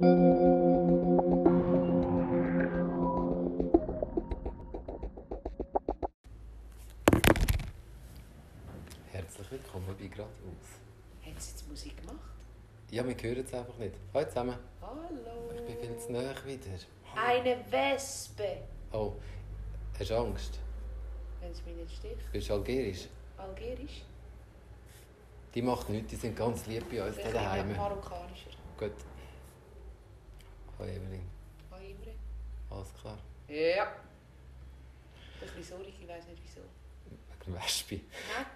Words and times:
Herzlich 0.00 0.14
willkommen 9.50 9.86
bei 9.98 10.06
Geradeaus. 10.06 10.28
Haben 11.24 11.34
Sie 11.36 11.50
jetzt 11.50 11.68
Musik 11.68 11.96
gemacht? 11.96 12.16
Ja, 12.92 13.04
wir 13.04 13.16
hören 13.20 13.44
es 13.44 13.52
einfach 13.52 13.76
nicht. 13.78 13.96
Hallo 14.14 14.28
zusammen. 14.28 14.56
Hallo. 14.80 15.50
Ich 15.56 15.64
bin 15.64 15.76
viel 15.80 15.98
zu 15.98 16.12
nahe 16.12 16.32
wieder. 16.46 16.70
Eine 17.16 17.56
Wespe. 17.68 18.58
Oh, 18.92 19.14
hast 19.98 20.10
du 20.10 20.16
Angst? 20.16 20.60
Wenn 21.40 21.50
es 21.50 21.66
mich 21.66 21.74
nicht 21.74 21.96
sticht. 21.96 22.30
Bist 22.30 22.48
du 22.48 22.54
algerisch? 22.54 23.08
Algerisch? 23.36 24.04
Die 25.56 25.62
macht 25.62 25.88
nichts, 25.88 26.10
die 26.10 26.16
sind 26.16 26.36
ganz 26.36 26.66
lieb 26.66 26.88
bei 26.88 27.04
uns 27.04 27.16
da 27.16 27.32
daheim. 27.32 27.76
Marokkanischer. 27.76 28.50
Gut. 28.78 28.92
Hallo 30.78 30.90
Evelyn. 30.90 31.22
Hallo 31.72 31.84
Imre. 31.84 32.14
Alles 32.70 32.94
klar? 32.94 33.18
Ja. 33.48 33.96
Das 35.40 35.48
ist 35.48 35.54
ein 35.54 35.56
bisschen 35.56 35.78
saurig, 35.78 35.94
ich 36.00 36.08
weiß 36.08 36.26
nicht 36.28 36.42
wieso. 36.44 36.60
Wegen 37.06 37.44
dem 37.46 37.54
Wespe. 37.54 37.96
Nein. 37.96 38.46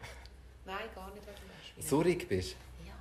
Nein, 0.65 0.89
gar 0.95 1.11
nicht 1.13 1.27
wegen 1.27 1.37
dem 1.37 1.49
Wespe. 1.49 1.83
Saurig 1.83 2.29
bist 2.29 2.57
Ja. 2.87 2.95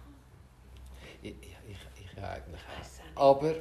Ich, 1.21 1.35
ich, 1.39 1.57
ich, 1.69 2.05
ich 2.05 2.23
eigentlich. 2.23 2.61
Ich 2.61 2.79
weiss 2.79 2.99
auch. 3.15 3.37
Aber 3.37 3.55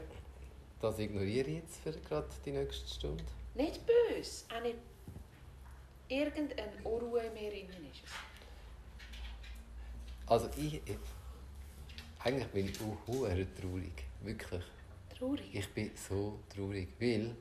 das 0.81 0.99
ignoriere 0.99 1.49
ich 1.49 1.57
jetzt 1.57 1.77
für 1.83 1.93
gerade 1.93 2.29
die 2.45 2.53
nächste 2.53 2.89
Stunde. 2.89 3.25
Nicht 3.55 3.81
böse. 3.85 4.45
Auch 4.57 4.63
nicht 4.63 4.79
irgendeine 6.09 6.73
Unruhe 6.85 7.21
in 7.21 7.35
mir 7.35 7.53
innen 7.53 7.91
ist. 7.91 8.03
Also 10.27 10.49
ich, 10.57 10.75
ich 10.87 10.97
eigentlich 12.21 12.49
bin 12.49 12.67
ich 12.67 12.81
auch 12.81 12.97
traurig. 13.05 14.05
Wirklich. 14.23 14.65
Traurig. 15.21 15.55
Ich 15.55 15.69
bin 15.75 15.91
so 15.95 16.41
traurig, 16.49 16.89
weil 16.99 17.37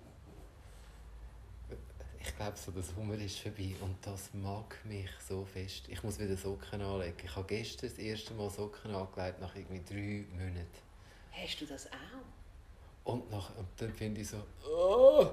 ich 2.19 2.35
glaube, 2.35 2.57
so 2.57 2.71
der 2.71 2.83
Sommer 2.83 3.13
ist 3.15 3.39
vorbei 3.39 3.73
und 3.79 3.95
das 4.01 4.33
mag 4.33 4.75
mich 4.83 5.09
so 5.25 5.45
fest. 5.45 5.87
Ich 5.87 6.03
muss 6.03 6.19
wieder 6.19 6.35
Socken 6.35 6.81
anlegen. 6.81 7.15
Ich 7.23 7.33
habe 7.33 7.47
gestern 7.47 7.89
das 7.89 7.97
erste 7.97 8.33
Mal 8.33 8.49
Socken 8.49 8.93
angelegt, 8.93 9.39
nach 9.39 9.55
irgendwie 9.55 9.81
drei 9.87 10.25
Monaten. 10.37 10.67
Hast 11.31 11.61
du 11.61 11.65
das 11.65 11.87
auch? 11.87 13.13
Und, 13.13 13.31
nach, 13.31 13.55
und 13.55 13.67
dann 13.77 13.93
finde 13.93 14.19
ich 14.19 14.27
so, 14.27 14.43
oh, 14.69 15.27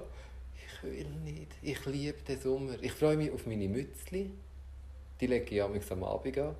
ich 0.55 0.83
will 0.85 1.11
nicht. 1.25 1.51
Ich 1.63 1.85
liebe 1.87 2.23
den 2.23 2.41
Sommer. 2.41 2.81
Ich 2.81 2.93
freue 2.93 3.17
mich 3.17 3.33
auf 3.33 3.45
meine 3.47 3.67
Mützli. 3.67 4.31
Die 5.21 5.27
lege 5.27 5.53
ich 5.53 5.91
am 5.91 6.05
Abend 6.05 6.39
an. 6.39 6.55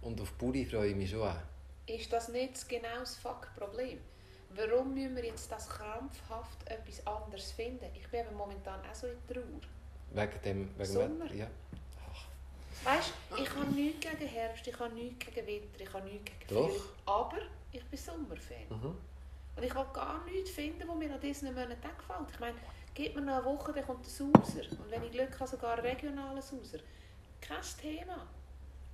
Und 0.00 0.18
auf 0.18 0.32
Bulli 0.32 0.64
freue 0.64 0.92
ich 0.92 0.96
mich 0.96 1.10
schon 1.10 1.28
auch. 1.28 1.36
Ist 1.86 2.10
das 2.10 2.30
nicht 2.30 2.66
genau 2.66 3.00
das 3.00 3.16
Fuck-Problem? 3.16 3.98
Warum 4.56 4.94
müssen 4.94 5.16
wir 5.16 5.24
jetzt 5.24 5.52
das 5.52 5.68
krampfhaft 5.68 6.66
etwas 6.66 7.06
anderes 7.06 7.52
finden? 7.52 7.86
Ich 7.94 8.08
bin 8.08 8.24
momentan 8.36 8.80
auch 8.80 8.94
so 8.94 9.06
in 9.06 9.26
Trauer. 9.26 9.60
Wegen 10.12 10.42
dem... 10.42 10.78
Wegen 10.78 10.92
Sommer? 10.92 11.32
Ja. 11.32 11.46
Weißt 12.84 13.12
du, 13.30 13.42
ich 13.42 13.54
habe 13.54 13.70
nichts 13.72 14.00
gegen 14.00 14.26
Herbst, 14.28 14.66
ich 14.66 14.78
habe 14.78 14.94
nichts 14.94 15.26
gegen 15.26 15.46
Winter, 15.46 15.80
ich 15.80 15.92
habe 15.92 16.08
nichts 16.08 16.24
gegen 16.24 16.54
Doch. 16.54 16.68
Frühling. 16.68 16.82
Aber 17.06 17.38
ich 17.72 17.84
bin 17.84 17.98
Sommerfan. 17.98 18.68
Mhm. 18.70 18.96
Und 19.56 19.62
ich 19.62 19.74
will 19.74 19.86
gar 19.92 20.24
nichts 20.24 20.50
finden, 20.50 20.86
was 20.86 20.96
mir 20.96 21.12
an 21.12 21.20
diesen 21.20 21.52
Monaten 21.52 21.80
gefällt. 21.98 22.30
Ich 22.32 22.40
meine, 22.40 22.56
gib 22.94 23.16
mir 23.16 23.22
noch 23.22 23.36
eine 23.36 23.44
Woche, 23.44 23.72
dann 23.72 23.84
kommt 23.84 24.04
der 24.06 24.12
Sauser. 24.12 24.70
Und 24.70 24.90
wenn 24.90 25.02
ich 25.02 25.10
Glück 25.10 25.34
habe, 25.38 25.50
sogar 25.50 25.78
einen 25.78 25.86
regionalen 25.86 26.42
Sauser. 26.42 26.78
Kein 27.40 27.62
Thema. 27.80 28.26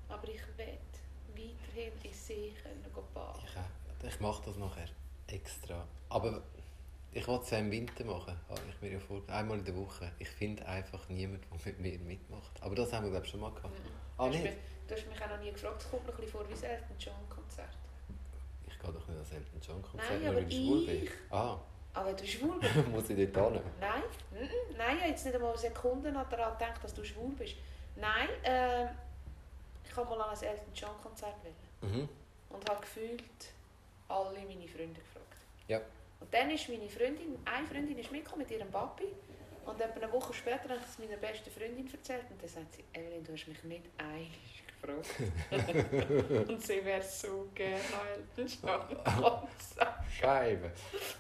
Aber 0.09 0.29
ich 0.29 0.43
will 0.57 0.79
weiterhin 1.35 1.93
in 2.03 2.13
See 2.13 2.55
können 2.63 2.85
baden. 3.15 3.43
Ich, 4.03 4.09
ich 4.09 4.21
mache 4.21 4.43
das 4.45 4.57
nachher 4.57 4.89
extra. 5.33 5.87
Aber 6.09 6.43
ich 7.13 7.27
wollte 7.29 7.45
es 7.45 7.51
ja 7.51 7.59
im 7.59 7.71
Winter 7.71 8.05
machen, 8.05 8.37
habe 8.49 8.61
ich 8.69 8.81
mir 8.81 8.93
ja 8.93 8.99
vorgenommen. 8.99 9.39
Einmal 9.39 9.59
in 9.59 9.65
der 9.65 9.77
Woche. 9.77 10.11
Ich 10.19 10.29
finde 10.29 10.65
einfach 10.67 11.09
niemanden, 11.09 11.45
der 11.51 11.73
mit 11.73 11.81
mir 11.81 11.99
mitmacht. 11.99 12.53
Aber 12.63 12.75
das 12.75 12.93
haben 12.93 13.05
wir, 13.05 13.11
glaube 13.11 13.27
ich, 13.27 13.31
schon 13.33 13.41
mal 13.41 13.51
gehabt. 13.53 13.77
Ah, 14.19 14.29
du, 14.29 14.35
hast 14.35 14.43
mich, 14.43 14.53
du 14.89 14.95
hast 14.95 15.07
mich 15.09 15.23
auch 15.23 15.29
noch 15.29 15.41
nie 15.41 15.53
gefragt, 15.53 15.83
es 15.83 15.91
kommt 15.91 16.07
noch 16.07 16.15
ein 16.15 16.17
bisschen 16.21 16.33
vor 16.33 16.49
wie 16.49 16.53
das 16.53 16.63
Elton 16.63 16.97
John 16.99 17.29
Konzert. 17.29 17.77
Ich 18.67 18.79
gehe 18.79 18.93
doch 18.93 19.07
nicht 19.09 19.17
ans 19.17 19.33
Elton 19.33 19.61
John 19.61 19.83
Konzert, 19.83 20.11
Nein, 20.11 20.21
nur 20.23 20.31
aber 20.31 20.41
ich 20.41 20.55
schwul 20.57 20.87
bin. 20.87 21.09
Ah, 21.31 21.59
Aber 21.95 22.07
wenn 22.09 22.17
du 22.17 22.27
schwul 22.27 22.59
bist. 22.61 22.89
muss 22.89 23.11
ich 23.11 23.33
dort 23.33 23.53
hin? 23.53 23.63
Nein, 23.81 24.03
mhm, 24.31 24.77
nein, 24.79 24.97
ich 24.97 25.03
habe 25.03 25.11
jetzt 25.11 25.25
nicht 25.27 25.35
einmal 25.35 25.57
Sekunden 25.59 26.15
daran 26.15 26.29
gedacht, 26.59 26.83
dass 26.85 26.95
du 26.95 27.05
schwul 27.05 27.33
bist. 27.39 27.57
Nein, 27.97 28.29
ähm, 28.45 28.89
ich 29.85 29.95
habe 29.97 30.09
mal 30.09 30.21
an 30.23 30.37
ein 30.37 30.43
Elton 30.43 30.73
John 30.75 31.01
Konzert 31.03 31.35
wollen 31.43 31.93
Mhm. 31.93 32.09
und 32.51 32.71
habe 32.71 32.81
gefühlt 32.81 33.23
alle 34.09 34.39
meine 34.47 34.69
Freunde 34.69 35.01
gefragt. 35.01 35.22
Ja. 35.69 35.81
Und 36.21 36.33
dann 36.33 36.51
ist 36.51 36.69
meine 36.69 36.89
Freundin, 36.89 37.37
eine 37.45 37.67
Freundin 37.67 37.99
ist 37.99 38.11
mitgekommen 38.13 38.43
mit 38.43 38.51
ihrem 38.51 38.71
Papi 38.71 39.05
und 39.67 39.81
etwa 39.81 40.01
eine 40.01 40.13
Woche 40.13 40.33
später 40.35 40.69
habe 40.69 40.77
ich 40.81 40.87
es 40.89 40.99
meiner 40.99 41.17
besten 41.17 41.51
Freundin 41.51 41.89
erzählt 41.93 42.25
und 42.31 42.41
dann 42.41 42.49
sagt 42.49 42.75
sie, 42.75 42.85
Evelyn, 42.93 43.25
du 43.25 43.33
hast 43.33 43.47
mich 43.49 43.63
nicht 43.65 43.85
einmal 43.99 44.27
gefragt. 44.81 45.07
und 46.49 46.63
sie 46.67 46.85
wäre 46.85 47.03
so 47.03 47.49
Elton 47.55 48.53
John 48.63 49.05
Konzert. 49.05 49.95
Scheibe. 50.21 50.71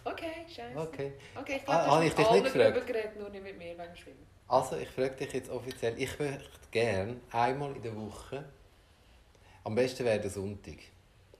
Okay, 0.04 0.44
scheiße. 0.48 0.78
Okay. 0.78 1.12
Okay, 1.36 1.56
ich 1.62 1.68
Ah, 1.68 1.84
glaube, 1.84 2.00
du 2.00 2.06
ich 2.06 2.14
dich 2.14 2.30
nicht 2.30 2.44
gefragt? 2.54 2.86
geredet, 2.86 3.16
nur 3.18 3.28
nicht 3.28 3.42
mit 3.44 3.58
mir 3.58 3.78
wegen 3.78 3.96
Schwimmen. 3.96 4.26
Also, 4.48 4.76
ich 4.76 4.88
frage 4.88 5.14
dich 5.14 5.32
jetzt 5.32 5.50
offiziell. 5.50 5.94
Ich 5.96 6.18
möchte 6.18 6.44
gerne 6.70 7.16
einmal 7.30 7.74
in 7.76 7.82
der 7.82 7.96
Woche, 7.96 8.44
am 9.64 9.74
besten 9.76 10.04
wäre 10.04 10.20
der 10.20 10.30
Sonntag. 10.30 10.78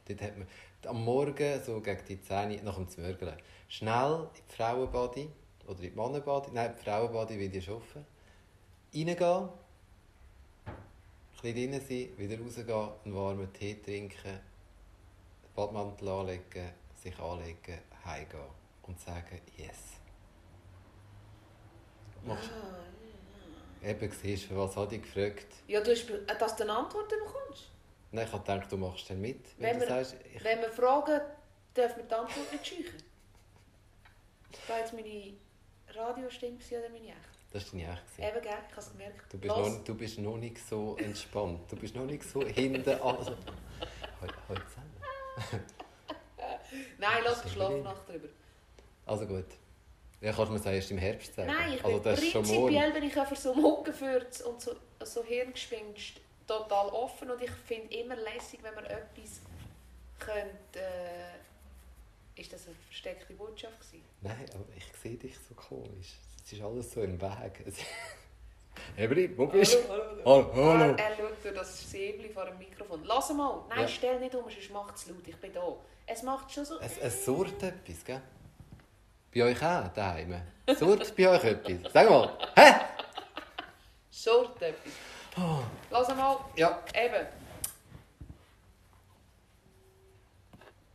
Dort 0.07 0.23
hat 0.23 0.39
man 0.39 0.47
am 0.87 1.05
Morgen, 1.05 1.63
so 1.65 1.81
gegen 1.81 2.05
die 2.07 2.21
10 2.21 2.65
nach 2.65 2.75
dem 2.77 2.89
Zmörgeln, 2.89 3.37
schnell 3.69 4.29
in 4.35 4.43
die 4.49 4.55
Frauenbadi 4.57 5.29
oder 5.67 5.81
in 5.83 5.91
die 5.91 5.97
Mannenbadi, 5.97 6.51
nein, 6.53 6.75
die 6.79 6.83
Frauenbadi 6.85 7.39
will 7.39 7.55
ich 7.55 7.69
arbeiten, 7.69 8.07
reingehen, 8.95 9.49
ein 10.67 11.43
bisschen 11.43 11.71
drin 11.71 11.81
sein, 11.81 12.09
wieder 12.19 12.41
rausgehen, 12.43 12.89
einen 13.05 13.15
warmen 13.15 13.53
Tee 13.53 13.75
trinken, 13.83 14.17
den 14.25 14.41
Badmantel 15.55 16.09
anlegen, 16.09 16.71
sich 17.03 17.19
anlegen, 17.19 17.79
heimgehen 18.05 18.41
und 18.83 19.01
sagen 19.01 19.41
«Yes». 19.57 19.79
Machst 22.25 22.51
Ah, 22.53 22.79
Eben, 23.89 24.13
siehst 24.13 24.49
du, 24.49 24.57
was 24.57 24.77
habe 24.77 24.95
ich 24.95 25.03
gefragt? 25.03 25.47
Ja, 25.67 25.81
du 25.81 25.91
hast, 25.91 26.07
be- 26.07 26.25
dass 26.39 26.55
du 26.55 26.63
eine 26.63 26.73
Antwort 26.77 27.09
bekommst. 27.09 27.72
Nein, 28.13 28.27
ich 28.27 28.33
habe 28.33 28.45
gedacht, 28.45 28.71
du 28.71 28.77
machst 28.77 29.09
dann 29.11 29.21
mit. 29.21 29.41
Wenn 29.59 29.71
Wenn, 29.73 29.81
wir- 29.81 29.89
sagst, 29.89 30.17
ich, 30.35 30.45
Wenn 30.45 30.61
wir 30.61 30.71
fragen, 30.71 31.21
dürfen 31.77 31.97
wir 31.97 32.05
die 32.05 32.15
Antwort 32.15 32.53
nicht 32.53 32.67
scheuchen. 32.67 33.03
Das 34.53 34.69
war 34.69 34.79
jetzt 34.79 34.93
meine 34.93 35.33
Radiostimme 35.89 36.59
oder 36.71 36.89
meine 36.91 37.09
echte? 37.09 37.33
das 37.53 37.73
war 37.73 37.81
deine 37.81 37.93
Echt. 37.93 38.17
gewesen. 38.17 38.29
Eben, 38.37 38.43
gell? 38.43 38.53
Ich 38.67 38.71
habe 38.71 38.81
es 38.81 38.93
gemerkt. 38.93 39.33
Du 39.33 39.39
bist, 39.39 39.57
Los. 39.57 39.69
noch, 39.73 39.85
du 39.85 39.95
bist 39.95 40.19
noch 40.19 40.37
nicht 40.37 40.59
so 40.59 40.97
entspannt. 40.97 41.61
Du 41.73 41.77
bist 41.77 41.95
noch 41.95 42.05
nicht 42.05 42.23
so 42.25 42.43
hinten. 42.47 42.89
Also, 42.91 43.37
heute, 44.21 44.35
heute 44.49 44.63
zusammen. 44.69 45.65
Nein, 46.99 47.19
lass 47.25 47.35
Das 47.35 47.43
die 47.43 47.49
ist 47.49 47.55
Schlafnacht 47.55 48.09
drüber. 48.09 48.29
Also 49.07 49.27
gut. 49.27 49.45
Ja, 50.21 50.33
kannst 50.33 50.49
du 50.49 50.53
mir 50.53 50.59
sagen, 50.61 50.77
erst 50.77 50.91
im 50.93 50.99
Herbst 50.99 51.35
sagen. 51.35 51.49
Nein, 51.53 51.73
ich 51.75 51.85
also, 51.85 51.99
bin 52.01 52.05
das 52.05 52.21
morgen. 52.23 52.47
prinzipiell 52.47 52.93
bin 52.93 53.03
ich 53.05 53.13
für 53.13 53.37
so 53.37 53.55
Muckenfürz 53.55 54.41
und 54.43 54.61
so, 54.61 54.75
so 55.05 55.25
Hirngespinst 55.25 56.21
total 56.59 56.89
offen 56.89 57.31
und 57.31 57.43
ich 57.43 57.51
finde 57.51 57.95
immer 57.95 58.17
lässig, 58.17 58.61
wenn 58.63 58.75
man 58.75 58.85
etwas 58.85 59.41
könnte... 60.19 60.79
Äh, 60.79 62.41
ist 62.41 62.51
das 62.53 62.67
eine 62.67 62.75
versteckte 62.89 63.35
Botschaft 63.35 63.79
gewesen? 63.81 64.05
Nein, 64.23 64.47
aber 64.55 64.65
ich 64.77 64.85
sehe 65.03 65.17
dich 65.17 65.35
so 65.49 65.55
komisch. 65.55 66.15
Es 66.45 66.53
ist 66.53 66.63
alles 66.63 66.91
so 66.91 67.03
im 67.03 67.21
Weg. 67.21 67.65
Evelyn, 68.97 69.37
wo 69.37 69.47
bist 69.47 69.75
du? 69.75 69.89
hallo, 69.89 70.05
Hallo, 70.25 70.55
hallo. 70.55 70.95
Er, 70.95 70.99
er 70.99 71.17
schaut 71.17 71.45
durch 71.45 71.55
das 71.55 71.91
Säbli 71.91 72.31
vor 72.31 72.47
dem 72.47 72.57
Mikrofon. 72.59 73.05
Lass 73.05 73.31
mal. 73.35 73.65
Nein, 73.69 73.81
Ja. 73.81 73.89
stell 73.89 74.19
nicht 74.19 74.35
um, 74.35 74.51
sonst 74.51 74.71
macht 74.73 74.97
es 74.97 75.07
laut. 75.09 75.27
Ich 75.29 75.37
bin 75.37 75.53
da. 75.53 75.77
Es 76.07 76.23
macht 76.23 76.51
schon 76.51 76.65
so... 76.65 76.81
Es, 76.81 76.97
es 76.99 77.25
surrt 77.25 77.63
etwas, 77.63 78.03
gell? 78.05 78.23
Bei 79.35 79.43
euch 79.45 79.63
auch, 79.63 79.89
daheim? 79.89 80.41
Surrt 80.75 81.15
bei 81.15 81.29
euch 81.29 81.45
etwas? 81.45 81.93
Sag 81.93 82.09
mal. 82.09 82.39
Hä? 82.57 82.73
Sort 84.11 84.61
etwas. 84.63 84.93
Oh. 85.37 85.63
Lass 85.91 86.09
mal. 86.09 86.39
Ja. 86.57 86.83
Eben. 86.95 87.27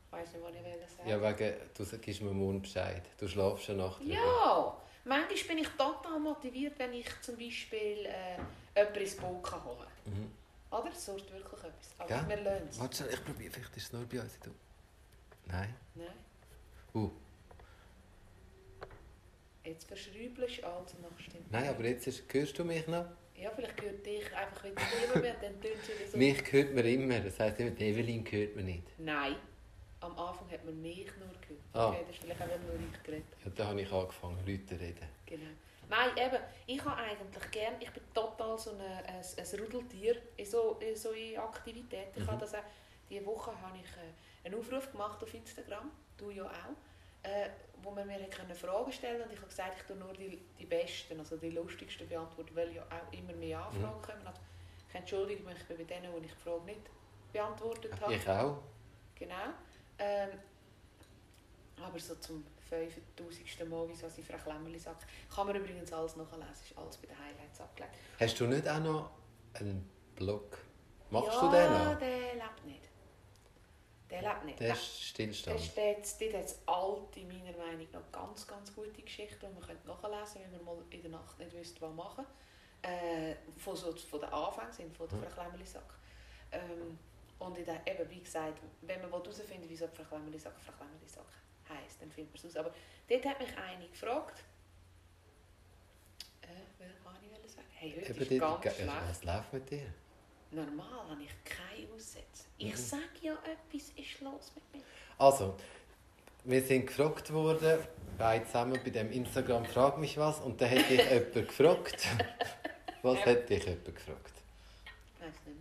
Ich 0.06 0.12
weiss 0.12 0.32
nicht, 0.34 0.44
was 0.44 0.56
ich 0.56 0.64
will 0.64 0.88
sagen 0.98 1.10
Ja, 1.10 1.22
wegen, 1.22 1.54
du 1.76 1.98
gibst 1.98 2.22
mir 2.22 2.32
morgen 2.32 2.62
Bescheid. 2.62 3.04
Du 3.20 3.28
schlafst 3.28 3.66
schon 3.66 3.78
Nacht 3.78 4.00
drüber. 4.00 4.14
Ja, 4.14 4.78
manchmal 5.06 5.56
bin 5.56 5.58
ich 5.60 5.70
total 5.70 6.20
motiviert, 6.20 6.78
wenn 6.80 6.94
ich 6.94 7.08
zum 7.22 7.38
Beispiel 7.38 8.06
äh, 8.06 8.38
jemanden 8.76 9.00
ins 9.00 9.16
Boot 9.16 9.52
holen 9.52 9.78
kann. 10.06 10.14
Mhm. 10.14 10.32
Oder? 10.72 10.92
Es 10.92 11.06
sorgt 11.06 11.32
wirklich 11.32 11.64
etwas. 11.64 11.96
Aber 11.98 12.08
Gell? 12.08 12.26
wir 12.28 12.36
lernen 12.38 12.68
es. 12.70 12.80
Warte, 12.80 13.08
ich 13.12 13.24
probiere, 13.24 13.52
vielleicht 13.52 13.78
ist 13.78 13.84
es 13.86 13.94
nur 13.94 14.06
bei 14.06 14.20
uns. 14.22 14.40
Du. 14.40 14.52
Nein. 15.46 15.74
Nein. 15.96 16.08
Uh. 16.94 17.10
Jetzt 19.64 19.88
verschrübelst 19.88 20.60
du 20.60 20.68
also 20.68 20.98
noch 21.02 21.20
stimmt. 21.20 21.52
Nein, 21.52 21.70
aber 21.70 21.84
jetzt 21.86 22.08
ist, 22.08 22.24
hörst 22.32 22.58
du 22.58 22.64
mich 22.64 22.88
noch? 22.88 23.06
Ja, 23.38 23.52
vielleicht 23.56 23.82
hört 23.82 24.06
dich 24.06 24.36
einfach 24.36 24.64
wieder 24.64 24.82
niemand 25.02 25.22
mehr 25.22 25.36
dann 25.42 25.62
tönt 25.62 25.76
es 25.82 25.88
wieder 25.90 26.08
so. 26.12 26.18
Mich 26.18 26.52
hört 26.52 26.74
man 26.76 26.86
immer. 26.86 27.20
Das 27.20 27.40
heisst 27.40 27.60
immer, 27.60 27.72
die 27.72 27.86
Evelyn 27.86 28.26
hört 28.30 28.56
man 28.56 28.66
nicht. 28.66 28.84
Nein. 29.00 29.36
am 30.00 30.12
Anfang 30.18 30.50
hat 30.52 30.64
man 30.66 30.82
mich 30.82 31.06
nur 31.18 31.28
gehört. 31.42 31.62
Ah. 31.74 31.90
Okay, 31.90 32.00
das 32.08 32.16
ist 32.16 32.24
vielleicht 32.24 32.42
auch 32.42 32.48
nur 32.48 32.76
ich 32.94 33.04
geredet. 33.04 33.26
Ja, 33.46 33.52
da 33.56 33.68
habe 33.68 33.82
ich 33.82 33.92
angefangen, 33.92 34.38
Leute 34.46 34.66
zu 34.66 34.76
reden. 34.80 35.08
Genau. 35.26 35.50
Nein, 35.90 36.10
eben, 36.18 36.44
ich 36.66 36.84
habe 36.84 36.98
eigentlich 36.98 37.52
gern, 37.52 37.76
ich 37.80 37.90
bin 37.92 38.04
total 38.14 38.58
so 38.60 38.72
eine, 38.72 38.84
ein, 39.06 39.22
ein 39.22 39.60
Rudeltier 39.60 40.18
in 40.36 40.46
so, 40.46 40.78
in 40.82 40.96
so 40.96 41.12
in 41.12 41.38
Aktivitäten. 41.38 42.12
Ich 42.20 42.24
Mhm. 42.24 42.28
habe 42.28 42.40
das 42.42 42.54
auch, 42.56 42.64
diese 43.10 43.26
Woche 43.26 43.52
habe 43.62 43.78
ich 43.78 43.90
äh, 43.96 44.46
einen 44.48 44.60
Aufruf 44.60 44.92
gemacht 44.92 45.24
auf 45.24 45.34
Instagram, 45.34 45.90
du 46.18 46.30
ja 46.32 46.44
auch, 46.44 46.76
äh, 47.28 47.50
wo 47.84 47.92
man 47.92 48.08
mir 48.08 48.20
können 48.30 48.56
Fragen 48.56 48.92
stellen 48.92 49.22
und 49.22 49.32
ich 49.32 49.38
habe 49.38 49.48
gesagt, 49.48 49.76
ich 49.78 49.84
tue 49.84 49.96
nur 49.96 50.14
die, 50.14 50.42
die 50.60 50.66
besten, 50.66 51.20
also 51.20 51.38
die 51.38 51.52
lustigsten 51.52 52.08
beantworten, 52.08 52.56
weil 52.56 52.74
ja 52.74 52.84
auch 52.84 53.14
immer 53.14 53.34
mehr 53.34 53.60
Anfragen 53.60 54.02
kommen. 54.02 54.26
Also, 54.26 54.42
ich 54.90 54.96
entschuldige 54.96 55.44
mich 55.44 55.58
bei 55.68 55.76
denen, 55.76 56.12
die 56.20 56.26
ich 56.26 56.34
die 56.34 56.50
Frage 56.50 56.64
nicht 56.64 56.82
beantwortet 57.32 57.92
habe. 58.02 58.16
Ich 58.16 58.28
auch. 58.28 58.58
Genau. 59.16 59.54
Ähm, 60.00 60.30
aber 61.84 62.00
so 62.00 62.16
zum 62.16 62.46
5000. 62.70 63.70
Mal, 63.70 63.88
wieso 63.88 64.10
sie 64.10 64.24
Frau 64.24 64.38
Klemmerli 64.38 64.80
sagt. 64.80 65.06
Kann 65.34 65.48
man 65.48 65.56
übrigens 65.56 65.92
alles 65.94 66.16
nachlesen, 66.16 66.52
ist 66.52 66.78
alles 66.78 66.98
bei 66.98 67.08
den 67.08 67.18
Highlights 67.18 67.62
abgelegt. 67.62 67.94
Hast 68.20 68.40
du 68.40 68.48
nicht 68.48 68.68
auch 68.68 68.80
noch 68.80 69.12
einen 69.54 69.90
Blog? 70.16 70.58
Machst 71.10 71.34
ja, 71.34 71.40
du 71.40 71.52
den 71.52 71.74
noch? 71.74 72.00
der 72.00 72.34
lebt 72.34 72.66
nicht. 72.66 72.87
Der 74.10 74.22
lebt 74.22 74.46
nicht. 74.46 74.60
Der 74.60 74.74
ist 74.74 75.04
Stillstand. 75.04 75.60
Der 75.60 75.64
steht, 75.64 76.22
dort 76.22 76.34
hat 76.42 76.46
es 76.46 76.60
alte, 76.66 77.20
meiner 77.22 77.58
Meinung 77.58 77.88
nach, 77.92 78.12
ganz, 78.12 78.48
ganz 78.48 78.74
gute 78.74 79.02
Geschichten, 79.02 79.46
die 79.48 79.54
man 79.54 79.62
könnte 79.62 79.88
nachlesen 79.88 80.42
könnte, 80.42 80.58
wenn 80.58 80.66
man 80.66 80.78
mal 80.78 80.86
in 80.90 81.02
der 81.02 81.12
Nacht 81.12 81.40
nicht 81.40 81.54
wüsste, 81.54 81.82
was 81.82 81.94
machen. 81.94 82.26
Äh, 82.84 83.36
von, 83.58 83.76
so, 83.76 83.92
von 83.94 84.22
den 84.22 84.30
Anfängen 84.30 84.72
sind, 84.72 84.96
von 84.96 85.08
der 85.10 85.18
Mhm. 85.20 85.28
Ähm, 86.52 87.00
und 87.40 87.58
in 87.58 87.66
der, 87.66 87.86
eben, 87.86 88.10
wie 88.10 88.22
gesagt, 88.22 88.60
wenn 88.82 89.02
man 89.02 89.12
herausfinden 89.12 89.64
will, 89.64 89.70
wieso 89.70 89.88
die 89.88 89.96
Frau 89.96 90.04
Klemmerli-Sack 90.04 90.54
Frau 90.60 90.72
Klemmerli-Sack 90.74 91.26
heisst, 91.70 92.02
dann 92.02 92.12
findet 92.12 92.34
man 92.34 92.38
es 92.40 92.46
raus. 92.46 92.66
Aber 92.66 92.74
dort 93.10 93.26
hat 93.26 93.40
mich 93.40 93.58
eine 93.58 93.88
gefragt, 93.90 94.44
äh, 96.42 96.48
wer 96.78 96.88
kann 97.04 97.18
ich 97.22 97.52
sagen? 97.52 97.68
Hey, 97.74 97.92
heute 97.92 98.14
Eben 98.14 98.22
ist 98.22 98.40
ganz 98.64 98.76
schlecht. 98.76 98.90
Was 99.10 99.24
läuft 99.24 99.54
mit 99.54 99.70
dir? 99.70 99.94
Normal 100.52 101.10
habe 101.10 101.24
ich 101.24 101.30
keine 101.44 101.88
Aussätze. 101.94 102.46
Ich 102.58 102.72
Mhm. 102.74 102.78
sage 102.78 103.02
ja, 103.22 103.34
etwas 103.34 103.90
ist 103.96 104.22
los 104.22 104.52
mit 104.56 104.64
mir. 104.74 104.82
Also, 105.18 105.56
wir 106.46 106.62
sind 106.62 106.88
gefragt 106.88 107.32
worden, 107.34 107.80
beide 108.18 108.46
zusammen 108.46 108.80
bei 108.84 108.90
dem 108.90 109.12
Instagram 109.12 109.66
«Frag 109.66 109.98
mich 109.98 110.18
was» 110.18 110.40
und 110.40 110.60
dann 110.62 110.70
hat 110.72 110.90
dich 110.90 111.00
jemand 111.12 111.34
gefragt. 111.34 112.08
Was 113.02 113.20
Ja. 113.20 113.26
hat 113.26 113.50
dich 113.50 113.64
jemand 113.66 113.86
gefragt? 113.96 114.34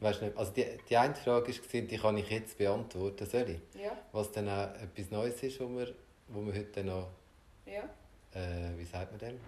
Weißt 0.01 0.23
nicht, 0.23 0.37
also 0.37 0.53
die, 0.53 0.67
die 0.89 0.97
eine 0.97 1.15
Frage 1.15 1.49
war, 1.53 1.81
die 1.81 1.99
kann 1.99 2.17
ich 2.19 2.29
jetzt 2.31 2.59
beantworten, 2.59 3.25
soll 3.27 3.49
ich? 3.75 3.81
Ja, 3.83 3.97
Was 4.13 4.31
dann 4.31 4.49
auch 4.49 4.75
etwas 4.81 5.11
Neues 5.11 5.43
ist, 5.43 5.59
wo 5.59 5.69
wir, 5.71 5.93
wo 6.29 6.43
wir 6.45 6.55
heute 6.55 6.85
noch, 6.85 7.09
ja. 7.65 7.83
äh, 8.39 8.77
wie 8.77 8.85
sagt 8.85 9.11
man 9.13 9.19
dem? 9.19 9.41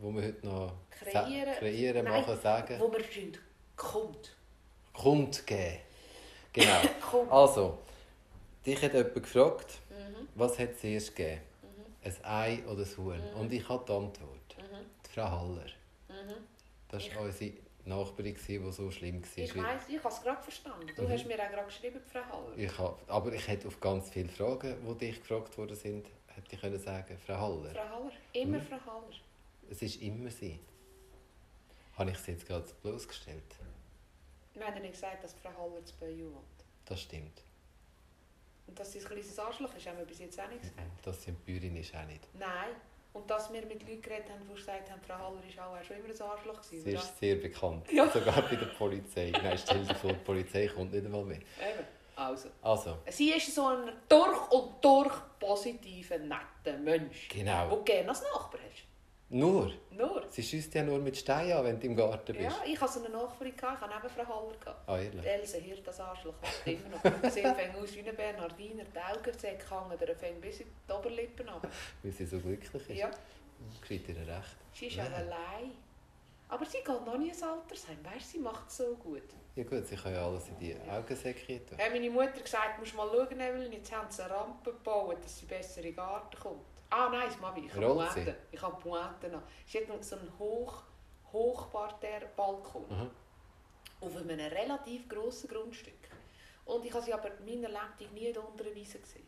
Wo 0.00 0.10
wir 0.12 0.22
heute 0.24 0.44
noch 0.46 0.72
Kreieren. 0.90 1.54
kreieren 1.54 2.04
Nein, 2.04 2.20
machen, 2.22 2.40
sagen. 2.40 2.78
Wo 2.80 2.92
wir 2.92 3.04
sind, 3.04 3.38
kommt. 3.76 4.36
Kundgeben. 4.94 5.78
Genau. 6.52 6.80
Kommt. 7.10 7.30
Also, 7.32 7.78
dich 8.64 8.80
hat 8.82 8.94
jemand 8.94 9.14
gefragt, 9.14 9.78
Mhm, 9.90 10.28
was 10.34 10.58
hat 10.58 10.70
es 10.72 10.84
erst 10.84 11.14
gegeben? 11.14 11.40
mhm, 11.62 12.08
Ein 12.10 12.24
Ei 12.24 12.62
oder 12.66 12.82
ein 12.84 12.96
Huhn? 12.96 13.16
Mhm. 13.34 13.40
Und 13.40 13.52
ich 13.52 13.68
habe 13.68 13.84
die 13.86 13.92
Antwort. 13.92 14.56
mhm, 14.56 14.86
Die 15.06 15.10
Frau 15.10 15.30
Haller. 15.30 15.66
mhm. 16.08 16.34
Das 16.88 17.14
war 17.14 17.22
unsere 17.22 17.52
Nachbarin, 17.86 18.36
die 18.48 18.70
so 18.72 18.90
schlimm 18.90 19.22
war. 19.22 19.44
Ich 19.44 19.56
weiss, 19.56 19.82
ich 19.88 19.98
habe 19.98 20.08
es 20.14 20.22
gerade 20.22 20.42
verstanden. 20.42 20.86
Du 20.96 21.02
Mhm. 21.02 21.10
hast 21.10 21.26
mir 21.26 21.34
auch 21.34 21.50
gerade 21.50 21.66
geschrieben, 21.66 22.00
Frau 22.10 22.20
Haller. 22.20 22.56
Ich 22.56 22.78
hab, 22.78 22.98
aber 23.10 23.32
ich 23.32 23.46
hätte 23.48 23.68
auf 23.68 23.80
ganz 23.80 24.10
viele 24.10 24.28
Fragen, 24.28 24.74
die 24.88 25.06
dich 25.06 25.20
gefragt 25.20 25.56
worden 25.58 25.76
sind, 25.76 26.06
hätte 26.28 26.54
ich 26.54 26.60
können 26.60 26.78
sagen, 26.78 27.18
Frau 27.26 27.34
Haller. 27.34 27.70
Frau 27.70 27.88
Haller. 27.96 28.12
Immer. 28.32 28.60
Frau 28.60 28.78
Haller. 28.86 29.12
Es 29.70 29.82
ist 29.82 30.00
immer 30.02 30.30
sie. 30.30 30.58
Habe 31.96 32.10
ich 32.10 32.16
es 32.16 32.26
jetzt 32.26 32.46
gerade 32.46 32.66
bloßgestellt? 32.82 33.42
Wir 34.54 34.66
haben 34.66 34.74
ja 34.74 34.80
nicht 34.80 34.92
gesagt, 34.94 35.22
dass 35.24 35.34
Frau 35.34 35.50
Haller 35.50 35.84
zu 35.84 35.94
Bayou 35.96 36.32
wohnt. 36.32 36.64
Das 36.84 37.00
stimmt. 37.00 37.42
Und 38.66 38.78
dass 38.78 38.92
sie 38.92 39.00
ein 39.00 39.04
kleines 39.04 39.38
Arschloch 39.38 39.74
ist, 39.74 39.86
haben 39.86 39.98
wir 39.98 40.04
bis 40.04 40.20
jetzt 40.20 40.40
auch 40.40 40.48
nicht 40.48 40.62
gesagt. 40.62 40.80
Das 41.02 41.22
sind 41.22 41.44
Bäuerin 41.44 41.76
ist 41.76 41.94
auch 41.94 42.06
nicht. 42.06 42.26
Nein. 42.38 42.70
Und 43.12 43.30
dass 43.30 43.52
wir 43.52 43.64
mit 43.66 43.82
Leuten 43.86 44.02
geredet 44.02 44.28
haben, 44.30 44.40
die 44.48 44.54
gesagt 44.54 44.90
haben, 44.90 45.00
Frau 45.06 45.14
Haller 45.14 45.42
ist 45.48 45.58
auch 45.58 45.82
schon 45.84 45.96
immer 45.98 46.08
ein 46.08 46.22
Arschloch 46.22 46.62
Sie 46.62 46.78
gewesen. 46.78 46.96
ist 46.96 47.18
sehr 47.18 47.36
bekannt. 47.36 47.90
Ja. 47.92 48.08
Sogar 48.12 48.42
bei 48.42 48.56
der 48.56 48.66
Polizei. 48.66 49.30
Nein, 49.30 49.56
stell 49.58 49.84
dir 49.84 49.94
vor, 49.94 50.12
die 50.12 50.18
Polizei 50.24 50.66
kommt 50.66 50.92
nicht 50.92 51.04
einmal 51.04 51.24
mehr. 51.24 51.38
Eben. 51.38 51.86
Also. 52.16 52.48
Also, 52.62 52.98
Sie 53.10 53.32
ist 53.32 53.52
so 53.54 53.66
ein 53.66 53.92
durch 54.08 54.50
und 54.52 54.84
durch 54.84 55.12
positiver, 55.38 56.18
netter 56.18 56.78
Mensch. 56.78 57.28
genau. 57.28 57.68
Du 57.70 57.82
gerne 57.84 58.08
als 58.08 58.22
Nachbar 58.22 58.60
hast. 58.70 58.84
Nur. 59.30 59.72
Nur. 59.90 60.24
Sie 60.30 60.42
schießt 60.42 60.74
ja 60.74 60.82
nur 60.84 60.98
mit 60.98 61.16
Steinen 61.16 61.52
an, 61.58 61.64
wenn 61.64 61.80
du 61.80 61.86
im 61.86 61.96
Garten 61.96 62.32
bist. 62.36 62.40
Ja, 62.40 62.54
ich 62.64 62.80
hatte 62.80 62.92
so 62.92 63.00
eine 63.04 63.08
Nachbarin, 63.08 63.56
gehabt, 63.56 63.78
ich 63.78 63.88
hatte 63.88 63.94
neben 64.02 64.26
Frau 64.26 64.36
Haller. 64.66 64.76
Ah, 64.86 64.98
ehrlich? 64.98 65.24
Else 65.26 65.58
Hirt, 65.58 65.86
das 65.86 65.98
Arschloch, 66.00 66.34
was 66.40 66.60
immer 66.66 66.88
noch. 66.90 67.30
Sie 67.30 67.40
fängt 67.42 67.76
aus 67.76 67.94
wie 67.94 68.00
eine 68.00 68.12
Bernhardiner, 68.12 68.84
die 68.84 68.98
Augensäcke 69.18 69.64
hängen, 69.70 69.98
der 69.98 70.14
fängt 70.16 70.40
bis 70.40 70.60
in 70.60 70.66
die 70.88 70.92
Oberlippen 70.92 71.48
ab. 71.48 71.66
Weil 72.02 72.12
sie 72.12 72.26
so 72.26 72.38
glücklich 72.38 72.74
ist. 72.90 72.96
Ja, 72.96 73.10
Geschieht 73.80 74.08
ihr 74.08 74.16
recht. 74.16 74.56
sie 74.72 74.86
ist 74.86 74.96
Ja. 74.96 75.04
allein. 75.04 75.72
Aber 76.48 76.66
sie 76.66 76.78
geht 76.78 76.88
noch 76.88 77.16
nie 77.16 77.30
ins 77.30 77.42
Altersheim, 77.42 77.98
weißt 78.04 78.26
du, 78.26 78.30
sie 78.32 78.38
macht 78.38 78.68
es 78.68 78.76
so 78.76 78.94
gut. 78.96 79.22
Ja 79.56 79.64
gut, 79.64 79.86
sie 79.86 79.96
kann 79.96 80.12
ja 80.12 80.26
alles 80.26 80.48
in 80.48 80.58
die 80.58 80.76
Augensäcke 80.90 81.64
tun. 81.64 81.78
Hat 81.78 81.90
meine 81.92 82.10
Mutter 82.10 82.40
gesagt, 82.42 82.78
musst 82.78 82.94
mal 82.94 83.08
schauen, 83.10 83.40
Evelyn, 83.40 83.72
jetzt 83.72 83.90
haben 83.90 84.10
sie 84.10 84.22
eine 84.22 84.34
Rampe 84.34 84.70
gebaut, 84.72 85.16
dass 85.24 85.38
sie 85.38 85.46
besser 85.46 85.78
in 85.78 85.84
den 85.86 85.96
Garten 85.96 86.36
kommt. 86.38 86.60
Ah 86.96 87.08
nein, 87.10 87.26
das 87.28 87.40
Mami, 87.40 87.66
ich 87.66 87.72
habe 87.74 87.86
Rollt 87.86 88.08
sie? 88.12 88.14
Pointe. 88.22 88.36
Ich 88.52 88.62
habe 88.62 88.76
Pointe 88.80 89.28
noch. 89.28 89.42
Hat 89.42 89.88
noch 89.88 90.02
so 90.02 90.14
einen 90.16 90.32
Hoch, 90.38 90.82
Hochparterre-Balkon. 91.32 92.84
Mhm. 92.88 93.10
Auf 94.00 94.16
einem 94.16 94.38
relativ 94.38 95.08
grossen 95.08 95.48
Grundstück. 95.48 95.94
Und 96.66 96.84
ich 96.84 96.92
habe 96.92 97.02
sie 97.04 97.12
aber 97.12 97.30
in 97.38 97.44
meiner 97.62 97.68
Lebtung 97.68 98.14
nie 98.14 98.26
in 98.26 98.34
der 98.34 98.46
unteren 98.48 98.74
Wiese 98.76 99.00
gesehen. 99.00 99.26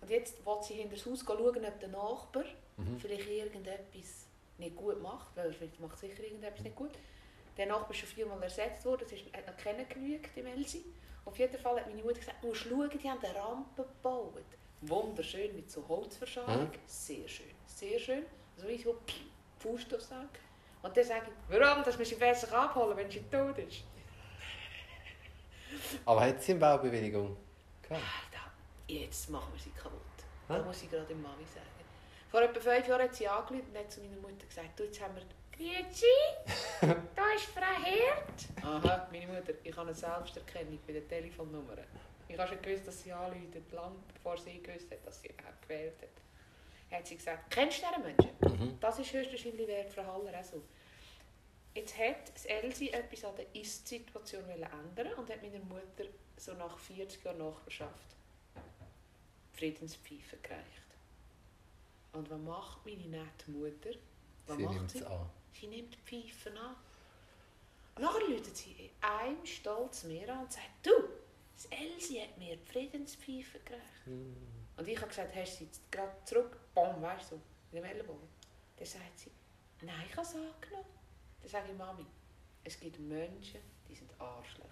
Und 0.00 0.08
jetzt 0.10 0.44
will 0.44 0.62
sie 0.62 0.74
hinter 0.74 0.96
das 0.96 1.04
Haus 1.06 1.20
schauen, 1.26 1.64
ob 1.66 1.80
der 1.80 1.88
Nachbar 1.88 2.44
Mhm. 2.78 2.98
vielleicht 2.98 3.28
irgendetwas 3.28 4.26
nicht 4.56 4.74
gut 4.74 5.00
macht, 5.02 5.36
weil 5.36 5.50
er 5.54 5.68
macht 5.86 5.98
sicher 5.98 6.22
irgendetwas 6.24 6.62
nicht 6.64 6.74
gut. 6.76 6.92
Der 7.58 7.66
Nachbar 7.66 7.90
ist 7.90 7.98
schon 7.98 8.08
viermal 8.08 8.42
ersetzt 8.42 8.84
worden, 8.86 9.02
es 9.04 9.12
ist, 9.12 9.24
hat 9.36 9.46
noch 9.46 9.56
keiner 9.58 9.84
genügt 9.84 10.34
im 10.38 10.46
Elsi. 10.46 10.82
Auf 11.26 11.38
jeden 11.38 11.58
Fall 11.58 11.76
hat 11.78 11.86
meine 11.88 12.02
Mutter 12.02 12.18
gesagt, 12.18 12.42
du 12.42 12.48
musst 12.48 12.62
schauen, 12.62 12.88
die 12.90 13.10
haben 13.10 13.22
eine 13.22 13.34
Rampe 13.38 13.82
gebaut. 13.82 14.42
Wunderschön, 14.82 15.54
mit 15.54 15.70
so 15.70 15.84
Holzverschalung. 15.88 16.64
Mhm. 16.64 16.70
Sehr 16.86 17.28
schön, 17.28 17.46
sehr 17.66 17.98
schön. 17.98 18.24
So 18.56 18.68
wie 18.68 18.78
so 18.78 18.96
Fuß 19.58 19.94
aufsaugen. 19.94 20.28
Und 20.82 20.96
dann 20.96 21.04
sage 21.04 21.26
ich, 21.28 21.60
warum, 21.60 21.84
dass 21.84 21.98
wir 21.98 22.04
sie 22.04 22.16
besser 22.16 22.52
abholen, 22.52 22.96
wenn 22.96 23.10
sie 23.10 23.22
tot 23.30 23.56
ist. 23.58 23.84
Aber 26.04 26.20
hat 26.20 26.42
sie 26.42 26.52
eine 26.52 26.60
Baubewilligung? 26.60 27.36
gehabt? 27.92 28.04
Alter, 28.32 28.50
jetzt 28.88 29.30
machen 29.30 29.52
wir 29.52 29.60
sie 29.60 29.70
kaputt. 29.70 30.00
Hä? 30.48 30.54
Das 30.56 30.64
muss 30.64 30.82
ich 30.82 30.90
gerade 30.90 31.06
dem 31.06 31.22
Mami 31.22 31.44
sagen. 31.44 31.66
Vor 32.30 32.42
etwa 32.42 32.60
fünf 32.60 32.88
Jahren 32.88 33.02
hat 33.02 33.14
sie 33.14 33.28
angerufen 33.28 33.68
und 33.70 33.78
hat 33.78 33.92
zu 33.92 34.00
meiner 34.00 34.16
Mutter 34.16 34.46
gesagt, 34.46 34.78
du, 34.78 34.84
jetzt 34.84 35.00
haben 35.00 35.14
wir... 35.16 35.22
Grüezi, 35.54 36.06
da 36.80 37.22
ist 37.36 37.44
Frau 37.44 37.84
Hirt. 37.84 38.64
Aha, 38.64 39.06
meine 39.12 39.26
Mutter, 39.26 39.52
ich 39.62 39.76
habe 39.76 39.88
eine 39.88 39.94
Selbsterkennung 39.94 40.78
bei 40.86 40.94
den 40.94 41.06
Telefonnummern. 41.06 41.78
Ich 42.32 42.38
habe 42.38 42.48
schon 42.48 42.62
gewusst, 42.62 42.86
dass 42.88 43.02
sie 43.02 43.12
anruft, 43.12 43.72
lange 43.72 43.96
bevor 44.14 44.38
sie 44.38 44.62
gewusst 44.62 44.90
hat, 44.90 45.06
dass 45.06 45.20
sie 45.20 45.28
überhaupt 45.28 45.62
gewählt 45.62 45.94
hat. 46.00 46.98
Hat 46.98 47.06
sie 47.06 47.16
gesagt, 47.16 47.50
kennst 47.50 47.82
du 47.82 47.86
diesen 47.86 48.02
Menschen? 48.02 48.66
Mhm. 48.68 48.80
Das 48.80 48.98
ist 48.98 49.12
höchstwahrscheinlich 49.12 49.66
wert 49.68 49.90
Frau 49.90 50.02
Haller 50.04 50.40
auch 50.40 50.44
so. 50.44 50.62
Jetzt 51.74 51.96
hat 51.98 52.34
das 52.34 52.46
Elsi 52.46 52.88
etwas 52.88 53.24
an 53.24 53.36
der 53.36 53.46
Ist-Situation 53.54 54.44
ändern 54.48 55.12
und 55.14 55.30
hat 55.30 55.42
meiner 55.42 55.64
Mutter 55.64 56.04
so 56.36 56.54
nach 56.54 56.78
40 56.78 57.22
Jahren 57.24 57.38
Nachbarschaft 57.38 58.16
Friedenspfeife 59.52 60.36
gereicht. 60.42 60.66
Und 62.12 62.30
was 62.30 62.38
macht 62.40 62.84
meine 62.84 63.06
nette 63.06 63.50
Mutter? 63.50 63.90
Was 64.46 64.56
Sie 64.56 64.62
macht 64.62 64.74
nimmt 64.74 64.90
sie? 64.90 65.04
an. 65.04 65.30
Sie 65.52 65.66
nimmt 65.66 65.94
die 65.94 65.98
Pfeifen 65.98 66.56
an. 66.58 66.76
Nachher 67.98 68.20
läutet 68.28 68.56
sie 68.56 68.72
in 68.72 68.90
einem 69.02 69.44
Stolz 69.46 70.04
mir 70.04 70.32
an 70.32 70.40
und 70.44 70.52
sagt, 70.52 70.68
du, 70.82 70.90
das 71.54 71.66
Elsi 71.66 72.14
hat 72.20 72.36
mir 72.38 72.56
die 72.56 72.64
Friedenspfeife 72.66 73.58
gereicht. 73.64 74.06
Mhm. 74.06 74.36
Und 74.76 74.88
ich 74.88 74.96
habe 74.96 75.08
gesagt, 75.08 75.34
hast 75.34 75.52
du 75.52 75.56
sie 75.58 75.64
jetzt 75.64 75.92
gerade 75.92 76.12
zurück? 76.24 76.58
Bom, 76.74 77.00
weißt 77.02 77.32
du, 77.32 77.36
in 77.36 77.76
dem 77.76 77.84
Ellenbogen. 77.84 78.28
Dann 78.76 78.86
sagt 78.86 79.18
sie, 79.18 79.30
nein, 79.82 79.94
ich 80.08 80.16
habe 80.16 80.26
es 80.26 80.34
angenommen. 80.34 80.86
Dann 81.40 81.50
sage 81.50 81.72
ich, 81.72 81.78
Mami, 81.78 82.06
es 82.64 82.78
gibt 82.80 82.98
Menschen, 82.98 83.60
die 83.88 83.94
sind 83.94 84.10
Arschlöcher. 84.18 84.68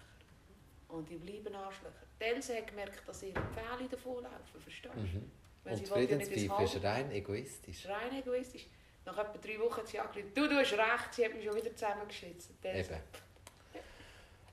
Und 0.87 1.09
die 1.09 1.17
bleiben 1.17 1.55
Arschlöcher. 1.55 2.05
Die 2.19 2.23
Else 2.25 2.57
hat 2.57 2.67
gemerkt, 2.67 3.07
dass 3.07 3.23
ihre 3.23 3.41
Pfähle 3.53 3.87
davonlaufen, 3.89 4.61
verstehst 4.61 4.93
du? 4.95 4.99
Mhm. 4.99 5.31
Weil 5.63 5.73
Und 5.73 5.81
die 5.81 5.85
Friedenspfeife 5.85 6.63
ist 6.63 6.83
rein 6.83 7.11
egoistisch. 7.11 7.85
rein 7.87 8.15
egoistisch. 8.17 8.67
Nach 9.05 9.17
etwa 9.17 9.37
drei 9.37 9.59
Wochen 9.59 9.77
hat 9.77 9.87
sie 9.87 9.99
angerufen, 9.99 10.31
du, 10.33 10.47
du 10.47 10.55
hast 10.55 10.73
recht, 10.73 11.13
sie 11.13 11.25
hat 11.25 11.33
mich 11.33 11.45
schon 11.45 11.55
wieder 11.55 11.75
zusammengeschnitzt. 11.75 12.51
Else, 12.63 12.93
Eben. 12.93 13.01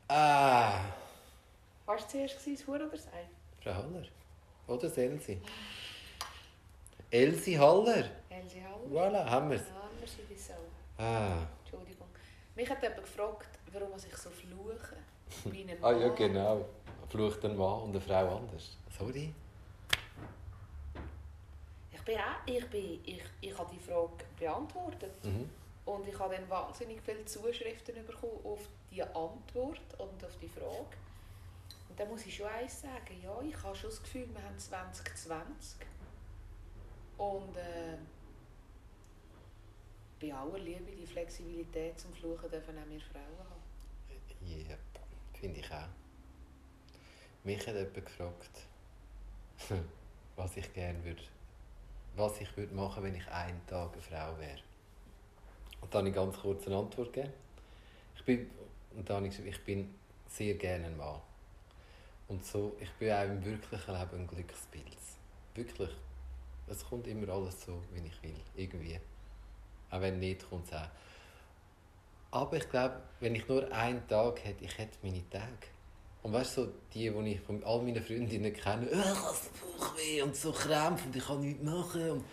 Ah, 0.09 0.85
Was 1.89 2.03
war 2.03 2.09
zuerst, 2.11 2.47
das 2.47 2.67
Huhn 2.67 2.75
oder 2.75 2.91
das 2.91 3.07
Ei? 3.07 3.27
Frau 3.63 3.73
Haller. 3.73 4.03
Oder 4.67 4.83
das 4.83 4.99
Elsi? 4.99 5.41
Elsi 7.11 7.55
Haller. 7.55 8.05
Elsie 8.29 8.63
Haller. 8.63 8.91
Voilà, 8.93 9.25
haben 9.25 9.49
wir 9.49 9.57
es. 9.57 9.69
Ja, 9.69 9.89
wir 9.99 10.07
sind 10.07 10.25
wieso. 10.29 10.53
Ah. 10.99 11.47
Entschuldigung. 11.61 12.09
Mich 12.55 12.69
hat 12.69 12.83
jemand 12.83 13.01
gefragt, 13.01 13.49
warum 13.73 13.89
ich 13.97 14.17
so 14.19 14.29
fluche. 14.29 14.97
Ein 15.47 15.79
ah, 15.83 15.93
ja 15.93 16.09
genau. 16.09 16.67
Flucht 17.09 17.43
ein 17.47 17.57
Mann 17.57 17.85
und 17.85 17.91
eine 17.93 18.01
Frau 18.03 18.37
anders. 18.37 18.77
Sorry. 18.99 19.33
Ich 21.91 22.03
bin 22.03 22.19
auch, 22.19 22.45
ich 22.45 22.67
bin, 22.67 23.01
ich, 23.03 23.23
ich 23.41 23.59
habe 23.59 23.75
die 23.75 23.81
Frage 23.81 24.27
beantwortet. 24.39 25.25
Mhm. 25.25 25.49
Und 25.87 26.07
ich 26.07 26.19
habe 26.19 26.35
dann 26.35 26.51
wahnsinnig 26.51 27.01
viele 27.01 27.25
Zuschriften 27.25 27.95
bekommen 28.05 28.41
auf 28.45 28.61
die 28.91 29.03
Antwort 29.03 29.81
und 29.97 30.23
auf 30.23 30.37
die 30.39 30.49
Frage. 30.49 30.99
Da 31.99 32.05
muss 32.05 32.25
ich 32.27 32.37
schon 32.37 32.47
eins 32.47 32.81
sagen, 32.81 33.21
ja, 33.21 33.43
ich 33.43 33.61
habe 33.61 33.75
schon 33.75 33.91
das 33.91 34.01
Gefühl, 34.01 34.29
wir 34.33 34.41
haben 34.41 34.57
2020. 34.57 35.81
Und 37.17 37.57
äh, 37.57 37.97
bei 40.21 40.33
aller 40.33 40.61
Liebe, 40.61 40.93
die 40.93 41.07
Flexibilität 41.07 41.99
zum 41.99 42.15
Fluchen 42.15 42.49
dürfen 42.49 42.79
auch 42.79 42.89
wir 42.89 43.01
Frauen 43.01 43.39
haben. 43.39 43.63
Ja, 44.47 44.77
finde 45.35 45.59
ich 45.59 45.73
auch. 45.73 45.89
Mich 47.43 47.67
hat 47.67 47.75
jemand 47.75 47.95
gefragt, 47.95 48.67
was 50.37 50.57
ich 50.57 50.73
gerne 50.73 51.03
würde, 51.03 51.23
was 52.15 52.41
ich 52.41 52.57
würde 52.57 52.77
machen, 52.77 53.03
wenn 53.03 53.17
ich 53.17 53.27
einen 53.27 53.67
Tag 53.67 53.93
eine 53.93 54.03
Frau 54.03 54.39
wäre. 54.39 54.61
Und 55.81 55.93
dann 55.93 56.01
habe 56.01 56.11
ich 56.11 56.15
ganz 56.15 56.37
kurz 56.37 56.65
eine 56.69 56.77
Antwort 56.77 57.13
gegeben. 57.13 57.33
Ich 58.15 58.25
bin, 58.25 58.49
und 58.95 59.09
dann 59.09 59.17
habe 59.17 59.27
ich 59.27 59.37
gesagt, 59.37 59.49
ich 59.49 59.65
bin 59.65 59.93
sehr 60.29 60.55
gerne 60.55 60.87
ein 60.87 60.97
Mann. 60.97 61.21
Und 62.29 62.45
so, 62.45 62.77
ich 62.81 62.91
bin 62.93 63.13
auch 63.13 63.25
im 63.25 63.45
wirklichen 63.45 63.95
Leben 63.95 64.19
ein 64.21 64.27
Glückspilz. 64.27 65.17
Wirklich. 65.55 65.91
Es 66.67 66.85
kommt 66.85 67.07
immer 67.07 67.33
alles 67.33 67.65
so, 67.65 67.83
wie 67.93 68.07
ich 68.07 68.23
will. 68.23 68.37
Irgendwie. 68.55 69.01
Auch 69.91 70.01
wenn 70.03 70.19
nicht, 70.19 70.49
kommt 70.49 70.67
es 70.67 70.73
auch. 70.75 70.89
Aber 72.31 72.57
ich 72.59 72.69
glaube, 72.69 73.01
wenn 73.21 73.35
ich 73.35 73.49
nur 73.49 73.73
einen 73.73 74.07
Tag 74.07 74.45
hätte, 74.45 74.65
ich 74.65 74.77
hätte 74.77 74.99
meine 75.03 75.29
Tage. 75.31 75.69
Und 76.23 76.35
weißt 76.35 76.59
du, 76.59 76.65
so 76.65 76.73
die, 76.93 77.09
die 77.11 77.33
ich 77.33 77.41
von 77.41 77.65
all 77.65 77.81
meinen 77.81 78.03
Freundinnen 78.03 78.53
kenne, 78.53 78.87
«Äh, 78.91 78.99
ich 78.99 79.05
habe 79.07 79.35
so 79.35 79.51
Bauchweh 79.79 80.23
und 80.23 80.37
so 80.37 80.53
Krämpfe 80.53 81.07
und 81.07 81.17
ich 81.17 81.25
kann 81.27 81.41
nichts 81.41 81.63
machen. 81.63 82.11
Und, 82.11 82.25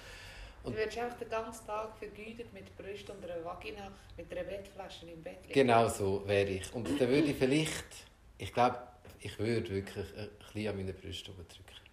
Du 0.65 0.75
wirst 0.75 0.97
einfach 0.97 1.17
den 1.19 1.29
ganzen 1.29 1.65
Tag 1.67 1.95
vergütet 1.97 2.51
mit 2.51 2.75
Brust 2.75 3.09
und 3.09 3.23
einer 3.23 3.45
Vagina, 3.45 3.89
mit 4.17 4.29
einer 4.31 4.43
Bettflasche 4.43 5.05
im 5.05 5.21
Bett 5.23 5.37
liegen. 5.43 5.53
genau 5.53 5.87
so 5.87 6.27
wäre 6.27 6.49
ich. 6.49 6.73
Und 6.73 6.89
dann 6.99 7.07
würde 7.07 7.27
ich 7.29 7.37
vielleicht, 7.37 7.85
ich 8.39 8.51
glaube, 8.51 8.79
ich 9.19 9.37
würde 9.39 9.69
wirklich 9.69 10.05
ein 10.17 10.29
bisschen 10.53 10.69
an 10.69 10.75
meine 10.77 10.93
Brüste 10.93 11.31
drücken. 11.31 11.45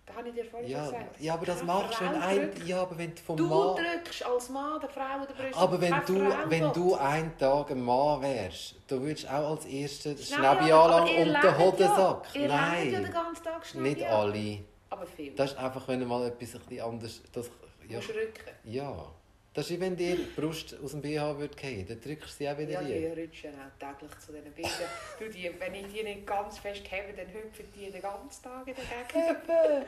Das 0.05 0.17
habe 0.17 0.29
ich 0.29 0.35
dir 0.35 0.45
vorhin 0.45 0.69
Ja, 0.69 0.85
gesagt. 0.85 1.21
ja, 1.21 1.35
aber 1.35 1.47
das 1.47 1.62
machst 1.62 2.00
du, 2.00 2.05
wenn 2.05 2.14
ein, 2.21 2.67
ja, 2.67 2.83
aber 2.83 2.99
wenn 2.99 3.14
du 3.14 3.23
vom 3.23 3.37
Du 3.37 3.47
Mann... 3.47 3.76
drückst 3.76 4.26
als 4.26 4.49
Mann 4.50 4.81
der 4.81 4.88
Frau 4.91 5.25
der 5.26 5.35
Brust. 5.45 5.59
Aber 5.59 5.81
wenn 5.81 5.95
du, 6.07 6.31
Frau 6.31 6.50
wenn 6.50 6.62
will. 6.64 6.71
du 6.75 6.95
einen 6.97 7.38
Tag 7.38 7.71
ein 7.71 7.83
Mann 7.83 8.21
wärst, 8.21 8.75
du 8.88 9.00
würdest 9.00 9.29
auch 9.29 9.50
als 9.52 9.64
Erster 9.64 10.11
Nein, 10.11 10.19
Schnäbi 10.19 10.73
anlangen 10.73 11.17
und 11.29 11.43
den 11.43 11.59
Hodensack. 11.59 12.26
Ja, 12.35 12.41
ihr 12.41 12.49
lebt 12.49 12.52
ja 12.52 12.91
den 12.91 13.02
Nein, 13.02 13.12
ganzen 13.12 13.45
Tag 13.45 13.64
Schnäbi 13.67 13.88
nicht 13.88 14.07
alle. 14.07 14.59
Aber 14.91 15.07
viel. 15.07 15.35
Das 15.35 15.52
ist 15.52 15.59
einfach, 15.59 15.87
wenn 15.88 16.00
du 16.00 16.07
mal 16.07 16.26
etwas 16.26 16.55
ein 16.57 16.61
bisschen 16.61 16.81
anders... 16.85 17.23
Das, 17.33 17.49
Du 17.85 17.88
ja, 17.88 17.97
musst 17.97 18.11
rücken. 18.11 18.50
ja. 18.64 19.12
Das 19.54 19.71
ist 19.71 19.80
wenn 19.80 19.94
dir 19.97 20.16
die 20.16 20.23
Brust 20.40 20.75
aus 20.82 20.92
dem 20.92 21.02
BH 21.02 21.38
würde 21.38 21.56
fallen, 21.59 21.87
dann 21.87 22.00
drückst 22.00 22.28
du 22.40 22.44
sie 22.44 22.49
auch 22.49 22.56
wieder 22.56 22.71
Ja, 22.73 22.82
die 22.82 23.06
rein. 23.06 23.18
rutschen 23.18 23.50
auch 23.54 23.78
täglich 23.78 24.18
zu 24.18 24.32
diesen 24.32 24.52
Bildern. 24.52 24.73
du, 25.18 25.28
die, 25.28 25.50
wenn 25.61 25.75
ich 25.75 25.87
die 25.92 26.02
nicht 26.02 26.26
ganz 26.26 26.59
fest 26.59 26.82
habe, 26.90 27.12
dann 27.14 27.26
hüpfen 27.26 27.66
die 27.76 27.90
den 27.90 28.00
ganzen 28.00 28.42
Tag 28.42 28.66
in 28.66 28.75
der 28.75 29.23
Gegend. 29.35 29.87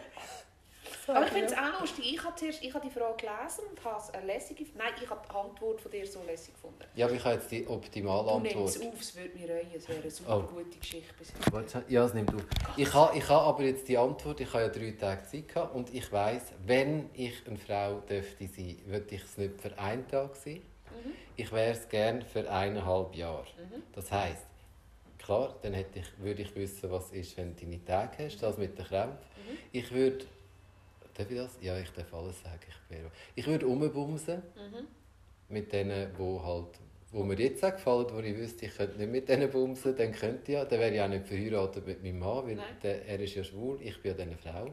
Aber 1.07 1.25
ich 1.27 1.33
finde 1.33 1.47
es 1.47 1.53
auch 1.53 1.81
lustig. 1.81 2.13
Ich 2.15 2.25
habe, 2.25 2.35
zuerst, 2.37 2.63
ich 2.63 2.75
habe 2.75 2.87
die 2.87 2.93
Frage 2.93 3.17
gelesen 3.17 3.65
und 3.71 3.85
habe 3.85 4.01
es 4.01 4.11
eine 4.11 4.27
lässige... 4.27 4.65
Nein, 4.77 4.93
ich 5.03 5.09
habe 5.09 5.21
die 5.27 5.35
Antwort 5.35 5.81
von 5.81 5.91
dir 5.91 6.07
so 6.07 6.23
lässig 6.27 6.55
gefunden. 6.55 6.85
Ja, 6.95 7.07
aber 7.07 7.15
ich 7.15 7.25
habe 7.25 7.35
jetzt 7.37 7.51
die 7.51 7.67
optimale 7.67 8.27
Du 8.33 8.39
nimmst 8.41 8.77
es 8.77 8.77
Antwort. 8.83 8.95
auf, 8.95 9.01
es 9.01 9.17
würde 9.17 9.39
mich 9.39 9.51
reuen. 9.51 9.67
Es 9.77 9.89
wäre 9.89 10.01
eine 10.01 10.11
super 10.11 10.37
Oh. 10.51 10.55
gute 10.55 10.79
Geschichte. 10.79 11.15
Ja, 11.89 12.05
es 12.05 12.15
nimmt 12.15 12.35
auf. 12.35 12.43
Ich 12.77 12.93
habe, 12.93 13.17
ich 13.19 13.29
habe 13.29 13.47
aber 13.47 13.63
jetzt 13.63 13.89
die 13.89 13.99
Antwort, 13.99 14.41
ich 14.41 14.53
habe 14.53 14.63
ja 14.65 14.69
drei 14.69 14.91
Tage 14.93 15.23
Zeit 15.25 15.49
gehabt 15.49 15.75
und 15.75 15.93
ich 15.95 16.11
weiss, 16.13 16.43
wenn 16.67 17.11
ich 17.15 17.35
eine 17.47 17.59
Frau 17.59 18.01
dürfte 18.01 18.47
sein, 18.47 18.79
würde 18.87 19.15
ich 19.15 19.23
es 19.25 19.37
nicht 19.39 19.61
für 19.61 19.77
einen 19.79 20.07
Tag 20.09 20.35
sein. 20.37 20.55
Mhm. 21.05 21.13
Ich 21.37 21.51
wäre 21.53 21.73
es 21.73 21.89
gerne 21.89 22.23
für 22.23 22.51
eineinhalb 22.51 23.15
Jahre. 23.15 23.45
Mhm. 23.59 23.83
Das 23.93 24.11
heisst, 24.13 24.47
klar, 25.19 25.55
dann 25.63 25.75
hätte 25.75 25.99
ich, 26.01 26.07
würde 26.19 26.43
ich 26.43 26.55
wissen, 26.55 26.91
was 26.91 27.11
ist, 27.11 27.37
wenn 27.37 27.55
du 27.57 27.65
deine 27.65 27.85
Tage 27.85 28.25
hast, 28.27 28.43
das 28.43 28.57
mit 28.59 28.79
den 28.79 28.85
Krämpfen. 28.85 29.19
Mhm. 29.49 29.59
Ich 29.73 29.91
würde, 29.93 30.25
darf 31.15 31.31
ich 31.31 31.37
das? 31.37 31.59
Ja, 31.61 31.79
ich 31.79 31.91
darf 31.91 32.13
alles 32.15 32.41
sagen. 32.43 32.61
Ich, 32.69 32.91
wäre, 32.97 33.11
ich 33.35 33.47
würde 33.47 33.67
rumbumsen 33.67 34.37
Mhm. 34.57 34.87
mit 35.49 35.73
denen, 35.73 36.11
wo 36.19 36.43
halt 36.43 36.79
wo 37.13 37.23
mir 37.23 37.39
jetzt 37.39 37.65
auch 37.65 37.71
gefallen, 37.71 38.07
wo 38.13 38.19
ich 38.19 38.37
wüsste, 38.37 38.67
ich 38.67 38.77
könnte 38.77 38.99
nicht 38.99 39.09
mit 39.13 39.29
denen 39.29 39.49
bumsen, 39.49 39.95
dann 39.97 40.11
könnte 40.11 40.51
ich 40.51 40.55
ja, 40.59 40.65
dann 40.65 40.81
wäre 40.81 40.93
ich 40.93 41.01
auch 41.01 41.07
nicht 41.07 41.29
verheiratet 41.29 41.87
mit 41.87 42.03
meinem 42.03 42.19
Mann, 42.19 42.45
weil 42.45 42.59
der, 42.83 43.07
er 43.07 43.21
ist 43.21 43.37
ja 43.37 43.45
schwul, 43.45 43.79
ich 43.81 44.03
bin 44.03 44.17
ja 44.19 44.25
eine 44.25 44.37
Frau. 44.37 44.67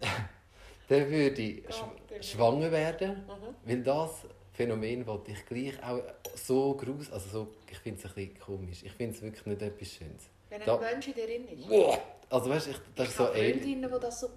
dann 0.88 1.10
würde 1.10 1.42
ich 1.42 1.64
sch 1.74 1.84
schwanger 2.32 2.70
werden, 2.70 3.10
Mhm. 3.26 3.54
weil 3.64 3.82
das 3.82 4.26
Phänomen 4.52 5.06
wollte 5.06 5.32
ich 5.32 5.44
gleich 5.46 5.82
auch 5.82 6.00
so 6.36 6.74
groß, 6.74 7.10
also 7.12 7.28
so, 7.30 7.48
ich 7.70 7.78
finde 7.78 7.98
es 7.98 8.04
ein 8.06 8.14
bisschen 8.14 8.38
komisch, 8.38 8.82
ich 8.84 8.92
finde 8.92 9.16
es 9.16 9.22
wirklich 9.22 9.46
nicht 9.46 9.62
etwas 9.62 9.88
Schönes. 9.88 10.28
Wenn 10.50 10.60
ein 10.60 10.66
Da- 10.66 10.78
Mensch 10.78 11.08
in 11.08 11.14
dir 11.14 11.26
drin 11.26 11.48
ist. 11.48 11.98
Also 12.28 12.50
weißt 12.50 12.66
du, 12.66 12.70
ich, 12.70 12.76
das 12.94 13.08
ist 13.08 13.16
so 13.16 13.32
ähnlich. 13.32 13.54
Freundinnen, 13.62 13.90
die 13.92 14.00
das 14.00 14.20
so... 14.20 14.28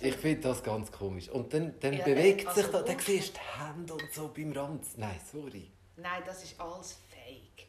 Ich 0.00 0.14
finde 0.16 0.42
das 0.42 0.62
ganz 0.62 0.92
komisch. 0.92 1.28
Und 1.28 1.52
dann, 1.52 1.74
dann 1.80 1.94
Ja, 1.94 2.04
bewegt 2.04 2.46
also 2.46 2.60
sich 2.60 2.70
das, 2.70 2.84
dann 2.84 2.98
siehst 2.98 3.36
du 3.36 3.40
die 3.40 3.64
Hände 3.64 3.94
und 3.94 4.12
so 4.12 4.28
beim 4.28 4.52
Ranz. 4.52 4.94
Nein, 4.96 5.18
sorry. 5.32 5.70
Nein, 5.96 6.22
das 6.26 6.44
ist 6.44 6.60
alles 6.60 6.98
fake. 7.08 7.66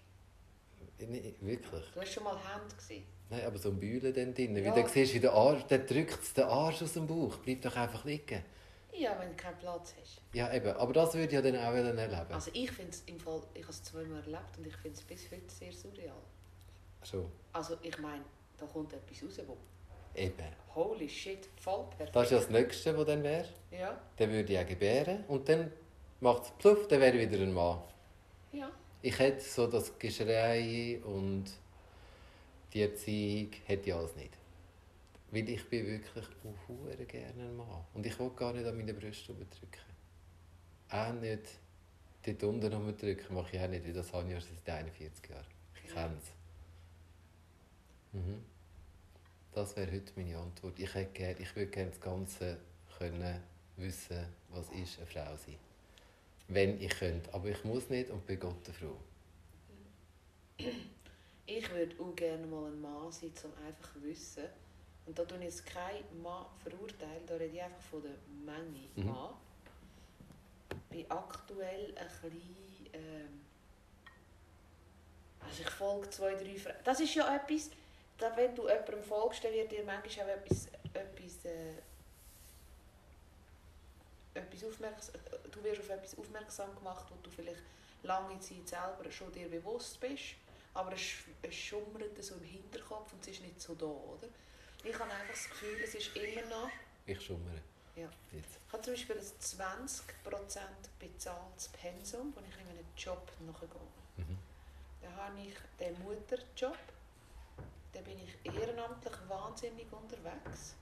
Nee, 0.99 1.35
wirklich. 1.41 1.85
Du 1.93 2.01
hast 2.01 2.13
schon 2.13 2.23
mal 2.23 2.35
Hände 2.35 2.75
gesehen. 2.75 3.03
Nein, 3.29 3.45
aber 3.45 3.57
so 3.57 3.69
ein 3.69 3.79
Bühlen 3.79 4.13
dann 4.13 4.33
drin. 4.33 4.55
Ja. 4.55 4.75
Wie 4.75 4.81
du 4.81 4.87
siehst, 4.87 5.13
wie 5.13 5.19
der 5.19 5.33
Arsch, 5.33 5.63
dann 5.67 5.85
drückt 5.85 6.35
den 6.37 6.43
Arsch 6.45 6.81
aus 6.81 6.93
dem 6.93 7.07
Bauch. 7.07 7.35
Bleib 7.37 7.61
doch 7.61 7.75
einfach 7.75 8.05
liegen. 8.05 8.43
Ja, 8.93 9.17
wenn 9.19 9.29
du 9.29 9.35
keinen 9.35 9.57
Platz 9.57 9.93
hast. 10.01 10.21
Ja, 10.33 10.51
eben. 10.53 10.75
Aber 10.75 10.91
das 10.93 11.13
würde 11.13 11.27
ich 11.27 11.33
ja 11.33 11.41
dann 11.41 11.55
auch 11.55 11.73
erleben. 11.73 12.31
Also 12.31 12.49
ich 12.53 12.71
finde 12.71 12.91
es 12.91 13.03
im 13.05 13.19
Fall, 13.19 13.41
ich 13.53 13.61
habe 13.61 13.71
es 13.71 13.83
zweimal 13.83 14.19
erlebt 14.21 14.57
und 14.57 14.65
ich 14.65 14.75
finde 14.77 14.97
es 14.97 15.03
bis 15.03 15.31
heute 15.31 15.49
sehr 15.49 15.71
surreal. 15.71 16.15
Schon. 17.03 17.31
Also 17.53 17.77
ich 17.83 17.97
meine, 17.99 18.23
da 18.57 18.65
kommt 18.65 18.93
etwas 18.93 19.23
raus, 19.23 19.39
wo 19.45 19.57
Eben. 20.15 20.57
holy 20.73 21.09
shit, 21.09 21.47
voll 21.59 21.85
perfekt. 21.89 22.15
Das 22.15 22.25
ist 22.25 22.31
ja 22.31 22.37
das 22.37 22.49
Nächste, 22.49 22.97
was 22.97 23.05
dann 23.05 23.23
wäre. 23.23 23.47
Ja, 23.71 23.99
Dann 24.17 24.31
würde 24.31 24.53
ich 24.53 24.59
auch 24.59 24.65
gebären. 24.67 25.23
Und 25.27 25.47
dann 25.49 25.71
macht 26.19 26.43
es 26.43 26.51
pluff, 26.51 26.87
dann 26.87 27.01
wäre 27.01 27.17
ich 27.17 27.29
wieder 27.31 27.41
ein 27.43 27.53
Mann. 27.53 27.81
ja. 28.51 28.71
Ich 29.01 29.17
hätte 29.19 29.41
so 29.41 29.67
das 29.67 29.97
Geschrei 29.99 30.99
und 31.03 31.45
die 32.73 32.81
Erziehung 32.81 33.51
hätte 33.65 33.89
ich 33.89 33.95
alles 33.95 34.15
nicht. 34.15 34.33
Weil 35.29 35.47
ich 35.49 35.69
bin 35.69 35.85
wirklich 35.85 36.25
uh, 36.43 37.05
gerne 37.05 37.43
ein 37.43 37.55
Mann. 37.55 37.85
Und 37.93 38.05
ich 38.05 38.17
will 38.19 38.31
gar 38.31 38.53
nicht 38.53 38.65
an 38.65 38.75
meine 38.75 38.93
Brüste 38.93 39.33
drücken. 39.33 39.87
Auch 40.89 41.13
nicht 41.13 41.43
dort 42.25 42.43
unten 42.43 42.97
drücken, 42.97 43.35
mache 43.35 43.55
ich 43.55 43.61
auch 43.61 43.67
nicht, 43.67 43.85
weil 43.85 43.93
das 43.93 44.11
habe 44.11 44.27
ich 44.27 44.33
erst 44.33 44.47
seit 44.65 44.75
41 44.75 45.29
Jahren. 45.29 45.45
Ich 45.85 45.93
kenne 45.93 46.17
es. 46.21 46.31
Mhm. 48.13 48.43
Das 49.57 49.75
wäre 49.75 49.91
heute 49.91 50.13
meine 50.15 50.37
Antwort. 50.37 50.77
Ich, 50.77 50.93
hätte 50.93 51.11
gern, 51.13 51.35
ich 51.39 51.55
würde 51.55 51.71
gerne 51.71 51.89
das 51.89 51.99
Ganze 51.99 52.57
können 52.95 53.41
wissen, 53.77 54.23
was 54.49 54.69
ist 54.69 54.99
eine 54.99 55.07
Frau 55.07 55.35
sein. 55.35 55.57
Wenn 56.47 56.79
ich 56.79 56.91
könnte. 56.91 57.33
Aber 57.33 57.47
ich 57.47 57.63
muss 57.63 57.89
nicht 57.89 58.11
und 58.11 58.23
bin 58.27 58.39
Gott 58.39 58.67
Frau. 58.67 58.95
Ich 61.47 61.71
würde 61.71 61.95
auch 61.99 62.15
gerne 62.15 62.45
mal 62.45 62.67
ein 62.67 62.79
Mann 62.79 63.11
sein, 63.11 63.31
um 63.45 63.65
einfach 63.65 63.93
zu 63.93 64.03
wissen. 64.03 64.43
Und 65.07 65.17
da 65.17 65.25
tue 65.25 65.39
ich 65.39 65.45
jetzt 65.45 65.65
keinen 65.65 66.21
Mann 66.21 66.45
verurteilen, 66.61 67.25
da 67.25 67.33
rede 67.33 67.55
ich 67.55 67.63
einfach 67.63 67.81
von 67.81 68.03
der 68.03 68.11
Menge 68.45 68.89
Mhm. 68.95 69.05
Mann. 69.07 69.33
Ich 70.69 70.97
bin 70.97 71.09
aktuell 71.09 71.95
ein 71.97 72.07
bisschen... 72.21 72.93
Ähm, 72.93 73.41
also 75.39 75.63
ich 75.63 75.69
folge 75.71 76.09
zwei, 76.11 76.35
drei 76.35 76.55
Frauen. 76.59 76.75
Das 76.83 76.99
ist 76.99 77.15
ja 77.15 77.35
etwas, 77.35 77.71
da 78.17 78.35
wenn 78.35 78.55
du 78.55 78.67
jemandem 78.67 79.03
folgst, 79.03 79.43
dann 79.43 79.53
wird 79.53 79.71
dir 79.71 79.83
manchmal 79.83 80.25
auch 80.25 80.35
etwas... 80.35 80.67
etwas 80.93 81.45
äh, 81.45 81.73
etwas 84.33 84.63
aufmerksam, 84.65 85.15
du 85.51 85.63
wirst 85.63 85.81
auf 85.81 85.89
etwas 85.89 86.17
aufmerksam 86.17 86.75
gemacht, 86.75 87.05
wo 87.09 87.15
du 87.23 87.29
vielleicht 87.31 87.63
lange 88.03 88.39
Zeit 88.39 88.67
selber 88.67 89.11
schon 89.11 89.31
dir 89.31 89.49
bewusst 89.49 89.99
bist, 89.99 90.35
aber 90.73 90.93
es, 90.93 91.01
es 91.41 91.55
schummert 91.55 92.23
so 92.23 92.35
im 92.35 92.43
Hinterkopf 92.43 93.13
und 93.13 93.21
es 93.21 93.29
ist 93.29 93.41
nicht 93.41 93.59
so 93.59 93.73
da, 93.73 93.85
oder? 93.85 94.27
Ich 94.83 94.93
habe 94.93 95.11
einfach 95.11 95.33
das 95.33 95.49
Gefühl, 95.49 95.79
es 95.83 95.95
ist 95.95 96.15
immer 96.15 96.45
noch... 96.47 96.69
Ich 97.05 97.19
schummere. 97.19 97.61
Ja. 97.95 98.09
Jetzt. 98.31 98.59
Ich 98.67 98.73
habe 98.73 98.83
zum 98.83 98.93
Beispiel 98.93 99.17
ein 99.17 99.23
20% 99.23 100.59
bezahltes 100.99 101.67
Pensum, 101.69 102.33
wo 102.35 102.41
ich 102.41 102.61
in 102.61 102.69
einen 102.69 102.87
Job 102.95 103.31
nachgehe. 103.39 103.69
Mhm. 104.17 104.37
Dann 105.01 105.15
habe 105.15 105.39
ich 105.41 105.55
den 105.79 105.97
Mutterjob. 106.03 106.77
Dann 107.97 108.03
bin 108.03 108.19
ich 108.19 108.53
ehrenamtlich 108.55 109.13
wahnsinnig 109.27 109.91
unterwegs. 109.91 110.75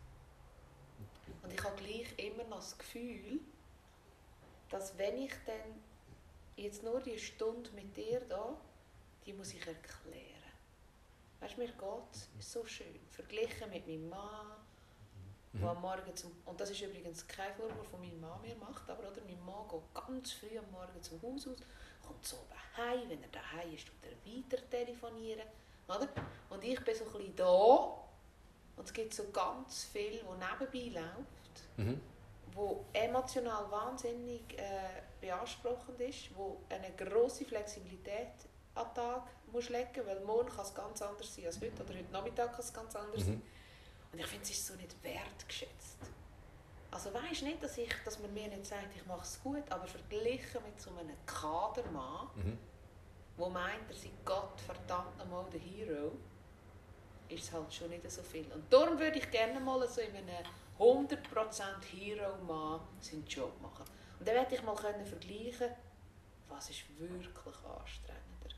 Und 1.42 1.54
ich 1.54 1.64
habe 1.64 1.76
gleich 1.78 2.08
immer 2.18 2.44
noch 2.44 2.58
das 2.58 2.78
Gefühl, 2.78 3.40
dass 4.70 4.98
wenn 4.98 5.20
ich 5.20 5.32
dann 5.46 5.82
jetzt 6.58 6.84
nur 6.84 7.00
die 7.00 7.18
Stunde 7.18 7.72
mit 7.72 7.96
dir 7.96 8.20
da, 8.28 8.58
die 9.26 9.32
muss 9.32 9.54
ich 9.54 9.66
erklären. 9.66 10.26
Weißt 11.40 11.56
du, 11.56 11.62
mir 11.62 11.68
geht 11.68 12.28
es 12.38 12.52
so 12.52 12.66
schön. 12.66 13.00
Verglichen 13.12 13.70
mit 13.70 13.88
meinem 13.88 14.10
Mann, 14.10 14.48
mhm. 15.54 15.64
am 15.66 15.82
Morgen 15.82 16.14
zum, 16.18 16.36
und 16.44 16.60
das 16.60 16.70
ist 16.70 16.82
übrigens 16.82 17.26
kein 17.28 17.54
Vorwurf, 17.54 17.88
von 17.92 18.02
meiner 18.02 18.18
Mama 18.18 18.42
mir 18.42 18.56
macht, 18.56 18.90
aber 18.90 19.10
oder, 19.10 19.22
mein 19.26 19.42
Mann 19.46 19.66
geht 19.70 19.94
ganz 19.94 20.34
früh 20.34 20.58
am 20.58 20.70
Morgen 20.70 21.02
zum 21.02 21.22
Haus 21.22 21.48
aus, 21.48 21.60
kommt 22.06 22.26
so 22.26 22.46
heim, 22.76 23.08
wenn 23.08 23.24
er 23.24 23.30
daheim 23.30 23.74
ist, 23.74 23.88
tut 23.88 24.04
er 24.04 24.34
weiter 24.34 24.70
telefonieren, 24.70 25.48
oder? 25.88 26.08
Und 26.50 26.63
ich 26.63 26.84
bin 26.84 26.96
so 26.96 27.06
ein 27.06 27.12
bisschen 27.12 27.36
da 27.36 28.06
und 28.77 28.86
es 28.86 28.94
gibt 28.94 29.13
so 29.13 29.25
ganz 29.32 29.86
viel, 29.86 30.22
was 30.27 30.38
nebenbei 30.38 31.00
läuft, 31.00 31.77
mhm. 31.77 32.01
wo 32.54 32.86
emotional 32.94 33.70
wahnsinnig 33.72 34.58
äh, 34.58 35.01
beanspruchend 35.22 36.00
ist, 36.01 36.36
wo 36.36 36.58
eine 36.70 36.92
große 36.92 37.46
Flexibilität 37.46 38.34
an 38.75 38.86
den 38.88 38.96
Tag 38.96 39.24
musst 39.51 39.70
legen 39.70 40.06
weil 40.06 40.20
morgen 40.22 40.50
kann 40.50 40.65
es 40.65 40.74
ganz 40.74 41.01
anders 41.01 41.34
sein 41.34 41.46
als 41.46 41.62
heute 41.62 41.84
oder 41.84 41.94
heute 41.94 42.12
Nachmittag 42.12 42.51
kann 42.51 42.60
es 42.60 42.74
ganz 42.74 42.96
anders 42.96 43.22
mhm. 43.22 43.25
sein. 43.25 43.42
Und 44.12 44.20
ich 44.20 44.27
finde, 44.27 44.44
es 44.44 44.51
ist 44.51 44.68
so 44.68 44.75
nicht 44.75 44.96
wertgeschätzt. 45.04 45.98
Also 46.92 47.13
weisst 47.13 47.44
nicht, 47.44 47.62
dass, 47.62 47.77
ich, 47.77 47.94
dass 48.06 48.20
man 48.20 48.34
mir 48.34 48.48
nicht 48.48 48.65
sagt, 48.65 48.88
ich 48.96 49.06
mache 49.06 49.24
es 49.24 49.42
gut, 49.44 49.63
aber 49.70 49.86
verglichen 49.86 50.63
mit 50.63 50.80
so 50.80 50.89
einem 50.92 51.15
Kadermann, 51.25 52.27
mhm. 52.36 52.58
Wo 53.38 53.50
meint, 53.50 53.89
er 53.89 53.96
sei 53.96 54.12
Gott 54.24 54.60
verdammt 54.62 55.18
nochmal 55.18 55.46
der 55.51 55.60
Hero, 55.60 56.12
ist 57.30 57.44
es 57.44 57.51
halt 57.51 57.74
schon 57.74 57.89
nicht 57.89 58.10
so 58.10 58.22
viel. 58.22 58.46
Und 58.54 58.72
darum 58.72 59.00
würde 59.00 59.18
ich 59.18 59.30
gerne 59.32 59.60
mal 59.60 59.88
so 59.88 60.01
in 60.01 60.15
einem 60.15 60.46
100% 60.80 61.18
Hero-Mann 61.92 62.82
seinen 63.00 63.25
Job 63.25 63.60
machen. 63.62 63.86
Und 64.20 64.27
dann 64.27 64.36
werde 64.36 64.56
ich 64.56 64.63
mal 64.63 64.75
können 64.75 65.06
vergleichen, 65.06 65.70
was 66.48 66.70
ist 66.70 66.84
wirklich 67.00 67.27
anstrengender. 67.38 68.56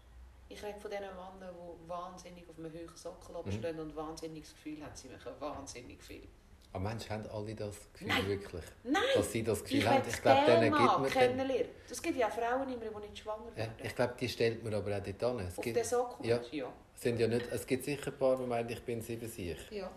Ich 0.49 0.63
rede 0.63 0.79
von 0.79 0.91
diesen 0.91 1.05
Männern, 1.05 1.41
die 1.41 1.89
wahnsinnig 1.89 2.49
auf 2.49 2.57
einem 2.57 2.71
hohen 2.71 2.95
Sockel 2.95 3.35
mhm. 3.43 3.51
stehen 3.51 3.79
und 3.79 3.95
wahnsinnig 3.95 4.43
das 4.43 4.53
Gefühl 4.53 4.83
haben, 4.83 4.95
sie 4.95 5.09
machen 5.09 5.33
wahnsinnig 5.39 6.01
viel. 6.03 6.27
Aber 6.73 6.83
Mensch, 6.83 7.09
haben 7.09 7.25
alle 7.29 7.55
das 7.55 7.75
Gefühl 7.93 8.07
Nein. 8.07 8.27
wirklich? 8.27 8.63
Nein! 8.83 9.01
Dass 9.15 9.31
sie 9.31 9.43
das 9.43 9.63
Gefühl 9.63 9.79
ich 9.79 9.87
haben? 9.87 10.03
Ich 10.07 10.21
glaube, 10.21 10.45
denen 10.45 10.71
gibt 10.71 10.99
man... 10.99 11.09
kennenlernen. 11.09 11.69
Es 11.89 12.01
gibt 12.01 12.17
ja 12.17 12.29
Frauen 12.29 12.69
immer, 12.71 13.01
die 13.01 13.09
nicht 13.09 13.17
schwanger 13.19 13.55
werden. 13.55 13.73
Ja, 13.79 13.85
ich 13.85 13.95
glaube, 13.95 14.13
die 14.19 14.29
stellt 14.29 14.63
man 14.63 14.73
aber 14.73 14.97
auch 14.97 15.03
dort 15.03 15.23
an. 15.23 15.39
Es 15.39 15.57
auf 15.57 15.63
gibt, 15.63 15.77
den 15.77 15.85
Sockel? 15.85 16.25
Ja. 16.25 16.39
ja. 16.51 16.71
Sind 16.93 17.19
ja 17.19 17.27
nicht, 17.27 17.45
es 17.51 17.65
gibt 17.65 17.83
sicher 17.83 18.11
ein 18.11 18.17
paar, 18.17 18.37
die 18.37 18.45
meinen, 18.45 18.69
ich 18.69 18.83
bin 18.83 19.01
sieben 19.01 19.27
sich. 19.27 19.57
Ja. 19.71 19.89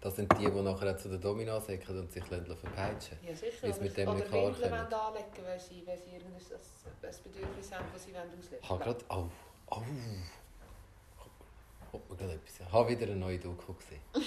Das 0.00 0.14
sind 0.14 0.32
die, 0.38 0.44
die 0.44 0.62
nachher 0.62 0.96
zu 0.96 1.08
den 1.08 1.20
Dominas 1.20 1.66
säckeln 1.66 1.98
und 1.98 2.12
sich 2.12 2.22
verpeitschen 2.24 3.18
Ja, 3.26 3.34
sicher. 3.34 3.62
Weil 3.62 3.74
sie 3.74 3.80
mit 3.80 3.96
dem 3.96 4.14
nicht 4.14 4.28
klarkommen. 4.28 4.56
Oder 4.56 5.02
anlegen, 5.02 5.26
weil 5.44 5.58
sie, 5.58 5.84
weil 5.84 5.98
sie 5.98 6.10
irgendein 6.12 6.38
Bedürfnis 7.24 7.72
haben, 7.72 7.86
das 7.92 8.04
sie 8.04 8.16
ausleben 8.16 8.68
wollen. 8.68 8.80
gerade... 8.80 9.04
Oh, 9.10 9.28
oh. 9.70 9.80
Mir 11.92 12.16
gerade 12.16 12.34
etwas. 12.34 12.60
Ich 12.60 12.72
habe 12.72 12.88
wieder 12.88 13.06
eine 13.06 13.16
neue 13.16 13.38
Doku 13.38 13.72
gesehen. 13.74 14.00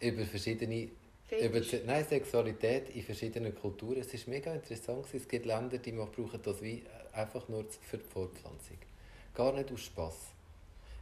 über 0.00 0.24
verschiedene... 0.24 0.88
Über, 1.30 1.60
nein, 1.86 2.04
Sexualität 2.04 2.88
in 2.90 3.02
verschiedenen 3.04 3.54
Kulturen. 3.54 4.00
Es 4.00 4.12
war 4.12 4.34
mega 4.34 4.52
interessant. 4.52 5.06
Es 5.12 5.28
gibt 5.28 5.46
Länder, 5.46 5.78
die 5.78 5.92
brauchen 5.92 6.42
das 6.42 6.60
wie 6.60 6.82
einfach 7.12 7.48
nur 7.48 7.64
für 7.70 7.98
die 7.98 8.04
Fortpflanzung. 8.04 8.78
Gar 9.32 9.52
nicht 9.52 9.70
aus 9.70 9.80
Spass. 9.80 10.16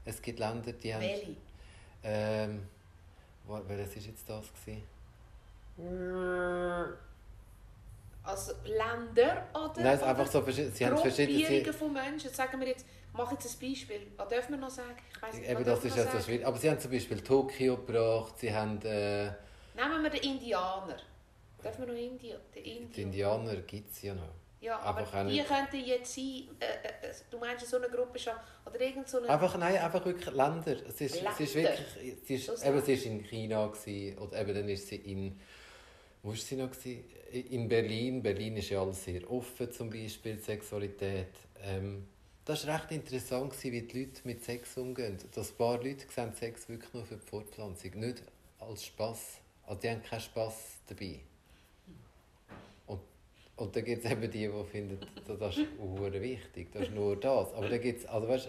Es 0.05 0.21
gibt 0.21 0.39
Länder, 0.39 0.73
die 0.73 0.95
haben... 0.95 1.03
Welche? 1.03 1.37
Ähm, 2.05 2.61
welches 3.67 3.97
war 3.97 4.03
jetzt 4.03 4.29
das? 4.29 4.47
Gewesen? 4.53 4.83
Also 8.23 8.53
Länder 8.65 9.49
oder, 9.55 9.83
Nein, 9.83 9.97
es 9.97 10.03
einfach 10.03 10.27
so 10.27 10.45
sie 10.51 10.87
haben 10.87 10.99
verschiedene 10.99 11.73
von 11.73 11.93
Menschen. 11.93 12.31
Sagen 12.31 12.61
wir 12.61 12.69
jetzt, 12.69 12.85
mach 13.13 13.33
jetzt 13.33 13.47
ein 13.47 13.69
Beispiel. 13.69 14.07
Was 14.17 14.29
dürfen 14.29 14.53
wir 14.53 14.59
noch 14.59 14.71
sagen? 14.71 14.97
Ich 15.13 15.23
weiss 15.23 15.35
nicht, 15.35 15.51
Eben, 15.51 15.65
das 15.65 15.85
ist 15.85 15.97
ja 15.97 16.07
so 16.11 16.21
schwierig. 16.21 16.47
Aber 16.47 16.57
sie 16.57 16.71
haben 16.71 16.81
zum 16.81 16.91
Beispiel 16.91 17.21
Tokio 17.21 17.77
gebracht, 17.77 18.39
sie 18.39 18.55
haben... 18.55 18.81
Äh, 18.83 19.27
Nehmen 19.75 20.03
wir 20.03 20.11
den 20.11 20.23
Indianer. 20.23 20.97
Dürfen 21.63 21.87
wir 21.87 21.93
noch 21.93 22.01
Indi 22.01 22.35
den 22.55 22.65
Indianer? 22.65 22.93
Die 22.95 23.03
Indianer 23.03 23.57
gibt 23.57 23.91
es 23.91 24.03
ja 24.03 24.15
noch. 24.15 24.35
Ja, 24.61 24.81
aber 24.81 25.03
die 25.29 25.41
könnten 25.43 25.85
jetzt 25.85 26.15
sein, 26.17 26.49
äh, 26.59 27.07
äh, 27.07 27.13
du 27.31 27.39
meinst 27.39 27.69
so 27.69 27.77
eine 27.77 27.89
Gruppe 27.89 28.19
schon, 28.19 28.33
oder 28.67 28.81
irgend 28.81 29.09
so 29.09 29.19
eine... 29.19 29.29
Einfach, 29.29 29.57
nein, 29.57 29.77
einfach 29.77 30.05
wirklich 30.05 30.27
Länder. 30.27 30.77
Es 30.89 31.01
ist, 31.01 31.15
Länder? 31.15 31.31
Es 31.33 31.41
ist 31.41 31.55
wirklich, 31.55 32.19
es 32.25 32.31
ist, 32.49 32.67
eben, 32.67 32.83
sie 32.83 32.99
war 32.99 33.13
in 33.13 33.25
China, 33.25 33.67
gewesen, 33.69 34.19
oder 34.19 34.41
eben 34.41 34.55
dann 34.55 34.69
ist 34.69 34.89
sie 34.89 34.97
in, 34.97 35.41
wo 36.25 36.31
war 36.31 36.37
sie 36.37 36.57
noch? 36.57 36.73
Gewesen? 36.73 37.05
In 37.31 37.69
Berlin. 37.69 38.21
Berlin 38.21 38.57
ist 38.57 38.71
ja 38.71 38.81
alles 38.81 39.05
sehr 39.05 39.31
offen, 39.31 39.71
zum 39.71 39.91
Beispiel, 39.91 40.41
Sexualität. 40.41 41.35
Ähm, 41.63 42.09
das 42.49 42.67
war 42.67 42.77
recht 42.77 42.93
interessant, 42.93 43.63
wie 43.63 43.83
die 43.83 44.01
Leute 44.01 44.23
mit 44.25 44.43
Sex 44.43 44.79
umgehen. 44.79 45.19
Dass 45.35 45.51
ein 45.51 45.57
paar 45.57 45.77
Leute 45.77 46.07
sehen 46.09 46.33
Sex 46.33 46.67
wirklich 46.69 46.95
nur 46.95 47.05
für 47.05 47.17
die 47.17 47.27
Fortpflanzung, 47.27 47.91
nicht 48.01 48.23
als 48.59 48.87
Spass. 48.87 49.39
Also 49.67 49.81
die 49.83 49.91
haben 49.91 50.03
keinen 50.03 50.21
Spass 50.21 50.79
dabei. 50.87 51.21
Und 52.87 53.75
dann 53.75 53.85
gibt 53.85 54.05
es 54.05 54.11
eben 54.11 54.23
die, 54.23 54.47
die 54.47 54.65
finden, 54.71 54.99
das 55.27 55.59
ist 55.59 55.67
wichtig, 55.79 56.73
das 56.73 56.83
ist 56.83 56.93
nur 56.93 57.17
das. 57.17 57.53
Aber 57.53 57.69
dann 57.69 57.81
gibt 57.81 58.01
es, 58.01 58.07
also 58.07 58.29
weißt, 58.29 58.49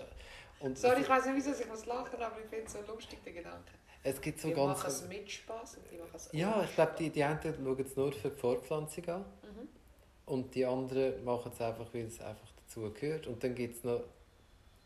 und 0.61 0.77
Sorry, 0.77 1.01
ich 1.01 1.09
weiß 1.09 1.25
nicht, 1.25 1.35
wieso 1.35 1.51
ich 1.59 1.67
muss 1.67 1.85
lachen, 1.85 2.21
aber 2.21 2.39
ich 2.39 2.47
finde 2.47 2.65
es 2.67 2.73
so 2.73 2.79
lustig, 2.87 3.23
den 3.23 3.33
Gedanken. 3.33 3.73
Es 4.03 4.21
gibt 4.21 4.39
so 4.39 4.49
die 4.49 4.53
ganz... 4.53 4.77
machen 4.77 4.87
es 4.87 5.07
mit 5.07 5.29
Spass 5.29 5.77
und 5.77 5.91
die 5.91 5.97
machen 5.97 6.11
es 6.13 6.29
Ja, 6.31 6.63
ich 6.63 6.75
glaube, 6.75 6.93
die, 6.99 7.09
die 7.09 7.23
einen 7.23 7.41
schauen 7.41 7.79
es 7.79 7.95
nur 7.95 8.13
für 8.13 8.29
die 8.29 8.39
Fortpflanzung 8.39 9.09
an. 9.09 9.21
Mhm. 9.21 9.67
Und 10.25 10.55
die 10.55 10.65
anderen 10.65 11.23
machen 11.25 11.51
es 11.53 11.59
einfach, 11.59 11.91
weil 11.91 12.05
es 12.05 12.21
einfach 12.21 12.47
dazu 12.81 12.93
gehört. 12.93 13.27
Und 13.27 13.43
dann 13.43 13.55
gibt 13.55 13.75
es 13.75 13.83
noch... 13.83 14.03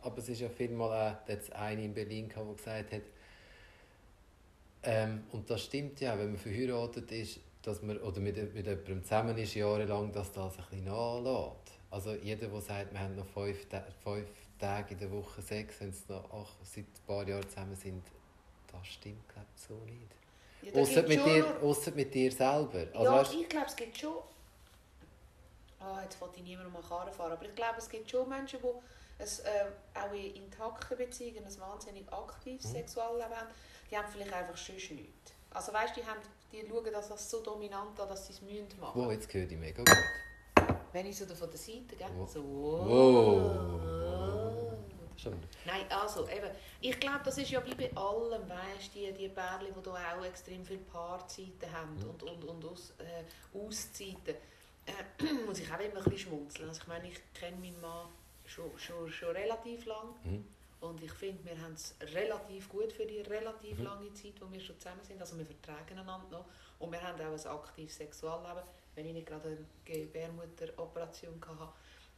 Aber 0.02 0.18
es 0.18 0.28
ist 0.28 0.42
ja 0.42 0.50
vielmal 0.50 0.92
auch 0.92 1.30
jetzt 1.30 1.54
eine 1.54 1.86
in 1.86 1.94
Berlin, 1.94 2.30
der 2.36 2.44
gesagt 2.44 2.92
hat, 2.92 3.02
ähm, 4.84 5.24
und 5.32 5.50
das 5.50 5.64
stimmt 5.64 6.02
ja, 6.02 6.18
wenn 6.20 6.32
man 6.32 6.38
verheiratet 6.38 7.10
ist, 7.14 7.40
dass 7.62 7.82
man, 7.82 7.98
oder 8.00 8.20
mit, 8.20 8.36
mit 8.54 8.66
jemandem 8.66 9.02
zusammen 9.02 9.38
ist 9.38 9.54
jahrelang, 9.56 10.12
dass 10.12 10.34
das 10.34 10.58
ein 10.58 10.66
bisschen 10.70 10.86
nachlässt. 10.86 11.80
Also 11.90 12.16
jeder, 12.16 12.48
der 12.48 12.60
sagt, 12.60 12.92
wir 12.92 13.00
haben 13.00 13.16
noch 13.16 13.26
fünf, 13.28 13.66
fünf 14.04 14.28
Tage 14.60 14.94
in 14.94 15.00
der 15.00 15.12
Woche 15.12 15.42
Sex, 15.42 15.80
wenn 15.80 15.94
sie 15.94 16.04
noch 16.10 16.30
ach, 16.34 16.54
seit 16.64 16.84
ein 16.84 17.08
paar 17.08 17.26
Jahren 17.26 17.48
zusammen 17.48 17.76
sind, 17.78 18.04
das 18.70 18.88
stimmt, 18.88 19.26
glaube 19.30 19.48
ich, 19.56 19.62
so 19.62 19.76
nicht. 19.86 20.76
Ja, 20.76 20.82
ausser, 20.82 21.04
mit 21.04 21.26
dir, 21.26 21.96
mit 21.96 22.14
dir 22.14 22.32
selber. 22.32 22.88
Also, 22.94 23.04
ja, 23.04 23.20
weißt, 23.20 23.34
ich 23.36 23.48
glaube, 23.48 23.68
es 23.68 23.76
gibt 23.78 23.98
schon... 23.98 24.16
Oh, 25.86 26.00
jetzt 26.02 26.20
wollte 26.22 26.38
ich 26.38 26.44
niemandem 26.44 26.74
mal 26.74 26.82
Karren 26.82 27.12
fahren, 27.12 27.34
aber 27.34 27.46
ich 27.46 27.56
glaube, 27.56 27.78
es 27.78 27.90
gibt 27.90 28.10
schon 28.10 28.30
Menschen, 28.30 28.60
die 28.62 28.68
ein, 29.22 29.28
äh, 29.28 30.00
auch 30.00 30.14
in 30.14 30.36
intakten 30.36 30.98
Beziehungen 30.98 31.46
ein 31.46 31.60
wahnsinnig 31.60 32.12
aktives 32.12 32.68
mhm. 32.68 32.72
Sexualleben 32.72 33.36
haben. 33.36 33.48
Die 33.92 33.98
haben 33.98 34.08
vielleicht 34.12 34.34
einfach 34.34 34.58
schon 34.58 34.76
nichts. 34.76 35.34
Also 35.52 35.74
weißt, 35.74 35.96
die, 35.96 36.06
haben, 36.06 36.20
die 36.52 36.66
schauen 36.68 36.92
das 36.92 37.12
als 37.12 37.30
so 37.30 37.42
dominant 37.42 38.00
an, 38.00 38.10
dass 38.10 38.28
sie 38.28 38.34
es 38.34 38.42
müssen 38.42 38.80
machen. 38.80 39.02
Wow, 39.02 39.12
jetzt 39.12 39.32
höre 39.34 39.44
ich 39.44 39.58
mega 39.58 39.84
gut. 39.84 39.98
Wenn 40.92 41.06
ich 41.06 41.18
so 41.18 41.26
von 41.26 41.50
der 41.50 41.60
Seite 41.60 41.96
gehe, 41.96 42.08
wow. 42.16 42.30
so 42.30 42.44
wow. 42.44 42.88
wow. 42.88 44.34
Nein, 45.66 45.86
also 45.90 46.28
eben, 46.28 46.50
ich 46.82 47.00
glaube, 47.00 47.22
das 47.24 47.38
ist 47.38 47.50
ja 47.50 47.64
wie 47.66 47.76
bei 47.76 47.96
allem, 47.96 48.42
weißt 48.50 48.94
die, 48.94 49.12
die 49.14 49.30
Pärchen, 49.30 49.74
die 49.82 49.90
auch 49.90 50.26
extrem 50.26 50.66
viele 50.66 50.80
Paarzeiten 50.80 51.72
haben 51.72 51.96
mhm. 51.96 52.10
und, 52.10 52.24
und, 52.24 52.44
und 52.44 52.66
aus, 52.66 52.94
äh, 52.98 53.58
Auszeiten, 53.58 54.36
äh, 54.86 55.24
muss 55.46 55.60
ich 55.60 55.72
auch 55.72 55.80
immer 55.80 55.98
ein 55.98 56.04
bisschen 56.04 56.30
schmunzeln. 56.30 56.70
Also 56.70 56.82
ich 56.82 56.88
meine, 56.88 57.08
ich 57.08 57.20
kenne 57.34 57.58
meinen 57.58 57.80
Mann 57.82 58.10
schon, 58.46 58.78
schon, 58.78 59.10
schon 59.10 59.30
relativ 59.30 59.86
lang. 59.86 60.16
Mhm. 60.24 60.46
Und 60.82 61.02
ich 61.02 61.14
finde, 61.14 61.46
wir 61.46 61.62
haben 61.62 61.74
es 61.74 61.96
relativ 62.14 62.68
gut 62.68 62.92
für 62.92 63.06
die 63.06 63.22
relativ 63.22 63.80
mhm. 63.80 63.86
lange 63.86 64.14
Zeit, 64.14 64.34
wo 64.42 64.52
wir 64.52 64.60
schon 64.60 64.78
zusammen 64.78 65.04
sind. 65.04 65.22
Also 65.22 65.38
wir 65.38 65.46
vertragen 65.46 65.98
einander 65.98 66.28
noch. 66.30 66.46
Und 66.80 66.92
wir 66.92 67.02
haben 67.02 67.20
auch 67.20 67.46
ein 67.46 67.48
aktives 67.48 67.96
Sexualleben, 67.96 68.64
wenn 68.96 69.06
ich 69.06 69.14
nicht 69.14 69.28
gerade 69.28 69.48
eine 69.50 69.66
Gebärmutteroperation 69.86 71.40
hatte. 71.48 71.70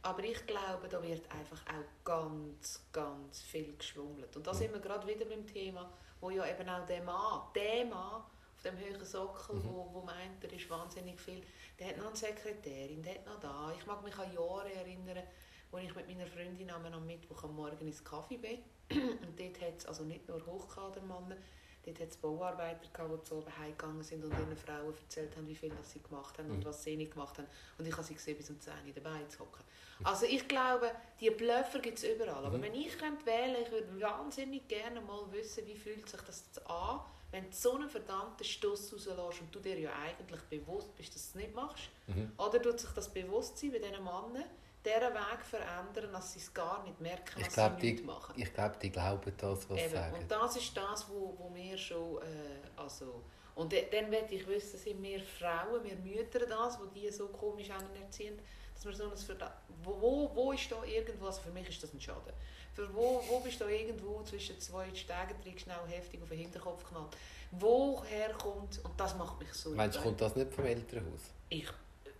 Aber 0.02 0.22
ich 0.24 0.46
glaube, 0.46 0.88
da 0.88 1.02
wird 1.02 1.30
einfach 1.30 1.60
auch 1.66 2.04
ganz, 2.04 2.84
ganz 2.92 3.42
viel 3.42 3.76
geschwummelt. 3.76 4.36
Und 4.36 4.46
da 4.46 4.54
sind 4.54 4.72
wir 4.72 4.80
gerade 4.80 5.06
wieder 5.06 5.24
beim 5.24 5.46
Thema, 5.46 5.90
wo 6.20 6.30
ja 6.30 6.46
eben 6.46 6.68
auch 6.68 6.86
der 6.86 7.02
Mann, 7.02 7.42
der 7.54 7.84
Mann 7.86 8.22
dem 8.66 8.78
höheren 8.78 9.04
Sockel, 9.04 9.56
mhm. 9.56 9.64
wo, 9.64 9.88
wo 9.92 10.00
meint, 10.02 10.42
er 10.42 10.52
ist 10.52 10.68
wahnsinnig 10.68 11.20
viel, 11.20 11.42
der 11.78 11.88
hat 11.88 11.98
noch 11.98 12.08
eine 12.08 12.16
Sekretärin, 12.16 13.02
der 13.02 13.14
hat 13.14 13.26
noch 13.26 13.40
da. 13.40 13.72
Ich 13.78 13.86
mag 13.86 14.02
mich 14.02 14.16
an 14.18 14.32
Jahre 14.32 14.72
erinnern, 14.72 15.22
wo 15.70 15.78
ich 15.78 15.94
mit 15.94 16.08
meiner 16.08 16.26
Freundin 16.26 16.70
am 16.70 17.06
Mittwoch 17.06 17.44
am 17.44 17.54
Morgen 17.54 17.86
ins 17.86 18.04
Kaffee 18.04 18.38
bin. 18.38 18.58
und 18.90 19.38
dort 19.38 19.60
hat 19.60 19.78
es 19.78 19.86
also 19.86 20.04
nicht 20.04 20.28
nur 20.28 20.44
Hochkadermänner, 20.46 21.36
dort 21.84 22.00
hat 22.00 22.08
es 22.08 22.16
Bauarbeiter 22.16 22.88
gehabt, 22.92 23.12
die 23.12 23.28
zu 23.28 23.36
oben 23.36 23.58
heimgegangen 23.58 24.02
sind 24.02 24.24
und 24.24 24.32
ihren 24.32 24.56
Frauen 24.56 24.94
erzählt 24.94 25.36
haben, 25.36 25.46
wie 25.48 25.54
viel 25.54 25.72
sie 25.82 26.02
gemacht 26.02 26.38
haben 26.38 26.50
und 26.50 26.60
mhm. 26.60 26.64
was 26.64 26.82
sie 26.82 26.96
nicht 26.96 27.12
gemacht 27.12 27.38
haben. 27.38 27.48
Und 27.78 27.86
ich 27.86 27.92
habe 27.92 28.04
sie 28.04 28.14
gesehen, 28.14 28.36
bis 28.36 28.50
um 28.50 28.60
10 28.60 28.72
Uhr 28.86 28.92
dabei 28.94 29.24
zu 29.24 29.40
hocken. 29.40 29.64
Also 30.04 30.26
ich 30.26 30.46
glaube, 30.46 30.90
die 31.20 31.30
Blöffer 31.30 31.78
gibt 31.78 31.98
es 31.98 32.04
überall. 32.04 32.44
Aber 32.44 32.58
mhm. 32.58 32.62
wenn 32.62 32.74
ich 32.74 32.96
könnte 32.98 33.24
wählen 33.26 33.56
ich 33.62 33.70
würde 33.70 34.00
wahnsinnig 34.00 34.68
gerne 34.68 35.00
mal 35.00 35.30
wissen, 35.32 35.66
wie 35.66 35.76
fühlt 35.76 36.08
sich 36.08 36.20
das 36.20 36.44
an, 36.66 37.00
wenn 37.32 37.44
du 37.50 37.56
so 37.56 37.74
einen 37.74 37.88
verdammten 37.88 38.44
Stuss 38.44 38.92
rauslässt 38.92 39.40
und 39.40 39.54
du 39.54 39.60
dir 39.60 39.78
ja 39.78 39.90
eigentlich 39.92 40.40
bewusst 40.42 40.94
bist, 40.96 41.14
dass 41.14 41.32
du 41.32 41.38
es 41.38 41.44
nicht 41.44 41.54
machst, 41.54 41.88
Mhm. 42.06 42.32
oder 42.38 42.62
tut 42.62 42.78
sich 42.80 42.90
das 42.90 43.08
Bewusstsein 43.12 43.72
bei 43.72 43.78
diesen 43.78 44.02
Männern 44.04 44.44
diesen 44.84 45.00
Weg 45.00 45.44
verändern, 45.50 46.12
dass 46.12 46.32
sie 46.32 46.38
es 46.38 46.54
gar 46.54 46.84
nicht 46.84 47.00
merken, 47.00 47.40
Ich 47.40 47.46
was 47.48 47.54
glaube, 47.54 47.76
sie 47.80 47.86
nicht 47.90 47.98
die, 48.02 48.04
machen. 48.06 48.34
ich 48.40 48.54
glaub, 48.54 48.78
die 48.78 48.90
glauben 48.92 49.32
das, 49.36 49.68
was 49.68 49.80
sie 49.80 49.88
sagen. 49.88 50.14
Und 50.16 50.30
das 50.30 50.56
ist 50.56 50.76
das, 50.76 51.08
wo, 51.08 51.34
wo 51.36 51.52
wir 51.52 51.76
schon, 51.76 52.22
äh, 52.22 52.26
also, 52.76 53.22
und 53.56 53.72
dann 53.72 54.10
möchte 54.10 54.36
ich 54.36 54.46
wissen, 54.46 54.78
sind 54.78 55.02
wir 55.02 55.20
Frauen, 55.20 55.82
wir 55.82 55.96
Mütter 55.96 56.46
das, 56.46 56.78
wo 56.78 56.84
die 56.86 57.10
so 57.10 57.26
komisch 57.28 57.68
einen 57.70 57.96
erziehen, 58.00 58.38
dass 58.74 58.84
wir 58.84 58.92
so 58.94 59.10
ein 59.10 59.16
Verda 59.16 59.60
wo, 59.82 60.00
wo, 60.00 60.30
wo 60.36 60.52
ist 60.52 60.70
da 60.70 60.84
irgendwo, 60.84 61.26
also 61.26 61.40
für 61.40 61.50
mich 61.50 61.68
ist 61.68 61.82
das 61.82 61.92
ein 61.92 62.00
Schaden, 62.00 62.32
für 62.76 62.94
wo, 62.94 63.22
wo 63.28 63.40
bist 63.40 63.58
du 63.60 63.64
irgendwo 63.64 64.22
zwischen 64.22 64.60
zwei 64.60 64.94
Stegentritt 64.94 65.60
schnell 65.62 65.78
heftig 65.88 66.22
auf 66.22 66.28
den 66.28 66.38
Hinterkopf 66.38 66.84
geknallt, 66.84 67.16
woher 67.52 68.32
kommt, 68.34 68.84
und 68.84 69.00
das 69.00 69.16
macht 69.16 69.40
mich 69.40 69.52
so 69.54 69.70
Meinst 69.70 69.96
du, 69.96 70.02
kommt 70.02 70.20
das 70.20 70.36
nicht 70.36 70.52
vom 70.52 70.66
Elternhaus? 70.66 71.22
ich, 71.48 71.66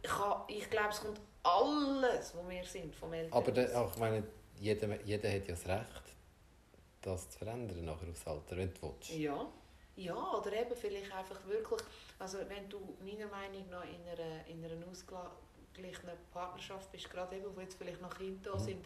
ich, 0.03 0.11
ich 0.49 0.71
glaube, 0.71 0.89
es 0.91 1.01
kommt 1.01 1.21
alles, 1.43 2.35
wo 2.35 2.49
wir 2.49 2.65
sind, 2.65 2.95
vom 2.97 3.13
Eltern. 3.13 3.33
Aber 3.33 3.53
der, 3.53 3.79
auch, 3.79 3.93
ich 3.93 3.99
meine, 3.99 4.25
jeder, 4.59 5.01
jeder 5.03 5.29
hat 5.31 5.47
ja 5.47 5.55
das 5.55 5.67
Recht, 5.69 6.03
das 7.03 7.31
zu 7.31 7.39
verändern 7.39 7.85
nachher 7.85 8.09
aufs 8.09 8.27
Alter, 8.27 8.57
wenn 8.57 8.73
du 8.73 8.83
willst. 8.83 9.11
Ja. 9.11 9.47
Ja, 9.99 10.33
oder 10.35 10.53
eben 10.53 10.77
vielleicht 10.77 11.11
einfach 11.13 11.39
wirklich, 11.47 11.81
also 12.19 12.39
wenn 12.49 12.69
du 12.69 12.79
meiner 13.01 13.29
Meinung 13.29 13.69
nach 13.71 13.85
in 13.85 14.07
einer, 14.07 14.47
in 14.47 14.63
einer 14.63 14.87
ausgeglichenen 14.91 16.17
Partnerschaft 16.33 16.93
bist, 16.93 17.11
gerade 17.11 17.37
eben, 17.37 17.47
wo 17.55 17.61
jetzt 17.61 17.77
vielleicht 17.79 18.03
noch 18.03 18.15
Kinder 18.17 18.53
da 18.53 18.59
Mhm. 18.59 18.83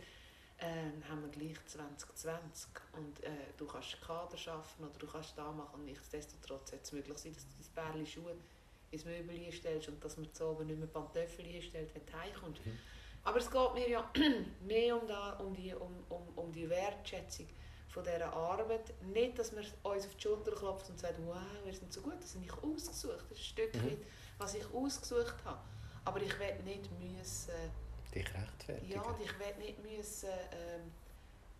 Ähm, 0.60 1.02
haben 1.08 1.22
wir 1.22 1.28
gleich 1.30 1.56
2020 1.66 2.70
und 2.92 3.22
äh, 3.24 3.30
du 3.56 3.66
kannst 3.66 4.00
Kader 4.02 4.36
schaffen 4.36 4.84
oder 4.84 4.98
du 4.98 5.06
kannst 5.06 5.36
da 5.36 5.50
machen 5.50 5.74
und 5.74 5.84
nichtsdestotrotz 5.86 6.70
sollte 6.70 6.84
es 6.84 6.92
möglich 6.92 7.18
sein, 7.18 7.34
dass 7.34 7.44
du 7.44 7.50
dein 7.62 7.92
Bärli 7.92 8.06
Schuhe 8.06 8.34
ins 8.90 9.04
Möbel 9.04 9.36
hinstellst 9.36 9.88
und 9.88 10.04
dass 10.04 10.16
man 10.16 10.32
zu 10.34 10.44
oben 10.46 10.66
nicht 10.66 10.78
mehr 10.78 10.88
Pantöffel 10.88 11.44
hinstellt, 11.44 11.94
wenn 11.94 12.04
du 12.04 12.12
heimkommst. 12.12 12.64
Mhm. 12.66 12.78
Aber 13.24 13.38
es 13.38 13.50
geht 13.50 13.74
mir 13.74 13.88
ja 13.88 14.10
mehr 14.66 15.00
um, 15.00 15.06
da, 15.06 15.32
um, 15.34 15.54
die, 15.54 15.74
um, 15.74 16.04
um, 16.08 16.28
um 16.36 16.52
die 16.52 16.68
Wertschätzung 16.68 17.46
von 17.88 18.02
dieser 18.02 18.32
Arbeit. 18.32 18.92
Nicht, 19.12 19.38
dass 19.38 19.52
man 19.52 19.64
uns 19.64 20.06
auf 20.06 20.14
die 20.14 20.22
Schulter 20.22 20.52
klopft 20.52 20.88
und 20.90 20.98
sagt, 20.98 21.16
wow, 21.26 21.36
wir 21.64 21.74
sind 21.74 21.92
so 21.92 22.00
gut, 22.00 22.20
das 22.20 22.34
habe 22.34 22.44
ich 22.44 22.52
ausgesucht. 22.52 23.24
Das 23.28 23.38
ist 23.38 23.44
ein 23.44 23.44
Stück 23.44 23.74
Mhm. 23.74 23.96
was 24.38 24.54
ich 24.54 24.64
ausgesucht 24.72 25.36
habe. 25.44 25.60
Aber 26.04 26.20
ich 26.22 26.38
will 26.38 26.62
nicht 26.64 26.90
müssen, 26.98 27.52
Dich 28.14 28.26
rechtfertigen. 28.34 28.90
ja, 28.90 29.02
und 29.02 29.20
ich 29.20 29.38
will 29.38 29.54
nicht 29.58 29.78
müssen, 29.82 30.28
ähm, 30.52 30.92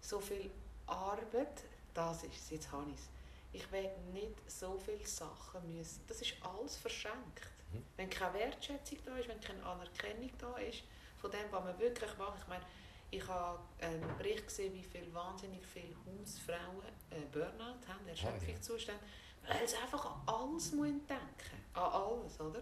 so 0.01 0.21
viel 0.21 0.51
Arbeit, 0.87 1.65
das 1.95 2.25
ist 2.25 2.35
es, 2.37 2.51
jetzt 2.51 2.73
habe 2.73 2.91
ich 2.91 2.97
es. 2.97 3.09
Ich 3.53 3.73
will 3.73 3.91
nicht 4.13 4.51
so 4.51 4.79
viele 4.79 5.07
Sachen 5.07 5.77
müssen. 5.77 6.03
Das 6.07 6.21
ist 6.21 6.35
alles 6.43 6.77
verschenkt. 6.77 7.51
Mhm. 7.73 7.85
Wenn 7.97 8.11
keine 8.11 8.35
Wertschätzung 8.35 8.99
da 9.05 9.17
ist, 9.17 9.29
wenn 9.29 9.41
keine 9.41 9.65
Anerkennung 9.65 10.31
da 10.39 10.57
ist, 10.57 10.83
von 11.21 11.31
dem, 11.31 11.51
was 11.51 11.65
man 11.65 11.79
wirklich 11.79 12.17
macht. 12.17 12.39
Ich 12.41 12.49
meine, 12.49 12.65
ich 13.11 13.27
habe 13.27 13.59
einen 13.81 14.17
Bericht 14.17 14.47
gesehen, 14.47 14.73
wie 14.75 14.85
viel 14.85 15.13
wahnsinnig 15.13 15.67
viele 15.67 15.95
Hausfrauen 16.07 16.87
äh, 17.11 17.21
Burnout 17.33 17.87
haben, 17.89 18.07
Erschöpfungszustände, 18.09 19.01
weil 19.47 19.67
sie 19.69 19.77
einfach 19.77 20.05
an 20.07 20.23
alles 20.27 20.73
müssen 20.73 21.07
denken 21.07 21.65
An 21.75 21.93
alles, 21.93 22.41
oder? 22.41 22.61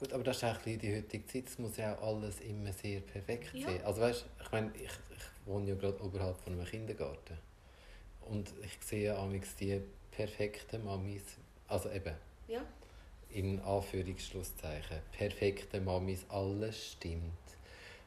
Gut, 0.00 0.12
aber 0.14 0.24
das 0.24 0.38
ist 0.38 0.44
auch 0.44 0.48
ein 0.56 0.62
bisschen 0.62 0.78
die 0.80 0.96
heutige 0.96 1.26
Zeit. 1.26 1.44
Es 1.46 1.58
muss 1.58 1.76
ja 1.76 1.94
auch 1.98 2.14
alles 2.16 2.40
immer 2.40 2.72
sehr 2.72 3.00
perfekt 3.00 3.52
Ja. 3.54 3.66
sein. 3.66 3.84
Also 3.84 4.00
weißt, 4.00 4.24
ich 4.42 4.50
meine, 4.52 4.72
ich, 4.74 4.82
ich 4.82 5.46
wohne 5.46 5.68
ja 5.68 5.74
gerade 5.74 6.02
oberhalb 6.02 6.38
von 6.40 6.54
einem 6.54 6.64
Kindergarten. 6.64 7.36
Und 8.22 8.50
ich 8.64 8.78
sehe 8.86 9.06
ja 9.08 9.28
die 9.60 9.80
perfekten 10.10 10.84
Mamis, 10.84 11.22
also 11.68 11.90
eben 11.90 12.14
Ja. 12.48 12.62
in 13.30 13.60
Anführungsschlusszeichen, 13.60 14.98
perfekte 15.12 15.80
Mamis, 15.80 16.24
alles 16.30 16.92
stimmt. 16.92 17.22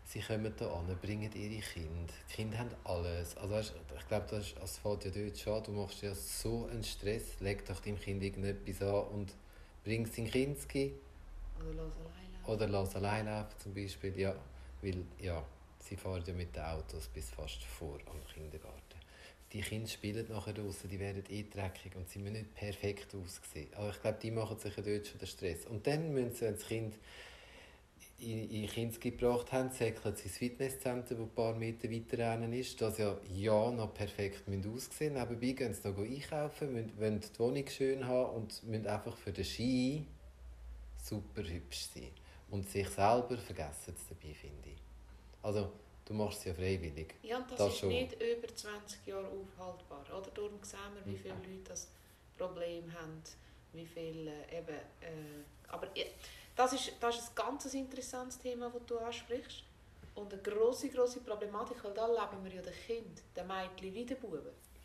Sie 0.05 0.19
kommen 0.19 0.53
hier 0.57 0.71
an, 0.71 0.97
bringen 1.01 1.31
ihre 1.33 1.61
Kinder. 1.61 2.13
Die 2.29 2.33
Kinder 2.33 2.57
haben 2.59 2.69
alles. 2.83 3.37
Also 3.37 3.53
weißt, 3.53 3.73
ich 3.99 4.07
glaube, 4.07 4.25
das, 4.31 4.47
ist- 4.47 4.57
das 4.59 4.77
fällt 4.79 5.05
ja 5.05 5.11
dort 5.11 5.37
schon. 5.39 5.63
Du 5.63 5.71
machst 5.71 6.01
ja 6.01 6.13
so 6.15 6.65
einen 6.71 6.83
Stress. 6.83 7.39
Leg 7.39 7.65
doch 7.65 7.79
deinem 7.79 7.99
Kind 7.99 8.21
irgendetwas 8.23 8.81
an 8.81 9.07
und 9.07 9.33
bring 9.83 10.05
es 10.05 10.17
in 10.17 10.29
Kinski. 10.29 10.93
Oder 11.63 12.67
los 12.67 12.95
alleine. 12.95 13.45
Oder 13.45 13.49
zum 13.57 13.73
Beispiel. 13.73 14.19
Ja, 14.19 14.35
weil 14.81 15.05
ja, 15.19 15.43
sie 15.79 15.95
fahren 15.95 16.23
ja 16.25 16.33
mit 16.33 16.55
den 16.55 16.63
Autos 16.63 17.07
bis 17.07 17.29
fast 17.29 17.63
vor 17.63 17.99
am 18.07 18.23
Kindergarten. 18.33 18.79
Die 19.51 19.61
Kinder 19.61 19.87
spielen 19.87 20.25
nachher 20.29 20.53
draußen, 20.53 20.89
die 20.89 20.99
werden 20.99 21.23
eh 21.29 21.43
dreckig 21.43 21.95
und 21.95 22.09
sie 22.09 22.17
müssen 22.19 22.33
nicht 22.33 22.55
perfekt 22.55 23.13
aussehen. 23.13 23.69
Aber 23.75 23.89
ich 23.89 24.01
glaube, 24.01 24.17
die 24.21 24.31
machen 24.31 24.57
sich 24.57 24.73
dort 24.73 25.07
schon 25.07 25.19
den 25.19 25.27
Stress. 25.27 25.67
Und 25.67 25.85
dann 25.85 26.11
müssen 26.11 26.33
sie, 26.33 26.41
wenn 26.41 26.53
das 26.55 26.67
Kind 26.67 26.95
in, 28.19 28.49
in 28.49 28.67
Kindes 28.67 28.99
gebracht 28.99 29.51
haben, 29.51 29.69
säckeln 29.69 30.15
sie 30.15 30.23
ins 30.23 30.37
Fitnesscenter, 30.37 31.15
das 31.15 31.19
ein 31.19 31.29
paar 31.35 31.53
Meter 31.53 31.89
weiter 31.91 32.51
ist, 32.51 32.81
das 32.81 32.97
ja 32.97 33.15
ja 33.31 33.71
noch 33.71 33.93
perfekt 33.93 34.47
müssen 34.47 34.73
aussehen 34.73 35.13
Nebenbei 35.13 35.51
gehen 35.51 35.73
sie 35.73 35.87
noch 35.87 35.97
einkaufen, 35.97 36.73
müssen, 36.73 36.99
wollen 36.99 37.19
die 37.19 37.39
Wohnung 37.39 37.67
schön 37.67 38.07
haben 38.07 38.35
und 38.35 38.63
müssen 38.63 38.87
einfach 38.87 39.15
für 39.17 39.31
den 39.31 39.45
Ski 39.45 40.05
super 41.03 41.43
hübsch 41.43 41.87
sein. 41.93 42.11
Und 42.49 42.69
sich 42.69 42.87
selber 42.89 43.37
vergessen 43.37 43.95
sie 43.95 44.15
dabei, 44.15 44.33
finde 44.33 44.69
ich. 44.69 44.81
Also, 45.41 45.71
du 46.05 46.13
machst 46.13 46.39
es 46.39 46.45
ja 46.45 46.53
freiwillig. 46.53 47.15
Ja, 47.23 47.37
und 47.37 47.49
das, 47.49 47.57
Das 47.57 47.73
ist 47.73 47.79
schon. 47.79 47.89
nicht 47.89 48.13
über 48.21 48.55
20 48.55 49.07
Jahre 49.07 49.27
aufhaltbar. 49.27 50.05
Oder? 50.17 50.31
Darum 50.31 50.59
sehen 50.61 50.79
wir, 50.95 51.13
wie 51.13 51.17
viele 51.17 51.33
Leute 51.35 51.69
das 51.69 51.89
Problem 52.37 52.91
haben, 52.93 53.21
wie 53.73 53.85
viele 53.85 54.31
äh, 54.47 54.59
eben... 54.59 54.75
Äh, 55.01 55.43
aber 55.67 55.87
ja, 55.95 56.05
das 56.55 56.73
ist, 56.73 56.93
das 56.99 57.17
ist 57.17 57.29
ein 57.29 57.35
ganz 57.35 57.73
interessantes 57.73 58.37
Thema, 58.37 58.69
das 58.69 58.85
du 58.85 58.97
ansprichst. 58.99 59.63
Und 60.15 60.31
eine 60.31 60.41
grosse, 60.43 60.89
grosse 60.89 61.21
Problematik, 61.21 61.83
weil 61.83 61.93
da 61.93 62.05
leben 62.05 62.43
wir 62.43 62.53
ja 62.53 62.61
den 62.61 62.73
Kind, 62.85 63.23
den 63.35 63.47
Mädchen 63.47 63.93
wie 63.93 64.05
den 64.05 64.17
Buben. 64.19 64.41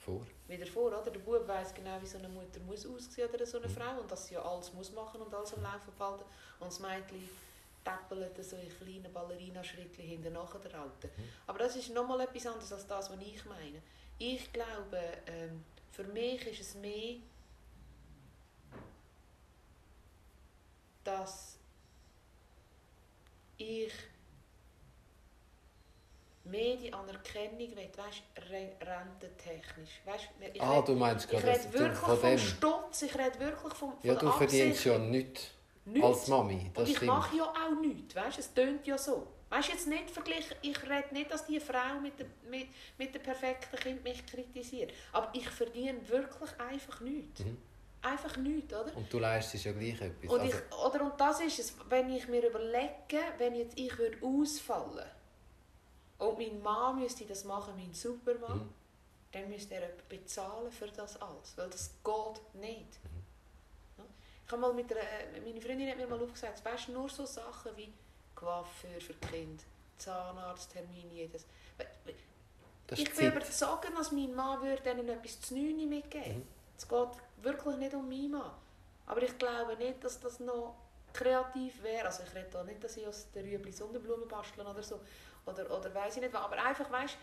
Vor. 0.09 0.27
Wieder 0.47 0.67
vor, 0.67 0.87
oder? 0.87 1.11
Der 1.11 1.21
Bub 1.21 1.47
weiss 1.47 1.75
genau, 1.75 2.01
wie 2.01 2.07
so 2.07 2.17
eine 2.17 2.29
Mutter 2.29 2.61
muss 2.61 2.87
aussehen 2.87 3.29
oder 3.29 3.45
so 3.45 3.59
eine 3.59 3.69
Mhm. 3.69 3.73
Frau 3.73 4.01
und 4.01 4.11
dass 4.11 4.27
sie 4.27 4.35
ja 4.35 4.43
alles 4.43 4.73
muss 4.73 4.91
machen 4.93 5.21
und 5.21 5.35
alles 5.35 5.53
am 5.53 5.63
Laufen 5.63 5.93
behalten. 5.99 6.25
Und 6.61 6.69
das 6.69 6.81
Mädchen 6.81 7.29
täppelt 7.85 8.43
so 8.43 8.57
in 8.57 8.71
kleinen 8.71 9.13
Ballerina-Schrittchen 9.13 10.05
hinter 10.05 10.31
nachher 10.31 10.61
der 10.61 10.81
Alten. 10.81 11.11
Mhm. 11.15 11.29
Aber 11.47 11.59
das 11.59 11.77
ist 11.77 11.91
nochmal 11.91 12.21
etwas 12.23 12.47
anderes 12.47 12.73
als 12.73 12.87
das, 12.87 13.11
was 13.11 13.21
ich 13.21 13.45
meine. 13.45 13.83
Ich 14.19 14.51
glaube, 14.51 15.01
ähm, 15.27 15.63
für 15.93 16.05
mich 16.05 16.47
ist 16.47 16.61
es 16.61 16.75
mehr, 16.75 17.17
dass 21.05 21.59
ich 23.59 23.93
mehr 26.51 26.77
die 26.77 26.93
Anerkennung 26.93 27.59
will, 27.59 27.91
weißt 27.97 28.23
re 28.51 28.73
rententechnisch. 28.81 30.01
Weißt, 30.05 30.29
ich 30.53 30.63
Ah, 30.63 30.81
du 30.83 30.95
meinst 30.95 31.25
ich 31.27 31.31
gerade, 31.31 31.47
rede 31.47 31.59
dass 31.59 31.71
du 31.71 31.79
wirklich 31.79 31.99
von 31.99 32.19
vom. 32.19 32.39
Stutz, 32.39 33.03
ich 33.03 33.15
rede 33.15 33.39
wirklich 33.41 33.75
vom, 33.75 33.91
von 33.93 33.99
Ja, 34.03 34.15
du 34.15 34.31
verdienst 34.31 34.85
ja 34.85 34.99
nichts 34.99 35.49
Nichts. 35.85 36.07
als 36.07 36.29
Mami, 36.29 36.71
das 36.75 36.83
Und 36.85 36.91
ich 36.91 36.97
stimmt. 36.97 37.13
mache 37.13 37.37
ja 37.37 37.45
auch 37.45 37.81
nichts, 37.81 38.15
weißt? 38.15 38.39
es 38.39 38.53
tönt 38.55 38.87
ja 38.87 38.99
so. 38.99 39.27
Weißt 39.51 39.71
jetzt 39.71 39.87
nicht 39.87 40.11
verglichen, 40.11 40.57
ich 40.61 40.83
rede 40.83 41.09
nicht, 41.13 41.31
dass 41.33 41.47
die 41.47 41.59
Frau 41.59 41.99
mit 42.03 42.19
dem, 42.21 42.27
mit, 42.51 42.67
mit 42.99 43.15
dem 43.15 43.23
perfekten 43.23 43.77
Kind 43.79 44.05
mich 44.05 44.27
kritisiert. 44.27 44.93
Aber 45.13 45.31
ich 45.33 45.49
verdiene 45.49 46.07
wirklich 46.07 46.51
einfach 46.61 47.01
nichts. 47.01 47.41
Mhm. 47.41 47.57
Einfach 48.03 48.37
nichts, 48.37 48.73
oder? 48.75 48.95
Und 48.95 49.11
du 49.13 49.19
leistest 49.19 49.65
ja 49.65 49.73
gleich 49.73 50.01
etwas. 50.03 50.31
Und, 50.31 50.41
also, 50.41 50.57
ich, 50.59 50.77
oder, 50.79 51.03
und 51.03 51.19
das 51.19 51.41
ist 51.41 51.59
es, 51.59 51.75
wenn 51.89 52.11
ich 52.15 52.29
mir 52.29 52.47
überlege, 52.47 53.23
wenn 53.39 53.55
jetzt 53.55 53.77
ich 53.79 53.97
würde 53.99 54.19
ausfallen 54.23 55.07
und 56.19 56.39
mein 56.39 56.63
Mann 56.63 56.99
müsste 57.01 57.25
das 57.25 57.45
machen, 57.45 57.75
mein 57.77 57.93
Supermann, 57.95 58.59
Mhm. 58.59 58.75
dann 59.33 59.49
müsste 59.49 59.75
er 59.75 59.89
bezahlen 60.09 60.71
für 60.73 60.89
das 60.89 61.21
alles, 61.21 61.53
weil 61.57 61.69
das 61.71 61.91
geht 62.05 62.55
nicht. 62.55 62.99
Mhm. 63.05 64.05
Ich 64.47 64.53
habe 64.53 64.63
mal 64.63 64.73
mit 64.73 64.91
einer, 64.91 65.01
äh, 65.03 65.41
meine 65.41 65.61
Freundin 65.61 65.91
hat 65.91 65.97
mir 65.99 66.07
mal 66.07 66.21
aufgesagt, 66.23 66.65
weißt 66.65 66.89
nur 66.91 67.09
so 67.09 67.27
Sachen 67.27 67.77
wie 67.77 67.93
Coiffeur 68.35 69.01
für 69.01 69.15
Kinder, 69.15 69.63
Zahnarzttermin, 69.99 71.11
jedes. 71.13 71.45
Ich 72.91 73.05
bin 73.05 73.15
Zeit. 73.15 73.35
überzeugt, 73.37 73.91
dass 73.99 74.13
mein 74.13 74.35
Mann 74.35 74.63
würde 74.63 74.91
ihnen 74.91 75.09
etwas 75.11 75.41
zu 75.43 75.55
Neune 75.55 75.87
mitgeben 75.87 76.39
Mhm. 76.39 76.49
Es 76.79 76.89
geht 76.89 77.09
wirklich 77.43 77.77
nicht 77.77 77.93
um 77.95 78.09
meinen 78.09 78.31
Mann. 78.31 78.51
Aber 79.07 79.23
ich 79.23 79.37
glaube 79.39 79.77
nicht, 79.77 80.03
dass 80.05 80.19
das 80.21 80.39
noch 80.41 80.75
kreativ 81.19 81.83
wäre. 81.83 82.07
Also 82.07 82.23
ich 82.23 82.35
rede 82.35 82.49
da 82.51 82.63
nicht, 82.65 82.83
dass 82.83 82.97
ich 82.97 83.07
aus 83.07 83.31
der 83.33 83.45
Rüebli 83.45 83.73
Sonnenblumen 83.73 84.29
basteln 84.29 84.67
oder 84.67 84.83
so. 84.83 85.01
Oder, 85.47 85.65
oder 85.77 85.95
weiß 85.95 86.17
ich 86.17 86.23
nicht 86.23 86.33
was. 86.33 86.43
Aber 86.43 86.63
einfach, 86.65 86.91
weißt 86.91 87.17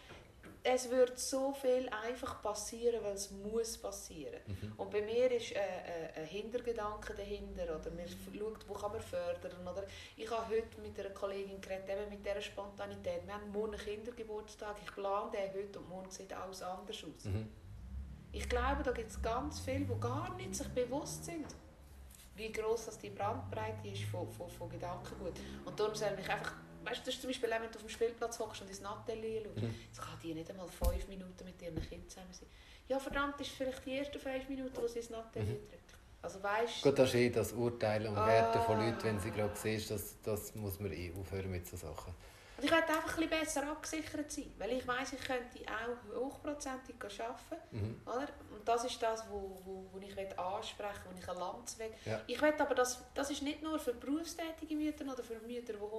es 0.68 0.90
wird 0.90 1.20
so 1.20 1.54
viel 1.54 1.88
einfach 1.90 2.42
passieren, 2.42 3.04
weil 3.04 3.14
es 3.14 3.30
muss 3.30 3.78
passieren. 3.78 4.40
Mhm. 4.48 4.74
Und 4.78 4.90
bei 4.90 5.02
mir 5.02 5.32
ist 5.32 5.52
äh, 5.52 5.60
äh, 5.60 6.22
ein 6.22 6.26
Hintergedanke 6.26 7.14
dahinter, 7.14 7.64
oder 7.64 7.92
man 7.92 8.08
schaut, 8.08 8.68
wo 8.68 8.74
kann 8.74 8.92
man 8.92 9.02
fördern, 9.02 9.68
oder 9.68 9.84
ich 10.18 10.30
habe 10.30 10.56
heute 10.56 10.82
mit 10.82 11.00
einer 11.00 11.12
Kollegin 11.12 11.62
geredet, 11.62 11.88
eben 11.90 12.10
mit 12.10 12.26
dieser 12.26 12.42
Spontanität, 12.42 13.28
wir 13.28 13.36
haben 13.36 13.52
morgen 13.52 13.76
einen 13.76 13.84
Kindergeburtstag, 13.84 14.78
ich 14.84 14.92
plane 14.92 15.32
den 15.32 15.54
heute 15.54 15.80
und 15.80 15.90
morgen 15.90 16.10
sieht 16.10 16.34
alles 16.34 16.64
anders 16.64 17.04
aus. 17.04 17.26
Mhm. 17.26 17.48
Ich 18.32 18.50
glaube, 18.50 18.82
da 18.84 18.92
gibt 18.92 19.12
es 19.12 19.22
ganz 19.22 19.60
viele, 19.60 19.86
die 19.86 20.00
gar 20.00 20.34
nicht 20.36 20.56
sich 20.56 20.68
bewusst 20.70 21.26
sind, 21.26 21.46
wie 22.36 22.52
groß 22.52 22.86
das 22.88 22.98
die 23.00 23.10
Brandbreite 23.10 23.88
ist 23.88 24.04
von, 24.04 24.28
von, 24.30 24.50
von 24.50 24.70
Gedankengut. 24.70 25.34
Und 25.66 25.80
darum 25.80 25.96
soll 25.96 26.18
ich 26.20 26.30
einfach, 26.30 26.54
weißt 26.84 27.02
du, 27.02 27.06
das 27.06 27.16
ist 27.16 27.22
zum 27.22 27.30
Beispiel, 27.30 27.50
wenn 27.50 27.62
du 27.64 27.68
auf 27.78 27.78
dem 27.84 27.90
Spielplatz 27.90 28.40
hockst 28.40 28.62
und 28.62 28.68
ins 28.70 28.82
Nathalie 28.82 29.44
schaust, 29.44 29.56
Mhm. 29.58 29.76
jetzt 29.88 30.02
kann 30.02 30.20
die 30.22 30.34
nicht 30.34 30.50
einmal 30.50 30.68
fünf 30.68 31.08
Minuten 31.08 31.46
mit 31.46 31.62
ihren 31.62 31.82
Kindern 31.82 32.10
zusammen 32.10 32.34
sein. 32.34 32.48
Ja, 32.88 33.00
verdammt, 33.00 33.40
ist 33.42 33.50
vielleicht 33.52 33.86
die 33.86 33.98
ersten 33.98 34.20
fünf 34.20 34.48
Minuten, 34.50 34.76
wo 34.82 34.88
sie 34.88 35.00
ins 35.00 35.10
Nathalie 35.10 35.54
Mhm. 35.54 35.70
drückt. 35.70 35.94
Also 36.22 36.42
weißt 36.42 36.82
Gut, 36.82 36.98
das 37.00 37.10
ist 37.10 37.16
eh 37.16 37.30
das 37.30 37.54
Urteilen 37.54 38.08
und 38.10 38.16
Werten 38.26 38.60
von 38.64 38.78
Ah. 38.80 38.86
Leuten, 38.86 39.04
wenn 39.04 39.20
sie 39.20 39.30
gerade 39.32 39.56
siehst, 39.56 39.92
das, 39.92 40.16
das 40.24 40.56
muss 40.56 40.80
man 40.80 40.92
eh 40.92 41.14
aufhören 41.20 41.52
mit 41.52 41.68
so 41.68 41.78
Sachen. 41.78 42.14
Und 42.58 42.64
ich 42.64 42.72
möchte 42.72 42.88
einfach 42.88 43.18
ein 43.18 43.28
bisschen 43.28 43.30
besser 43.30 43.70
abgesichert 43.70 44.32
sein, 44.32 44.54
weil 44.58 44.72
ich 44.72 44.88
weiss, 44.88 45.12
ich 45.14 45.20
könnte 45.22 45.60
auch 45.68 46.18
hochprozentig 46.18 46.96
arbeiten. 47.04 47.62
Mhm. 47.72 48.02
Oder? 48.06 48.28
Und 48.54 48.66
das 48.66 48.86
ist 48.86 49.02
das, 49.02 49.26
wo, 49.30 49.60
wo, 49.66 49.86
wo 49.92 50.00
ich 50.00 50.16
will 50.16 50.28
ansprechen 50.38 51.02
wo 51.12 51.18
ich 51.18 51.30
ein 51.30 51.38
Land 51.38 51.80
will. 51.80 51.92
Ja. 52.06 52.22
Ich 52.28 52.42
will 52.42 52.54
aber, 52.58 52.76
das, 52.76 53.04
das 53.14 53.30
ist 53.30 53.42
nicht 53.42 53.62
nur 53.62 53.78
für 53.78 53.94
berufstätige 53.94 54.76
Mütter 54.76 55.04
oder 55.12 55.22
für 55.22 55.40
Mütter, 55.40 55.74
die 55.74 55.80
100% 55.80 55.90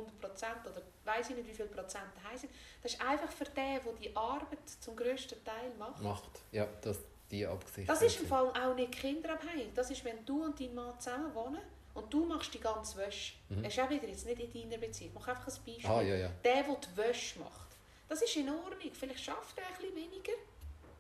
oder 0.65 0.83
weiß 1.05 1.31
ich 1.31 1.37
nicht, 1.37 1.49
wie 1.49 1.55
viel 1.55 1.67
Prozent 1.67 2.07
daheim 2.23 2.39
sind. 2.39 2.53
Das 2.83 2.95
ist 2.95 3.01
einfach 3.03 3.31
für 3.31 3.45
den, 3.45 3.81
der 3.85 3.93
die 4.01 4.17
Arbeit 4.17 4.69
zum 4.81 4.97
grössten 4.97 5.45
Teil 5.45 5.73
macht. 5.79 6.03
Macht, 6.03 6.31
ja, 6.53 6.67
dass 6.81 6.99
die 7.31 7.47
abgesichert 7.47 7.89
Das 7.89 8.03
ist 8.03 8.21
im. 8.21 8.27
Fall 8.27 8.49
auch 8.49 8.75
nicht 8.75 8.93
kinderabhängig. 8.93 9.75
Das 9.75 9.91
ist, 9.91 10.05
wenn 10.05 10.25
du 10.25 10.45
und 10.45 10.59
dein 10.59 10.75
Mann 10.75 10.99
zusammen 10.99 11.35
wohnen 11.35 11.61
und 11.97 12.13
du 12.13 12.27
machst 12.27 12.53
die 12.53 12.61
ganze 12.61 12.99
Wäsche. 12.99 13.35
Mhm. 13.49 13.63
Das 13.63 13.73
ist 13.73 13.81
auch 13.81 13.91
wieder 13.91 14.07
jetzt 14.07 14.27
nicht 14.27 14.55
in 14.55 14.71
deiner 14.71 14.81
Beziehung. 14.81 15.13
Mach 15.15 15.29
einfach 15.29 15.49
ein 15.49 15.65
Beispiel. 15.65 15.91
Ah, 15.91 16.03
ja, 16.03 16.15
ja. 16.15 16.31
Der, 16.45 16.63
der 16.63 16.77
die 16.77 16.97
Wäsche 16.97 17.39
macht, 17.39 17.69
das 18.09 18.23
ist 18.23 18.37
in 18.37 18.49
Ordnung. 18.49 18.93
Vielleicht 18.93 19.25
schafft 19.25 19.59
er 19.59 19.67
ein 19.67 19.75
bisschen 19.75 19.97
weniger. 19.97 20.33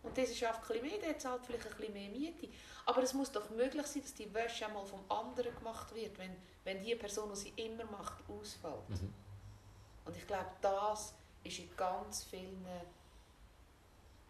Und 0.02 0.16
dieser 0.16 0.34
schafft 0.34 0.62
ein 0.62 0.80
bisschen 0.80 0.88
mehr, 0.88 0.98
der 0.98 1.18
zahlt 1.18 1.44
vielleicht 1.44 1.66
ein 1.66 1.76
bisschen 1.76 1.92
mehr 1.92 2.08
Miete. 2.08 2.48
Aber 2.86 3.02
es 3.02 3.12
muss 3.12 3.30
doch 3.30 3.50
möglich 3.50 3.86
sein, 3.86 4.02
dass 4.02 4.14
die 4.14 4.32
Wäsche 4.32 4.66
einmal 4.66 4.86
vom 4.86 5.00
anderen 5.08 5.54
gemacht 5.56 5.94
wird, 5.94 6.16
wenn, 6.18 6.34
wenn 6.64 6.82
die 6.82 6.94
Person, 6.94 7.28
die 7.30 7.36
sie 7.36 7.52
immer 7.56 7.84
macht, 7.84 8.18
ausfällt. 8.28 8.88
Mhm. 8.88 9.12
Und 10.04 10.16
ich 10.16 10.26
glaube, 10.26 10.50
das 10.62 11.12
ist 11.42 11.58
in 11.58 11.68
ganz 11.76 12.24
vielen 12.24 12.64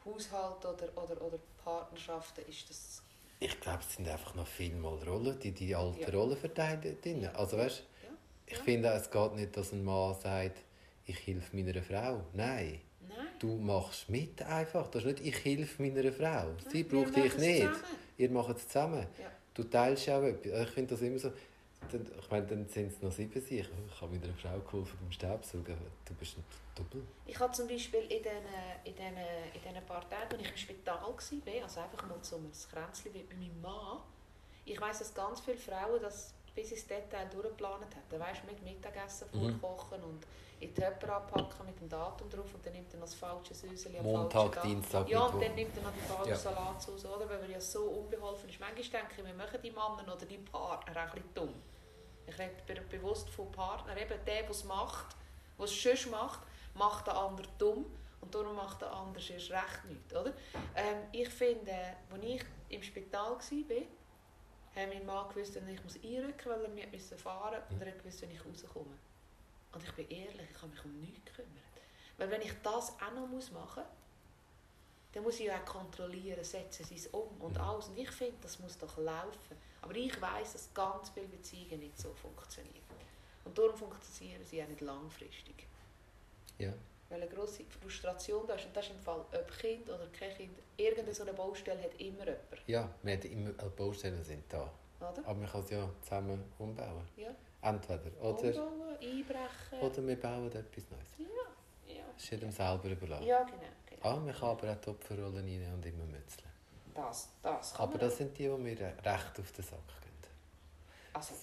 Haushalten 0.04 0.66
oder, 0.66 0.88
oder, 0.96 1.22
oder 1.22 1.38
Partnerschaften 1.62 2.44
ist 2.48 2.68
das... 2.70 3.02
Ich 3.38 3.60
glaube, 3.60 3.80
es 3.86 3.94
sind 3.96 4.08
einfach 4.08 4.34
noch 4.34 4.46
viel 4.46 4.74
mal 4.74 4.94
Rollen, 5.06 5.38
die 5.40 5.52
die 5.52 5.74
alten 5.74 6.00
Ja. 6.00 6.08
Rollenverteilungen 6.08 7.00
drin. 7.02 7.22
Ja. 7.22 7.32
Also 7.32 7.58
weißt, 7.58 7.82
Ja, 8.02 8.08
ich 8.46 8.58
finde, 8.58 8.88
es 8.90 9.10
geht 9.10 9.34
nicht, 9.34 9.56
dass 9.56 9.72
ein 9.72 9.84
Mann 9.84 10.14
sagt, 10.14 10.58
ich 11.04 11.26
helfe 11.26 11.54
meiner 11.56 11.82
Frau. 11.82 12.22
Nein, 12.32 12.80
Nein. 13.08 13.16
du 13.38 13.56
machst 13.56 14.08
mit 14.08 14.40
einfach. 14.42 14.88
Das 14.88 15.04
ist 15.04 15.20
nicht, 15.20 15.26
ich 15.36 15.44
helfe 15.44 15.82
meiner 15.82 16.12
Frau. 16.12 16.48
Sie 16.70 16.90
Wir 16.90 17.04
braucht 17.04 17.16
dich 17.16 17.36
nicht. 17.36 17.60
zusammen. 17.62 17.80
Ihr 18.18 18.30
macht 18.30 18.56
es 18.56 18.66
zusammen. 18.68 19.06
Du 19.54 19.64
teilst 19.64 20.08
auch 20.10 20.22
etwas. 20.22 20.62
Ich 20.68 20.74
finde 20.74 20.90
das 20.94 21.02
immer 21.02 21.18
so. 21.18 21.32
Dann- 21.92 22.10
Ich 22.18 22.30
meine, 22.30 22.46
dann 22.46 22.68
sind 22.68 22.92
es 22.92 23.02
noch 23.02 23.12
sieben 23.12 23.40
sich. 23.40 23.60
Ich 23.60 24.00
habe 24.00 24.12
meiner 24.18 24.32
Frau 24.34 24.58
geholfen 24.60 24.98
beim 25.00 25.12
Staubsaugen. 25.12 25.76
Du 26.04 26.14
bist 26.14 26.36
ein 26.38 26.44
Doppel. 26.74 27.02
Ich 27.26 27.38
hatte 27.38 27.52
zum 27.52 27.68
Beispiel 27.68 28.00
in 28.00 28.08
diesen, 28.22 28.30
in 28.84 28.94
diesen, 28.94 29.16
in 29.54 29.60
diesen 29.62 29.86
paar 29.86 30.08
Tagen, 30.08 30.32
als 30.34 30.42
ich 30.42 30.50
im 30.50 30.56
Spital 30.56 31.00
war, 31.00 31.62
also 31.62 31.80
einfach 31.80 32.06
mal 32.08 32.18
so 32.22 32.36
ein 32.36 32.50
Kränzchen 32.70 33.12
bei 33.12 33.34
meinem 33.34 33.60
Mann, 33.60 33.98
ich 34.64 34.80
weiss, 34.80 34.98
dass 34.98 35.14
ganz 35.14 35.40
viele 35.40 35.56
Frauen 35.58 36.00
das 36.02 36.34
bis 36.54 36.72
ins 36.72 36.86
Detail 36.86 37.26
durchgeplant 37.32 37.82
haben. 37.94 38.02
Dann 38.10 38.20
weisst 38.20 38.42
du, 38.42 38.46
mit 38.46 38.62
Mittagessen 38.62 39.28
Mhm. 39.32 39.60
vorkochen 39.60 40.02
und 40.02 40.26
in 40.58 40.72
die 40.72 40.80
Töpfe 40.80 41.12
abpacken 41.12 41.66
mit 41.66 41.78
dem 41.78 41.88
Datum 41.88 42.30
drauf 42.30 42.46
und 42.54 42.64
dann 42.64 42.72
nimmt 42.72 42.90
er 42.94 42.98
noch 42.98 43.04
das 43.06 43.14
falsche 43.14 43.52
am 43.98 44.04
Montag. 44.06 44.62
Dienstag, 44.62 45.06
Ja, 45.06 45.26
und 45.26 45.42
dann 45.42 45.54
nimmt 45.54 45.76
er 45.76 45.82
noch 45.82 45.92
die 45.92 46.00
falsche 46.00 46.30
Ja. 46.30 46.36
Salatsauce, 46.36 47.04
oder? 47.04 47.28
Weil 47.28 47.42
er 47.42 47.50
ja 47.50 47.60
so 47.60 47.82
unbeholfen 47.82 48.48
ist. 48.48 48.58
Manchmal 48.58 49.02
denke 49.02 49.20
ich, 49.20 49.24
wir 49.26 49.34
machen 49.34 49.60
die 49.62 49.70
Männer 49.70 50.14
oder 50.16 50.24
die 50.24 50.38
Partner 50.38 50.92
auch 50.92 50.96
ein 51.14 51.22
bisschen 51.22 51.34
dumm. 51.34 51.54
Ich 52.26 52.38
rede 52.38 52.54
be- 52.66 52.80
bewusst 52.82 53.28
von 53.30 53.50
Partner. 53.52 53.96
Eben 53.96 54.08
der, 54.24 54.42
der 54.42 54.50
es 54.50 54.64
macht, 54.64 55.16
der 55.58 55.64
es 55.64 55.82
sonst 55.82 56.10
macht, 56.10 56.40
macht 56.74 57.06
der 57.06 57.16
andere 57.16 57.46
dumm. 57.58 57.86
Und 58.20 58.34
darum 58.34 58.56
macht 58.56 58.80
der 58.80 58.90
andere 58.92 59.22
erst 59.32 59.50
recht 59.50 59.84
nichts. 59.88 60.12
Oder? 60.14 60.32
Ähm, 60.74 61.02
ich 61.12 61.28
finde, 61.28 61.72
als 62.10 62.24
ich 62.24 62.42
im 62.70 62.82
Spital 62.82 63.32
war, 63.32 63.38
hat 63.38 64.88
mein 64.88 65.06
Mann 65.06 65.28
gewusst, 65.28 65.54
dass 65.56 65.62
ich 65.68 65.82
muss 65.84 65.94
einrücken 65.96 66.50
muss, 66.50 66.68
weil 66.68 66.78
er 66.78 66.88
musste 66.88 67.16
fahren 67.16 67.60
musste. 67.60 67.74
Und 67.74 67.82
er 67.82 67.88
hat 67.92 67.98
gewusst, 67.98 68.22
wenn 68.22 68.30
ich 68.32 68.44
rauskomme. 68.44 68.98
Und 69.72 69.84
ich 69.84 69.92
bin 69.92 70.08
ehrlich, 70.08 70.48
ich 70.50 70.56
habe 70.62 70.68
mich 70.72 70.84
um 70.84 71.00
nichts 71.00 71.24
gekümmert. 71.26 71.62
Weil 72.18 72.30
wenn 72.30 72.42
ich 72.42 72.52
das 72.62 72.90
auch 72.90 73.12
noch 73.14 73.26
muss 73.28 73.50
machen 73.52 73.82
muss, 73.84 73.92
dann 75.12 75.22
muss 75.22 75.38
ich 75.40 75.50
auch 75.52 75.64
kontrollieren, 75.64 76.42
setzen 76.44 76.84
sie 76.84 76.96
es 76.96 77.06
um 77.08 77.28
und 77.40 77.54
Mhm. 77.54 77.60
alles. 77.60 77.88
Und 77.88 77.98
ich 77.98 78.10
finde, 78.10 78.36
das 78.42 78.58
muss 78.58 78.76
doch 78.76 78.96
laufen. 78.98 79.56
Aber 79.82 79.94
ich 79.94 80.20
weiß, 80.20 80.52
dass 80.52 80.74
ganz 80.74 81.10
viele 81.10 81.26
Beziehungen 81.26 81.80
nicht 81.80 81.98
so 81.98 82.12
funktionieren. 82.14 82.84
Und 83.44 83.56
darum 83.56 83.76
funktionieren 83.76 84.44
sie 84.44 84.62
auch 84.62 84.68
nicht 84.68 84.80
langfristig. 84.80 85.66
Ja. 86.58 86.72
Weil 87.08 87.22
eine 87.22 87.30
grosse 87.30 87.64
Frustration 87.64 88.44
da 88.46 88.54
ist. 88.54 88.66
Und 88.66 88.76
das 88.76 88.86
ist 88.86 88.92
im 88.92 89.00
Fall, 89.00 89.20
ob 89.20 89.58
Kind 89.58 89.88
oder 89.88 90.06
kein 90.08 90.34
Kind, 90.36 90.58
irgendeine 90.76 91.14
so 91.14 91.22
eine 91.22 91.32
Baustelle 91.32 91.80
hat 91.80 91.94
immer 92.00 92.24
jemand. 92.24 92.38
Ja, 92.66 92.88
wir 93.02 93.12
haben 93.12 93.22
immer, 93.22 93.50
also 93.58 93.70
Baustellen 93.76 94.24
sind 94.24 94.42
da. 94.48 94.68
Oder? 94.98 95.22
Aber 95.24 95.34
man 95.34 95.48
kann 95.48 95.60
es 95.60 95.70
ja 95.70 95.88
zusammen 96.02 96.42
umbauen. 96.58 97.06
Ja. 97.16 97.30
Entweder. 97.62 98.10
Oder, 98.20 98.48
Umbauen, 98.48 98.96
einbrechen. 99.00 99.80
oder 99.80 100.06
wir 100.06 100.20
bauen 100.20 100.46
etwas 100.46 100.90
Neues. 100.90 101.18
Ja. 101.18 101.94
Ja. 101.94 102.04
Das 102.12 102.24
ist 102.24 102.30
jedem 102.30 102.50
selber 102.50 102.88
überlassen. 102.88 103.26
ja, 103.26 103.42
genau. 103.44 103.58
genau. 103.86 104.02
Ah, 104.02 104.16
man 104.16 104.34
kann 104.34 104.48
aber 104.50 104.72
auch 104.72 104.76
die 104.76 104.90
Opferrollen 104.90 105.44
rein 105.44 105.74
und 105.74 105.86
immer 105.86 106.04
mützeln. 106.04 106.50
Das, 106.96 107.28
das 107.42 107.74
Aber 107.78 107.98
das 107.98 108.16
sind 108.16 108.36
die, 108.38 108.44
die 108.44 108.48
mir 108.48 108.78
recht 108.80 109.38
auf 109.40 109.52
den 109.52 109.64
Sack 109.64 109.78
gehen. 110.00 110.30
Also, 111.12 111.34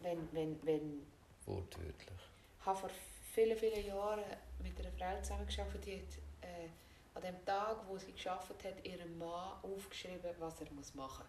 wenn, 0.00 0.28
wenn, 0.32 0.58
wenn 0.64 1.06
Wortwörtlich. 1.46 2.18
Ich 2.60 2.66
habe 2.66 2.78
vor 2.78 2.90
vielen, 3.34 3.56
vielen 3.58 3.86
Jahren 3.86 4.22
mit 4.62 4.78
einer 4.78 4.90
Frau 4.92 5.20
zusammengearbeitet, 5.20 5.84
die 5.86 5.96
hat 5.96 6.48
äh, 6.48 6.68
an 7.14 7.22
dem 7.22 7.44
Tag, 7.44 7.76
wo 7.88 7.98
sie 7.98 8.12
geschafft 8.12 8.64
hat, 8.64 8.84
ihrem 8.84 9.18
Mann 9.18 9.52
aufgeschrieben, 9.62 10.30
was 10.38 10.60
er 10.60 10.70
muss 10.72 10.94
machen 10.94 11.24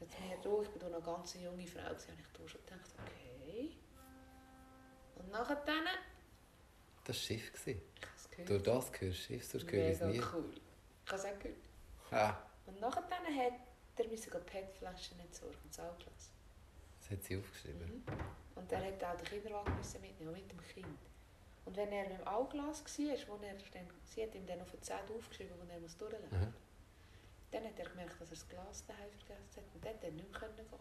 muss. 0.00 0.08
Mir 0.08 0.36
da, 0.42 0.62
ich 0.62 0.82
war 0.82 0.88
noch 0.90 0.96
eine 0.96 1.04
ganz 1.04 1.34
junge 1.34 1.66
Frau, 1.66 1.90
und 1.90 1.98
ich 1.98 2.26
da 2.32 2.48
schon 2.48 2.60
gedacht, 2.64 2.90
okay. 3.04 3.70
Und 5.16 5.30
nachher 5.30 5.56
dann, 5.64 5.84
Das 7.04 7.08
war 7.08 7.14
Schiff. 7.14 7.52
gewesen. 7.52 7.80
ich 7.96 8.02
habe 8.02 8.12
es 8.16 8.30
gehört, 8.30 8.48
Durch 8.50 8.62
das 8.62 8.92
gehörst 8.92 9.18
du 9.18 9.22
Schiff, 9.22 9.44
sonst 9.46 9.66
gehöre 9.66 9.88
ich 9.90 10.00
es 10.00 10.06
nie. 10.06 10.22
cool. 10.34 10.54
Ich 11.04 11.12
habe 11.12 11.20
es 11.20 11.26
auch 11.26 11.38
gehört. 11.38 11.58
Ah, 12.10 12.36
Und 12.66 12.80
nachher 12.80 13.02
hat 13.02 13.52
er 13.96 14.04
die 14.04 14.16
PET-Flaschen 14.16 15.20
entsorgen, 15.20 15.58
das 15.68 15.78
Altglas. 15.80 16.30
das 17.00 17.10
hat 17.10 17.24
sie 17.24 17.36
aufgeschrieben. 17.36 18.02
Mhm. 18.06 18.24
Und 18.54 18.72
er 18.72 18.84
hat 18.84 19.04
auch 19.04 19.16
den 19.16 19.24
Kinderwagen 19.26 19.76
müssen 19.76 20.00
mitnehmen, 20.00 20.32
mit 20.32 20.50
dem 20.50 20.60
Kind. 20.62 20.98
Und 21.64 21.76
wenn 21.76 21.90
er 21.92 22.10
im 22.10 22.26
Auglas 22.26 22.84
war, 22.84 23.38
wo 23.38 23.44
er 23.44 23.54
dann, 23.54 23.88
sie 24.04 24.22
hat 24.22 24.34
ihm 24.34 24.46
dann 24.46 24.60
auf 24.60 24.72
eine 24.72 24.80
Zettel 24.82 25.16
aufgeschrieben, 25.16 25.54
wo 25.58 25.72
er 25.72 25.80
muss 25.80 25.96
durchlesen 25.96 26.28
muss, 26.30 26.38
Aha. 26.40 26.52
dann 27.50 27.64
hat 27.64 27.78
er 27.78 27.88
gemerkt, 27.88 28.20
dass 28.20 28.28
er 28.28 28.36
das 28.36 28.48
Glas 28.48 28.86
daheim 28.86 29.10
vergessen 29.10 29.56
hat. 29.56 29.74
Und 29.74 29.84
dann 29.84 29.92
konnte 29.92 30.06
er 30.06 30.12
nicht 30.12 30.30
mehr 30.40 30.40
gehen. 30.40 30.80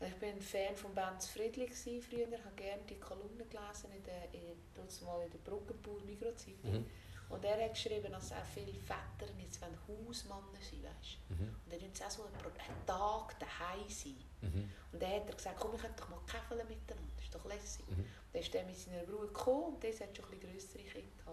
Ich 0.00 0.22
war 0.22 0.28
ein 0.28 0.40
Fan 0.40 0.76
von 0.76 0.94
Benz 0.94 1.26
Friedli 1.26 1.68
früher, 1.68 2.26
habe 2.44 2.54
gerne 2.56 2.82
die 2.88 2.98
Kolumnen 3.00 3.48
gelesen 3.48 3.90
in 3.96 4.02
der, 4.04 4.32
in, 4.32 4.56
mal 5.04 5.22
in 5.24 5.30
der 5.30 5.38
Bruggenbauer 5.38 6.00
Mikrozeitung. 6.02 6.72
Mhm. 6.72 6.86
Und 7.28 7.44
er 7.44 7.62
hat 7.62 7.74
geschrieben, 7.74 8.10
dass 8.10 8.32
auch 8.32 8.44
viele 8.54 8.72
Väter 8.72 9.30
jetzt 9.38 9.60
Hausmänner 9.62 10.60
sein 10.60 10.82
weißt? 10.82 11.18
Mhm. 11.28 11.54
Und 11.64 11.72
dann 11.72 11.80
wollen 11.80 11.92
auch 11.92 12.10
so 12.10 12.22
einen, 12.24 12.34
einen 12.36 12.86
Tag 12.86 13.38
daheim 13.38 13.88
sein. 13.88 14.16
Mhm. 14.40 14.70
Und 14.92 15.02
dann 15.02 15.10
hat 15.10 15.28
er 15.28 15.34
gesagt, 15.34 15.60
komm, 15.60 15.72
wir 15.72 15.78
können 15.78 15.94
doch 15.96 16.08
mal 16.08 16.20
käfeln 16.26 16.66
miteinander, 16.66 17.12
das 17.16 17.24
ist 17.24 17.34
doch 17.34 17.44
lässig. 17.44 17.88
Mhm. 17.88 18.06
Dann 18.32 18.42
ist 18.42 18.54
er 18.54 18.64
mit 18.64 18.76
seiner 18.76 19.02
Brüder 19.02 19.26
gekommen 19.26 19.74
und 19.74 19.82
der 19.82 19.90
hat 19.90 20.16
schon 20.16 20.24
ein 20.24 20.30
bisschen 20.30 20.52
grössere 20.52 20.82
Kinder. 20.82 21.32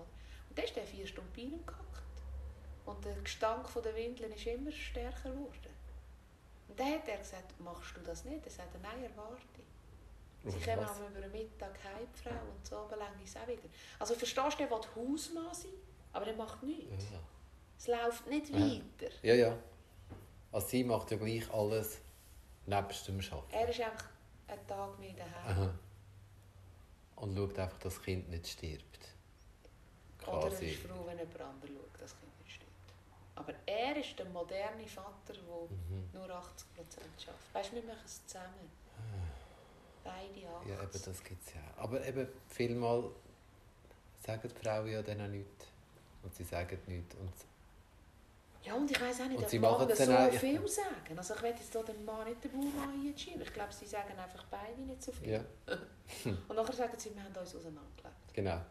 Und 0.49 0.57
dann 0.57 0.65
ist 0.65 0.77
er 0.77 0.83
vier 0.83 1.07
Stunden 1.07 1.31
bei 1.33 1.41
ihm 1.41 1.65
gehockt. 1.65 1.95
Und 2.85 3.03
der 3.05 3.15
Gestank 3.15 3.67
von 3.69 3.81
der 3.81 3.95
Windeln 3.95 4.31
ist 4.31 4.45
immer 4.45 4.71
stärker 4.71 5.31
geworden. 5.31 5.75
Und 6.67 6.79
dann 6.79 6.93
hat 6.93 7.07
er 7.07 7.17
gesagt, 7.17 7.59
machst 7.59 7.95
du 7.95 8.01
das 8.01 8.25
nicht? 8.25 8.45
Er 8.45 8.51
sagt, 8.51 8.81
nein, 8.81 9.03
erwarte. 9.03 9.65
Sie 10.43 10.51
Und 10.51 10.63
kommen 10.63 10.85
was? 10.85 10.99
über 10.99 11.21
den 11.21 11.31
Mittag 11.31 11.73
heim, 11.83 12.07
Frau, 12.13 12.29
und 12.29 12.65
so 12.65 12.87
lange 12.95 13.23
ist 13.23 13.35
es 13.35 13.41
auch 13.41 13.47
wieder. 13.47 13.63
Also 13.97 14.13
verstehst 14.13 14.59
du, 14.59 14.63
er 14.63 14.69
will 14.69 14.81
Hausmann 14.95 15.53
sein, 15.53 15.71
aber 16.15 16.27
er 16.27 16.35
macht 16.35 16.63
nichts. 16.63 17.05
Ja. 17.11 17.19
Es 17.77 17.87
läuft 17.87 18.27
nicht 18.27 18.49
Ja. 18.49 18.59
weiter. 18.59 19.13
ja, 19.21 19.33
ja. 19.35 19.57
Also 20.51 20.67
sie 20.67 20.83
macht 20.83 21.11
ja 21.11 21.17
gleich 21.17 21.51
alles 21.53 21.99
nebst 22.65 23.07
dem 23.07 23.19
Arbeiten. 23.19 23.51
Er 23.53 23.69
ist 23.69 23.81
einfach 23.81 24.09
einen 24.47 24.67
Tag 24.67 24.99
mehr 24.99 25.13
daheim. 25.13 25.57
Aha. 25.57 25.73
Und 27.17 27.35
schaut 27.35 27.59
einfach, 27.59 27.77
dass 27.79 27.95
das 27.95 28.03
Kind 28.03 28.29
nicht 28.29 28.47
stirbt. 28.47 28.99
Oder 30.25 30.31
er 30.43 30.49
Quasi. 30.49 30.65
ist 30.71 30.81
froh, 30.83 31.05
wenn 31.05 31.17
jemand 31.19 31.41
anderes 31.41 31.69
schaut, 31.75 32.01
das 32.01 32.17
Kind 32.19 32.39
nicht 32.39 32.55
stimmt. 32.55 32.71
Aber 33.35 33.53
er 33.65 33.97
ist 33.97 34.17
der 34.17 34.25
moderne 34.27 34.87
Vater, 34.87 35.33
der 35.33 35.43
Mhm. 35.43 36.09
nur 36.13 36.29
80% 36.29 37.21
schafft. 37.23 37.53
Weißt 37.53 37.71
du, 37.71 37.75
wir 37.75 37.83
machen 37.83 38.01
es 38.05 38.25
zusammen. 38.25 38.71
Beide 40.03 40.47
80. 40.47 40.69
Ja, 40.69 40.81
eben, 40.83 40.91
das 41.05 41.23
gibt 41.23 41.47
es 41.47 41.53
ja. 41.53 41.61
Aber 41.77 42.05
eben, 42.05 42.27
vielmal 42.47 43.09
sagen 44.25 44.41
die 44.49 44.63
Frauen 44.63 44.87
ja 44.87 45.01
dann 45.01 45.21
auch 45.21 45.27
nichts. 45.27 45.67
Und 46.25 46.35
sie 46.35 46.43
sagen 46.43 46.77
nichts. 46.87 47.15
Und 47.15 47.31
Ja, 48.63 48.73
und 48.73 48.89
ich 48.89 48.99
weiß 48.99 49.21
auch 49.21 49.25
nicht, 49.27 49.37
Und 49.37 49.43
ob 49.43 49.49
sie 49.49 49.59
so 49.59 49.67
auch- 50.17 50.27
ich- 50.33 50.39
viel 50.39 50.67
sagen. 50.67 51.17
Also 51.17 51.35
ich 51.35 51.41
will 51.43 51.49
jetzt 51.51 51.71
hier 51.71 51.83
den 51.83 52.03
Mann 52.03 52.27
nicht 52.27 52.43
den 52.43 52.51
Bauer 52.51 52.83
einschieben. 52.91 53.41
Ich 53.41 53.53
glaube, 53.53 53.71
sie 53.71 53.85
sagen 53.85 54.17
einfach 54.17 54.43
beide 54.49 54.81
nicht 54.81 55.03
so 55.03 55.11
viel. 55.11 55.29
ja, 55.33 55.41
Und 56.47 56.55
nachher 56.55 56.73
sagen 56.73 56.93
sie, 56.97 57.13
wir 57.15 57.23
haben 57.23 57.35
uns 57.35 57.55
auseinandergelebt. 57.55 58.33
genau. 58.33 58.61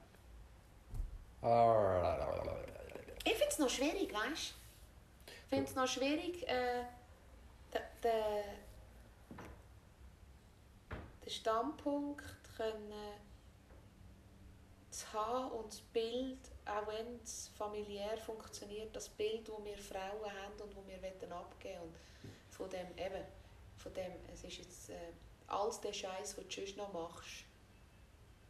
Ich 3.25 3.33
finde 3.33 3.49
es 3.51 3.59
noch 3.59 3.69
schwierig, 3.71 4.13
weißt 4.13 4.55
du? 4.55 5.33
Ich 5.33 5.49
finde 5.49 5.65
es 5.65 5.75
noch 5.75 5.87
schwierig, 5.87 6.47
äh, 6.49 6.85
den, 7.73 7.83
den, 8.03 8.45
den 11.25 11.31
Standpunkt 11.31 12.25
können 12.57 12.93
zu 14.91 15.13
haben 15.13 15.51
und 15.53 15.67
das 15.73 15.81
Bild, 15.81 16.39
auch 16.67 16.87
wenn 16.87 17.21
es 17.23 17.49
familiär 17.57 18.17
funktioniert, 18.19 18.95
das 18.95 19.09
Bild, 19.09 19.49
das 19.49 19.65
wir 19.65 19.79
Frauen 19.79 20.33
haben 20.33 20.61
und 20.61 20.75
das 20.75 20.87
wir 20.87 21.03
wollen 21.03 21.33
abgeben 21.33 21.83
und 21.83 21.95
von 22.51 22.71
dem 22.71 22.87
eben, 22.97 23.25
von 23.77 23.93
dem, 23.93 24.13
es 24.33 24.45
ist 24.45 24.59
jetzt 24.59 24.91
äh, 24.91 25.13
alles 25.47 25.81
der 25.81 25.93
Scheiß, 25.93 26.37
den 26.37 26.49
du 26.49 26.55
sonst 26.55 26.77
noch 26.77 26.93
machst, 26.93 27.45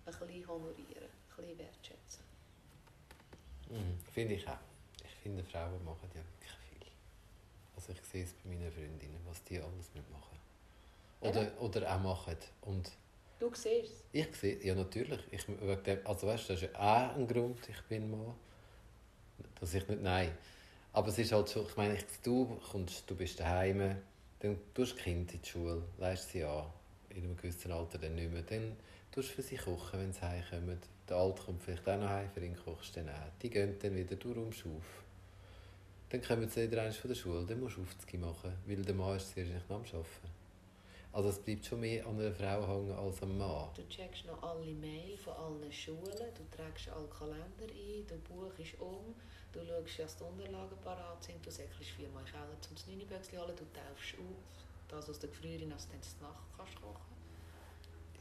ein 0.07 0.12
bisschen 0.12 0.48
honorieren, 0.48 1.05
ein 1.05 1.37
bisschen 1.37 1.59
wertschätzen. 1.59 2.24
Mhm, 3.70 3.98
Finde 4.12 4.35
ich 4.35 4.46
auch. 4.46 4.59
Ich 5.05 5.14
finde, 5.22 5.42
Frauen 5.42 5.85
machen 5.85 6.11
ja 6.14 6.20
wirklich 6.20 6.53
viel. 6.68 6.87
Also 7.74 7.92
ich 7.92 8.03
sehe 8.03 8.24
es 8.24 8.33
bei 8.35 8.50
meinen 8.50 8.70
Freundinnen, 8.70 9.20
was 9.27 9.42
die 9.44 9.59
alles 9.59 9.92
mitmachen. 9.94 10.38
Oder, 11.20 11.50
oder 11.61 11.94
auch 11.94 12.00
machen. 12.00 12.37
Und 12.61 12.92
Du 13.44 13.50
siehst 13.54 13.92
es. 13.92 14.04
ich 14.11 14.37
sehe, 14.37 14.64
ja 14.64 14.74
natürlich, 14.74 15.20
ich, 15.30 15.44
also 16.04 16.26
weißt, 16.26 16.48
das 16.48 16.62
ist 16.62 16.72
ja 16.72 16.80
auch 16.80 17.14
ein 17.14 17.28
Grund, 17.28 17.59
ich 17.68 17.83
bin 17.90 18.11
Mann, 18.11 18.33
dass 19.61 19.74
ich 19.74 19.87
nicht, 19.87 20.02
nein. 20.02 20.30
Aber 20.94 21.09
es 21.09 21.18
ist 21.18 21.30
halt 21.30 21.50
so, 21.50 21.66
ich 21.68 21.76
meine, 21.76 21.98
du, 22.22 22.59
kommst, 22.70 23.04
du 23.07 23.14
bist 23.14 23.38
daheim, 23.38 23.96
dann 24.40 24.57
tust 24.72 24.92
du 24.92 25.02
Kind 25.02 25.35
in 25.35 25.42
die 25.42 25.46
Schule, 25.46 25.83
leist 25.98 26.30
sie 26.30 26.42
an, 26.42 26.64
in 27.11 27.24
einem 27.24 27.37
gewissen 27.37 27.70
Alter 27.70 27.98
dann 27.98 28.14
nicht 28.14 28.33
mehr, 28.33 28.44
dann 28.44 28.78
tust 29.12 29.28
du 29.28 29.35
für 29.35 29.42
sie 29.42 29.57
kochen, 29.57 30.00
wenn 30.00 30.12
sie 30.14 30.22
heimkommen. 30.22 30.78
Der 31.07 31.16
Alte 31.18 31.42
kommt 31.42 31.62
vielleicht 31.62 31.87
auch 31.87 31.98
noch 31.98 32.09
heim, 32.09 32.30
für 32.33 32.42
ihn 32.42 32.57
kochst 32.57 32.96
du 32.96 33.00
dann 33.00 33.11
auch. 33.11 33.28
Die 33.42 33.50
gehen 33.50 33.76
dann 33.78 33.94
wieder, 33.94 34.16
du 34.16 34.33
räumst 34.33 34.64
auf. 34.64 35.04
Dann 36.09 36.22
kommen 36.22 36.48
sie 36.48 36.62
wieder 36.62 36.80
eins 36.80 36.96
von 36.96 37.11
der 37.11 37.14
Schule, 37.14 37.44
dann 37.44 37.61
musst 37.61 37.76
du 37.76 37.83
Aufzüge 37.83 38.16
machen, 38.16 38.54
weil 38.64 38.80
der 38.80 38.94
Mann 38.94 39.18
ist 39.18 39.35
zuerst 39.35 39.52
nicht 39.52 39.64
am 39.68 39.83
Arbeiten. 39.83 40.43
Also 41.14 41.29
es 41.29 41.38
bleibt 41.38 41.64
schon 41.64 41.79
mehr 41.79 42.05
an 42.05 42.18
einer 42.18 42.33
Frau 42.33 42.66
hängen 42.66 42.92
als 42.92 43.22
am 43.22 43.38
Mann. 43.38 43.68
Du 43.72 43.87
checkst 43.88 44.27
noch 44.27 44.42
alle 44.42 44.74
Mail 44.74 45.16
von 45.16 45.33
allen 45.35 45.72
Schulen, 45.72 46.03
du 46.35 46.42
trägst 46.50 46.88
alle 46.88 47.07
Kalender 47.07 47.70
ein, 47.70 48.05
du 48.09 48.16
buchst 48.27 48.81
um, 48.81 49.14
du 49.53 49.61
schaust, 49.64 49.98
dass 50.00 50.16
die 50.16 50.24
Unterlagen 50.24 50.77
parat 50.83 51.22
sind, 51.22 51.46
du 51.46 51.53
säckelst 51.53 51.90
viermal 51.90 52.24
Keller 52.24 52.61
zum 52.61 52.77
Znüniböckchen 52.77 53.38
holen, 53.38 53.55
du 53.55 53.62
taufst 53.72 54.18
auf, 54.18 54.66
das 54.88 55.09
aus 55.09 55.20
der 55.20 55.31
dann 55.31 55.79
zur 55.79 56.20
Nacht 56.20 56.42
kannst 56.57 56.83
kochen. 56.83 57.14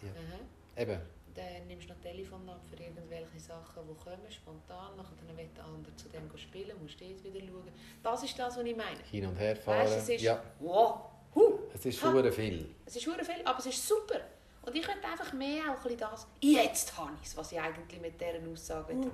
Ja. 0.03 0.09
Aha. 0.09 0.81
Eben, 0.81 1.01
Dann 1.33 1.67
nimmst 1.67 1.89
du 1.89 1.93
noch 1.93 2.01
Telefon 2.01 2.47
ab 2.47 2.61
für 2.69 2.83
irgendwelche 2.83 3.39
Sachen, 3.39 3.81
die 3.89 4.03
kommen, 4.03 4.29
spontan, 4.29 4.95
nachher 4.97 5.15
dann 5.25 5.35
will 5.35 5.49
der 5.57 5.65
andere 5.65 5.95
zu 5.95 6.09
dem 6.09 6.29
spielen, 6.37 6.77
musst 6.79 7.01
du 7.01 7.05
dort 7.05 7.23
wieder 7.23 7.39
schauen. 7.39 7.71
Das 8.03 8.21
ist 8.21 8.37
das, 8.37 8.55
was 8.55 8.63
ich 8.63 8.75
meine. 8.75 9.01
hin 9.09 9.25
und 9.25 9.35
her 9.37 9.55
fahren. 9.55 9.79
Weißt, 9.79 9.97
es 9.97 10.09
ist, 10.09 10.21
ja, 10.21 10.43
wow, 10.59 11.12
huh, 11.35 11.59
es 11.73 11.85
ist 11.85 11.99
schon 11.99 12.31
viel. 12.31 12.69
Es 12.85 12.95
ist 12.95 13.07
hure 13.07 13.23
viel, 13.23 13.41
aber 13.45 13.59
es 13.59 13.65
ist 13.67 13.87
super. 13.87 14.19
Und 14.65 14.75
ich 14.75 14.87
möchte 14.87 15.05
einfach 15.05 15.33
mehr 15.33 15.63
auch 15.71 15.85
ein 15.85 15.97
das. 15.97 16.25
Jetzt 16.39 16.97
habe 16.97 17.11
ich 17.21 17.27
es, 17.27 17.35
was 17.35 17.51
ich 17.51 17.59
eigentlich 17.59 17.99
mit 18.01 18.19
dieser 18.19 18.39
Aussage 18.51 18.93
mm. 18.93 19.11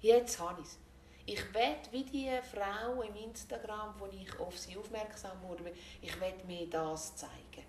Jetzt 0.00 0.38
habe 0.40 0.60
ich 0.60 0.66
es. 0.66 0.78
Ich 1.24 1.54
will 1.54 1.76
wie 1.92 2.04
die 2.04 2.30
Frau 2.52 3.00
im 3.02 3.14
Instagram, 3.14 3.94
wo 3.98 4.06
ich 4.06 4.38
auf 4.40 4.58
sie 4.58 4.76
aufmerksam 4.76 5.40
wurde, 5.42 5.72
ich 6.00 6.20
will 6.20 6.34
mir 6.46 6.68
das 6.68 7.14
zeigen. 7.14 7.64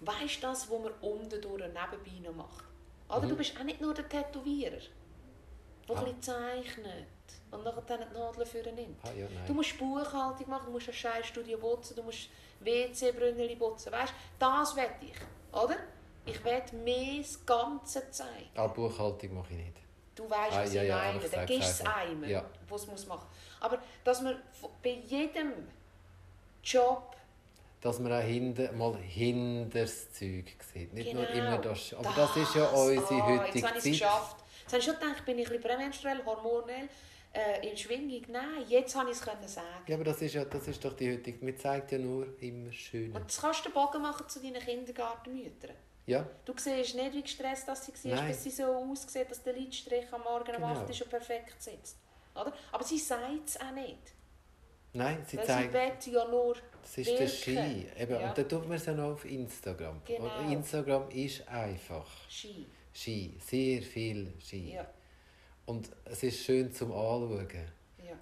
Weißt 0.00 0.36
du 0.36 0.40
das, 0.42 0.70
was 0.70 0.80
man 0.80 0.92
unten 1.00 1.40
durch 1.40 1.62
nebenbei 1.62 2.28
noch 2.28 2.34
macht? 2.36 2.64
Oder 3.08 3.22
Mhm. 3.22 3.28
du 3.30 3.36
bist 3.36 3.58
auch 3.58 3.64
nicht 3.64 3.80
nur 3.80 3.92
der 3.92 4.08
Tätowierer, 4.08 4.78
der 5.88 5.96
Ah. 5.96 5.98
ein 5.98 6.04
bisschen 6.04 6.22
zeichnet 6.22 7.06
und 7.54 7.64
nachher 7.64 7.82
dann 7.86 8.00
die 8.12 8.18
Nadeln 8.18 8.46
für 8.46 8.62
nimmt. 8.72 8.98
Ah, 9.02 9.10
ja. 9.16 9.26
Du 9.46 9.54
musst 9.54 9.78
Buchhaltung 9.78 10.48
machen, 10.48 10.66
du 10.66 10.72
musst 10.72 10.88
ein 10.88 10.94
scheiß 10.94 11.26
Studio 11.26 11.58
putzen, 11.58 11.96
du 11.96 12.02
musst 12.02 12.28
WC-Brünneli 12.60 13.56
putzen. 13.56 13.92
Weißt 13.92 14.12
das 14.38 14.76
will 14.76 14.90
ich. 15.00 15.58
Oder? 15.58 15.76
Ich 16.26 16.42
will 16.44 16.62
mehr 16.84 17.18
das 17.18 17.44
Ganze 17.44 18.10
zeigen. 18.10 18.48
Ah, 18.54 18.66
Buchhaltung 18.66 19.34
mache 19.34 19.52
ich 19.52 19.58
nicht. 19.58 19.76
Du 20.14 20.28
weißt, 20.30 20.52
Ah, 20.52 20.62
was 20.62 20.72
ja, 20.74 20.82
ich 20.82 20.88
ja, 20.88 20.96
meine. 20.96 21.28
Dann 21.28 21.46
gibst 21.46 21.80
du 21.80 21.84
es 21.84 21.90
einem, 21.90 22.24
Ja. 22.24 22.44
was 22.68 22.86
muss 22.86 23.06
machen 23.06 23.26
Aber 23.60 23.78
dass 24.04 24.22
man 24.22 24.40
bei 24.82 24.90
jedem 25.06 25.52
Job 26.62 27.16
Dass 27.80 27.98
man 27.98 28.12
auch 28.12 28.20
hinter, 28.22 28.72
mal 28.72 28.96
hinter 28.96 29.80
das 29.80 30.12
Zeug 30.12 30.44
sieht. 30.72 30.92
Nicht 30.94 31.12
nur 31.12 31.26
Genau. 31.26 31.38
immer 31.48 31.58
das. 31.58 31.92
Aber 31.94 32.12
das, 32.16 32.36
ist 32.36 32.54
ja 32.54 32.64
unsere 32.68 33.20
ah, 33.22 33.26
heutige 33.26 33.58
Jetzt 33.58 33.66
habe 33.68 33.72
ich 33.72 33.76
es 33.78 33.82
Zeit. 33.84 33.92
geschafft. 33.92 34.36
Jetzt 34.62 34.72
habe 34.72 34.78
ich 34.78 34.84
schon 34.84 34.94
gedacht, 34.94 35.24
bin 35.26 35.38
ich 35.38 35.46
ein 35.46 35.52
bisschen 35.52 35.62
prämenstruell, 35.70 36.24
hormonell, 36.24 36.88
äh, 37.34 37.68
in 37.68 37.76
Schwingung. 37.76 38.22
Nein, 38.28 38.64
jetzt 38.68 38.94
habe 38.96 39.10
ich 39.10 39.16
es 39.16 39.22
können 39.22 39.46
sagen. 39.46 39.66
Ja, 39.86 39.96
aber 39.96 40.04
das 40.04 40.22
ist, 40.22 40.34
ja, 40.34 40.44
das 40.44 40.68
ist 40.68 40.84
doch 40.84 40.92
die 40.94 41.12
heutige... 41.12 41.44
Man 41.44 41.56
zeigt 41.58 41.92
ja 41.92 41.98
nur 41.98 42.26
immer 42.40 42.72
schön. 42.72 43.12
Und 43.14 43.26
das 43.26 43.40
kannst 43.40 43.60
du 43.64 43.68
den 43.68 43.74
Bogen 43.74 44.00
machen 44.02 44.28
zu 44.28 44.40
deinen 44.40 44.60
Kindergartenmüttern. 44.60 45.74
Ja, 46.06 46.26
Du 46.44 46.52
siehst 46.56 46.94
nicht, 46.94 47.14
wie 47.14 47.22
gestresst 47.22 47.66
das 47.66 47.86
sie 47.86 48.10
war, 48.10 48.22
bis 48.26 48.42
sie 48.44 48.50
so 48.50 48.64
aussieht, 48.64 49.30
dass 49.30 49.42
der 49.42 49.54
Lidstrich 49.54 50.04
am 50.12 50.20
Morgen 50.22 50.44
Genau. 50.52 50.58
um 50.58 50.76
8 50.76 50.88
Uhr 50.88 50.92
schon 50.94 51.08
perfekt 51.08 51.60
sitzt. 51.62 51.96
Oder? 52.34 52.52
Aber 52.72 52.84
sie 52.84 52.98
sagt 52.98 53.48
es 53.48 53.60
auch 53.60 53.70
nicht. 53.72 54.12
nein, 54.92 55.24
sie 55.26 55.38
zeigt... 55.42 56.02
sie 56.02 56.12
ja 56.12 56.28
nur 56.28 56.56
Das 56.82 56.98
ist 56.98 57.08
der 57.10 57.20
wirken. 57.20 57.28
Ski. 57.34 57.86
Eben, 58.02 58.12
Ja. 58.20 58.28
Und 58.28 58.38
dann 58.38 58.48
tut 58.48 58.68
man 58.68 58.76
es 58.76 58.86
ja 58.86 58.92
noch 58.92 59.12
auf 59.12 59.24
Instagram. 59.24 60.02
Genau. 60.04 60.38
Und 60.40 60.52
Instagram 60.52 61.08
ist 61.10 61.48
einfach 61.48 62.06
Ski. 62.28 62.66
Ski. 62.92 63.36
Sehr 63.40 63.82
viel 63.82 64.34
Ski. 64.40 64.74
Ja, 64.74 64.86
Und 65.66 65.90
es 66.04 66.22
ist 66.22 66.44
schön 66.44 66.72
zum 66.72 66.92
Anschauen. 66.92 67.48
ja. 67.98 68.16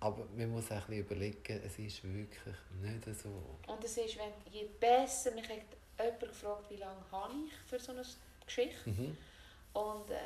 Aber 0.00 0.26
man 0.36 0.50
muss 0.50 0.66
auch 0.66 0.76
ein 0.76 0.80
bisschen 0.86 1.04
überlegen, 1.04 1.60
es 1.64 1.78
ist 1.78 2.04
wirklich 2.04 2.56
nicht 2.80 3.20
so. 3.20 3.28
Und 3.66 3.84
es 3.84 3.96
ist, 3.96 4.16
wenn, 4.18 4.52
je 4.52 4.68
besser, 4.80 5.32
mich 5.32 5.48
hat 5.48 5.58
jemand 5.98 6.20
gefragt, 6.20 6.70
wie 6.70 6.76
lange 6.76 7.00
habe 7.10 7.34
ich 7.46 7.52
für 7.68 7.78
so 7.78 7.92
eine 7.92 8.02
Geschichte. 8.44 8.90
Mhm. 8.90 9.16
Und 9.72 10.10
äh, 10.10 10.16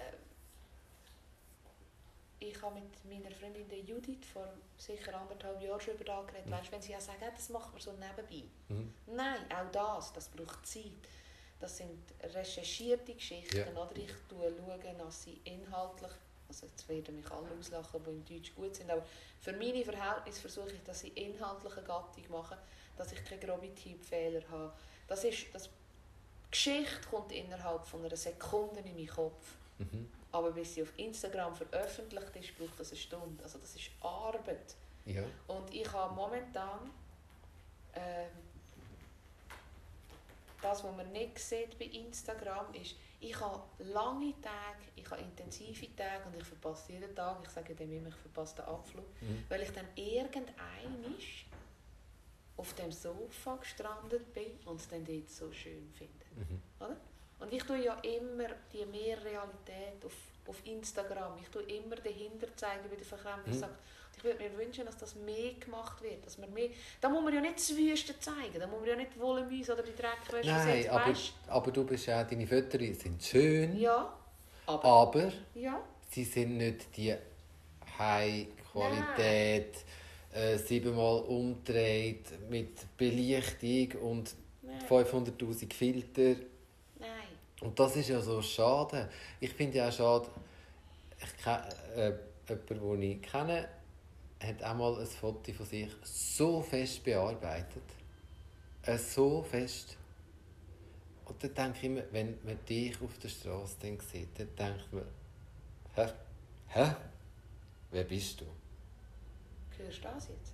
ich 2.39 2.61
habe 2.61 2.75
mit 2.75 3.05
meiner 3.05 3.35
Freundin 3.35 3.69
der 3.69 3.81
Judith 3.81 4.27
vor 4.33 4.49
sicher 4.77 5.15
anderthalb 5.15 5.61
Jahren 5.63 5.81
schon 5.81 5.95
über 5.95 6.05
das 6.05 6.27
geredet. 6.27 6.47
Mhm. 6.47 6.51
Weißt, 6.53 6.73
wenn 6.73 6.83
sie 6.83 6.93
ja 6.93 7.01
sagen, 7.01 7.19
«Ja, 7.23 7.31
das 7.31 7.49
macht 7.51 7.73
man 7.73 7.81
so 7.81 7.93
nebenbei. 7.93 8.49
Mhm. 8.69 8.93
Nein, 9.07 9.41
auch 9.53 9.71
das, 9.71 10.13
das 10.13 10.29
braucht 10.29 10.67
Zeit. 10.67 10.85
Das 11.63 11.77
sind 11.77 11.97
recherchierte 12.35 13.15
Geschichten. 13.15 13.57
Ja. 13.57 13.67
Oder 13.69 13.97
ich 13.97 14.11
schaue, 14.29 14.95
dass 14.99 15.23
sie 15.23 15.41
inhaltlich, 15.45 16.11
also 16.49 16.67
jetzt 16.67 16.89
werden 16.89 17.15
mich 17.17 17.31
alle 17.31 17.47
auslachen, 17.57 18.03
die 18.05 18.11
in 18.11 18.43
Deutsch 18.43 18.53
gut 18.57 18.75
sind, 18.75 18.91
aber 18.91 19.05
für 19.41 19.53
meine 19.53 19.85
Verhältnisse 19.85 20.41
versuche 20.41 20.73
ich, 20.73 20.83
dass 20.83 21.01
sie 21.01 21.09
inhaltliche 21.11 21.83
Gattung 21.83 22.29
machen, 22.31 22.59
dass 22.97 23.13
ich 23.13 23.25
keine 23.25 23.41
grobe 23.41 23.73
Tippfehler 23.77 24.43
habe. 24.51 24.73
Das 25.07 25.23
ist, 25.23 25.47
das, 25.53 25.67
die 25.69 26.51
Geschichte 26.51 27.09
kommt 27.09 27.31
innerhalb 27.31 27.87
von 27.87 28.05
einer 28.05 28.17
Sekunde 28.17 28.81
in 28.81 28.97
meinen 28.97 29.07
Kopf. 29.07 29.55
Mhm. 29.79 30.11
Aber 30.33 30.51
bis 30.51 30.75
sie 30.75 30.83
auf 30.83 30.93
Instagram 30.99 31.55
veröffentlicht 31.55 32.35
ist, 32.35 32.59
braucht 32.59 32.81
das 32.81 32.91
eine 32.91 32.99
Stunde. 32.99 33.45
Also 33.45 33.59
das 33.59 33.77
ist 33.77 33.89
Arbeit. 34.01 34.75
Ja. 35.05 35.23
Und 35.47 35.73
ich 35.73 35.91
habe 35.93 36.13
momentan 36.13 36.91
ähm, 37.95 38.31
das, 40.63 40.83
was 40.85 40.97
man 40.97 41.11
nicht 41.13 41.39
sieht 41.39 41.79
bei 41.79 41.87
Instagram, 41.87 42.73
ist, 42.75 42.95
ich 43.21 43.39
habe 43.41 43.63
lange 43.79 44.33
Tage, 44.41 44.83
ich 44.97 45.09
habe 45.11 45.21
intensive 45.23 45.95
Tage 45.97 46.25
und 46.27 46.37
ich 46.37 46.45
verpasse 46.45 46.93
jeden 46.93 47.15
Tag, 47.15 47.39
ich 47.43 47.49
sage 47.51 47.75
dem 47.75 47.93
immer, 47.93 48.09
ich 48.09 48.15
verpasse 48.17 48.57
den 48.57 48.65
Abflug, 48.67 49.05
Mhm. 49.21 49.45
weil 49.49 49.63
ich 49.63 49.71
dann 49.73 49.87
irgendein 49.95 51.15
auf 52.57 52.75
dem 52.75 52.93
Sofa 52.93 53.57
gestrandet 53.57 54.33
bin 54.33 54.59
und 54.67 54.81
es 54.81 54.89
dann 54.89 55.05
dort 55.05 55.31
so 55.31 55.51
schön 55.53 55.91
finde. 55.93 56.25
Mhm. 56.37 56.63
Oder? 56.81 56.97
Und 57.41 57.53
ich 57.53 57.63
tue 57.65 57.83
ja 57.85 57.95
immer 58.01 58.49
die 58.73 58.85
Mehrrealität 58.87 60.05
auf, 60.05 60.13
auf 60.47 60.65
Instagram. 60.67 61.39
Ich 61.41 61.49
tue 61.49 61.63
immer 61.63 61.97
dahinter 61.97 62.55
zeigen, 62.57 62.89
wie 62.91 62.97
der 62.97 63.05
Verkämpfer 63.05 63.69
Mhm. 63.69 63.75
Ich 64.17 64.25
würde 64.25 64.43
mir 64.43 64.57
wünschen, 64.59 64.85
dass 64.85 64.97
das 64.97 65.15
mehr 65.17 65.53
gemacht 65.55 66.03
wird. 66.03 66.25
Dass 66.25 66.39
man 66.39 66.53
mehr, 66.53 66.69
da 67.01 67.09
muss 67.09 67.23
man 67.23 67.35
ja 67.35 67.41
nicht 67.41 67.57
das 67.57 67.77
Wüste 67.77 68.19
zeigen. 68.19 68.59
Da 68.59 68.67
muss 68.67 68.81
man 68.81 68.89
ja 68.89 68.97
nicht 68.97 69.19
Wollmäuse 69.19 69.73
oder 69.73 69.83
die 69.83 69.95
Dreckwäsche 69.95 70.49
Nein, 70.49 70.89
aber, 70.89 71.15
aber 71.49 71.71
du 71.71 71.85
bist 71.85 72.07
ja, 72.07 72.23
deine 72.25 72.47
Fotos 72.47 72.81
sind 73.01 73.23
schön, 73.23 73.77
Ja, 73.77 74.13
aber... 74.67 74.85
aber 74.85 75.33
Ja, 75.55 75.81
sie 76.11 76.25
sind 76.25 76.57
nicht 76.57 76.97
die 76.97 77.15
High-Qualität, 77.99 79.77
äh, 80.33 80.57
siebenmal 80.57 81.23
umgedreht, 81.23 82.49
mit 82.49 82.97
Belichtung 82.97 84.01
und 84.03 84.35
nein, 84.63 84.81
500'000 84.89 85.73
Filter. 85.73 86.41
nein. 86.99 87.11
Und 87.61 87.79
das 87.79 87.97
ist 87.97 88.09
ja 88.09 88.21
so 88.21 88.41
schade. 88.43 89.09
Ich 89.41 89.53
finde 89.53 89.79
ja 89.79 89.89
auch 89.89 89.93
schade, 89.93 90.29
ich 91.23 91.45
kenne, 91.45 91.69
äh, 91.97 92.13
jemanden, 92.49 93.01
den 93.01 93.03
ich 93.03 93.23
kenne, 93.23 93.69
hat 94.43 94.63
auch 94.63 94.75
mal 94.75 95.01
ein 95.01 95.07
Foto 95.07 95.53
von 95.53 95.67
sich 95.67 95.91
so 96.03 96.61
fest 96.63 97.03
bearbeitet. 97.05 97.83
Äh, 98.83 98.99
so 98.99 99.43
fest. 99.43 99.97
Und 101.25 101.43
dann 101.43 101.55
denke 101.55 101.79
ich 101.79 101.85
immer, 101.85 102.03
wenn 102.11 102.39
man 102.45 102.59
dich 102.69 103.01
auf 103.01 103.17
der 103.19 103.29
Straße 103.29 103.77
dann 103.81 103.99
sieht, 104.01 104.39
dann 104.39 104.49
denkt 104.57 104.93
man, 104.93 105.05
hä? 105.95 106.13
Hä? 106.69 106.95
Wer 107.91 108.05
bist 108.05 108.41
du? 108.41 108.47
Hörst 109.79 109.99
du 109.99 110.03
das 110.03 110.29
jetzt? 110.29 110.53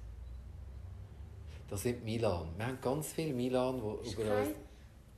Das 1.68 1.82
sind 1.82 2.04
Milan. 2.04 2.48
Wir 2.56 2.66
haben 2.66 2.80
ganz 2.80 3.12
viele 3.12 3.34
Milan, 3.34 3.76
die 3.76 4.10
über 4.10 4.40
uns... 4.40 4.48
kein 4.48 4.54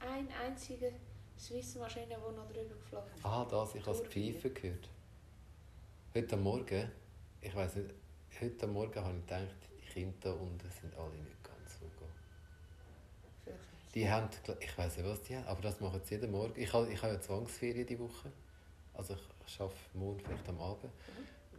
ein 0.00 0.28
einziger 0.44 0.90
Swiss-Maschine, 1.38 2.06
die 2.06 2.36
noch 2.36 2.46
drüber 2.48 2.74
geflogen 2.74 3.10
ist. 3.14 3.24
Ah, 3.24 3.46
das, 3.48 3.74
ich 3.74 3.86
habe 3.86 3.96
das 3.98 4.06
Pfeifen 4.08 4.54
gehört. 4.54 4.88
Heute 6.14 6.36
Morgen, 6.36 6.90
ich 7.40 7.54
weiß 7.54 7.76
nicht, 7.76 7.90
heute 8.40 8.66
Morgen 8.66 9.04
habe 9.04 9.18
ich 9.18 9.26
gedacht, 9.26 9.56
die 9.70 9.92
Kinder 9.92 10.14
da 10.20 10.32
unten 10.32 10.70
sind 10.80 10.96
alle 10.96 11.10
nicht 11.10 11.44
ganz 11.44 11.78
so 11.78 11.84
gut. 11.98 13.54
Die 13.94 14.08
haben, 14.08 14.28
ich 14.60 14.78
weiß 14.78 14.96
nicht, 14.96 15.06
was 15.06 15.22
die 15.22 15.36
haben, 15.36 15.46
aber 15.46 15.62
das 15.62 15.80
machen 15.80 16.00
sie 16.04 16.14
jeden 16.14 16.30
Morgen. 16.30 16.54
Ich 16.56 16.72
habe, 16.72 16.90
ich 16.90 17.02
habe 17.02 17.14
ja 17.14 17.20
Zwangsferien 17.20 17.86
diese 17.86 18.00
Woche. 18.00 18.32
Also 18.94 19.16
ich 19.46 19.60
arbeite 19.60 19.76
morgen 19.94 20.20
vielleicht 20.20 20.48
am 20.48 20.60
Abend. 20.60 20.90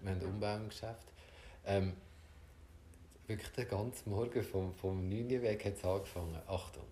Wir 0.02 0.12
haben 0.12 0.22
ein 0.22 0.26
Umbau 0.26 0.56
im 0.56 0.70
Geschäft. 0.70 1.08
Ähm, 1.66 1.94
wirklich 3.28 3.52
den 3.52 3.68
ganzen 3.68 4.10
Morgen 4.10 4.44
vom, 4.44 4.74
vom 4.74 5.08
9 5.08 5.26
Uhr 5.26 5.42
weg 5.42 5.66
hat 5.66 5.74
es 5.74 5.84
angefangen. 5.84 6.42
Achtung. 6.48 6.86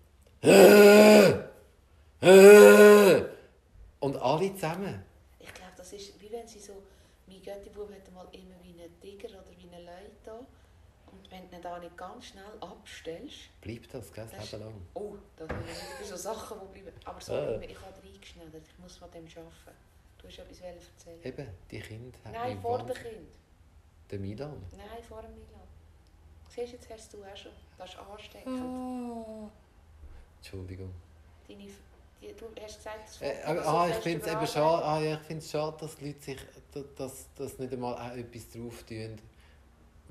Und 4.00 4.16
alle 4.16 4.54
zusammen. 4.54 5.02
Ich 5.38 5.52
glaube, 5.52 5.72
das 5.76 5.92
ist 5.92 6.20
wie 6.20 6.30
wenn 6.30 6.46
sie 6.46 6.58
so, 6.58 6.82
mein 7.26 7.42
Götti-Bub 7.42 7.90
hat 7.92 8.12
mal 8.12 8.26
immer 8.32 8.56
wie 8.62 8.80
einen 8.80 9.00
Tiger 9.00 9.28
oder 9.28 9.52
wie 9.70 9.76
einen 9.76 9.86
Leute 9.86 10.10
da. 10.24 10.38
Und 11.12 11.28
wenn 11.30 11.48
du 11.50 11.56
ihn 11.56 11.62
da 11.62 11.78
nicht 11.78 11.96
ganz 11.96 12.26
schnell 12.26 12.44
abstellst, 12.60 13.36
Bleibt 13.60 13.92
das, 13.92 14.12
gell, 14.12 14.26
das 14.30 14.38
Das 14.40 14.52
Leben 14.52 14.64
lang. 14.64 14.86
oh, 14.94 15.16
da 15.36 15.46
sind 15.46 16.06
so 16.08 16.16
Sachen, 16.16 16.58
die 16.72 16.80
bleiben. 16.80 16.96
Aber 17.04 17.20
so, 17.20 17.32
Ah. 17.34 17.58
ich 17.60 17.76
habe 17.80 17.94
reingeschneidert, 18.04 18.62
ich 18.66 18.78
muss 18.78 18.96
von 18.96 19.10
dem 19.10 19.24
arbeiten. 19.24 19.76
Du 20.18 20.28
hast 20.28 20.38
etwas 20.38 20.60
erzählen. 20.60 21.20
Eben, 21.24 21.48
die 21.70 21.80
Kinder 21.80 22.18
haben 22.24 22.32
Nein, 22.32 22.60
vor 22.60 22.78
dem 22.78 22.94
Kind. 22.94 23.28
Der 24.10 24.18
Milan. 24.20 24.62
Nein, 24.76 25.02
vor 25.08 25.22
dem 25.22 25.32
Milan. 25.34 25.46
Siehst 26.48 26.72
du, 26.72 26.76
jetzt 26.76 26.90
hast 26.90 27.12
du 27.14 27.24
auch 27.24 27.36
schon. 27.36 27.52
Das 27.78 27.90
ist 27.90 27.98
ansteckend. 27.98 28.60
Ah. 28.60 29.50
Entschuldigung. 30.38 30.92
Deine, 31.48 31.64
die, 32.20 32.32
du 32.34 32.46
hast 32.62 32.76
gesagt, 32.76 32.98
das 33.06 33.20
Äh, 33.22 33.42
aber, 33.44 33.54
das 33.56 33.64
so 33.64 33.70
ah, 33.70 33.88
ich 33.88 33.94
finde 33.96 34.26
es 34.42 34.52
schade, 34.52 34.84
ah, 34.84 35.00
ja, 35.00 35.20
ich 35.28 35.50
schade, 35.50 35.76
dass 35.80 35.96
die 35.96 36.06
Leute 36.08 36.20
sich 36.20 36.38
da- 36.72 36.80
dass, 36.96 37.26
dass 37.34 37.58
nicht 37.58 37.72
einmal 37.72 37.94
auch 37.94 38.16
etwas 38.16 38.48
drauf 38.50 38.82
tun, 38.84 39.18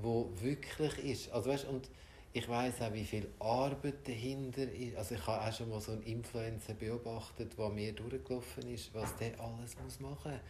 wo 0.01 0.29
wirklich 0.41 0.97
ist. 1.03 1.31
Also, 1.31 1.49
weißt, 1.49 1.65
und 1.65 1.89
ich 2.31 2.47
weiß 2.47 2.81
auch, 2.81 2.93
wie 2.93 3.05
viel 3.05 3.27
Arbeit 3.39 4.07
dahinter 4.07 4.71
ist. 4.71 4.95
Also 4.95 5.15
ich 5.15 5.25
habe 5.25 5.47
auch 5.47 5.53
schon 5.53 5.69
mal 5.69 5.81
so 5.81 5.93
einen 5.93 6.03
Influencer 6.03 6.73
beobachtet, 6.73 7.57
der 7.57 7.69
mir 7.69 7.91
durchgelaufen 7.93 8.67
ist, 8.71 8.93
was 8.93 9.15
der 9.17 9.39
alles 9.39 9.75
muss 9.83 9.99
machen 9.99 10.31
muss. 10.31 10.41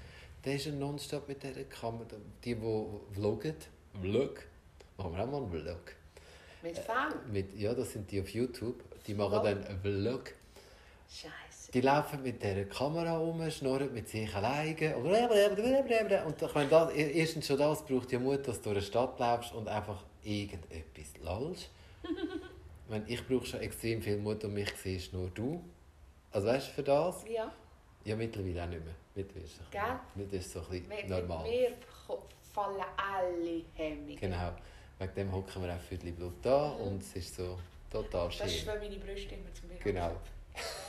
Der 0.43 0.56
ist 0.56 0.66
ja 0.66 0.72
nonstop 0.74 1.28
mit 1.28 1.41
dieser 1.41 1.64
Kamera. 1.64 2.06
Die, 2.43 2.56
die 2.56 2.62
vloggen, 3.14 3.56
Vlog, 4.02 4.45
machen 4.97 5.14
wir 5.14 5.24
auch 5.24 5.32
mal 5.32 5.38
einen 5.38 5.52
Vlog. 5.52 5.95
Mit 6.62 6.78
Fan? 6.78 7.14
Mit, 7.32 7.54
ja, 7.56 7.74
das 7.74 7.91
sind 7.93 8.12
die 8.12 8.22
auf 8.22 8.30
YouTube. 8.30 8.84
Die 9.08 9.14
machen 9.14 9.32
Vlog? 9.32 9.43
dann 9.43 9.64
einen 9.64 9.82
Vlog. 9.82 10.34
Scheiße. 11.10 11.49
Die 11.74 11.82
laufen 11.82 12.24
mit 12.24 12.41
dieser 12.41 12.63
Kamera 12.65 13.17
rum, 13.17 13.49
schnurren 13.51 13.93
mit 13.93 14.09
sich 14.09 14.34
alleine. 14.36 14.95
Und 14.97 15.05
ich 16.41 16.53
meine, 16.55 16.70
das, 16.70 16.91
erstens 16.93 17.45
schon 17.47 17.57
das 17.59 17.86
braucht 17.86 18.11
ja 18.11 18.17
Mut, 18.20 18.47
dass 18.47 18.57
du 18.57 18.63
durch 18.74 18.78
eine 18.78 18.86
Stadt 18.86 19.20
läufst 19.20 19.53
und 19.53 19.67
einfach 19.67 20.03
irgendetwas 20.24 21.13
lallst. 21.22 21.70
ich, 22.03 22.89
meine, 22.89 23.05
ich 23.07 23.26
brauche 23.28 23.45
schon 23.45 23.59
extrem 23.59 24.01
viel 24.01 24.17
Mut 24.17 24.43
und 24.43 24.53
mich 24.55 24.72
siehst 24.82 25.13
nur 25.13 25.30
du. 25.30 25.63
Also 26.32 26.47
weißt 26.47 26.70
du, 26.70 26.72
für 26.74 26.84
das? 26.84 27.24
Ja, 27.30 27.51
Ja, 28.03 28.15
mittlerweile 28.15 28.63
auch 28.63 28.67
nicht 28.67 28.84
mehr. 28.86 28.95
Mittlerweile 29.15 29.45
ist 29.45 29.59
es 29.61 29.70
Gell? 29.70 29.82
mittlerweile 30.15 30.39
ist 30.39 30.45
es 30.47 30.53
so 30.53 30.59
ein 30.72 30.84
bisschen 30.84 31.09
normal. 31.09 31.43
mit 31.43 31.51
mir 31.51 31.72
ko- 32.07 32.24
fallen 32.53 32.84
alle 32.97 33.61
Hemmungen. 33.76 34.15
Genau. 34.15 34.51
Wegen 34.97 35.13
dem 35.15 35.32
hocken 35.32 35.63
wir 35.63 35.74
auch 35.76 35.80
für 35.80 35.97
die 35.97 36.11
Blut 36.11 36.34
da 36.41 36.70
und 36.72 37.01
es 37.03 37.15
ist 37.15 37.36
so 37.36 37.57
total 37.91 38.28
Das 38.30 38.41
ist, 38.47 38.59
schön. 38.59 38.67
wenn 38.74 38.80
meine 38.80 38.95
Brüste 38.97 39.36
immer 39.36 39.53
zum 39.53 39.70
Beispiel. 39.70 39.93
Genau. 39.93 40.11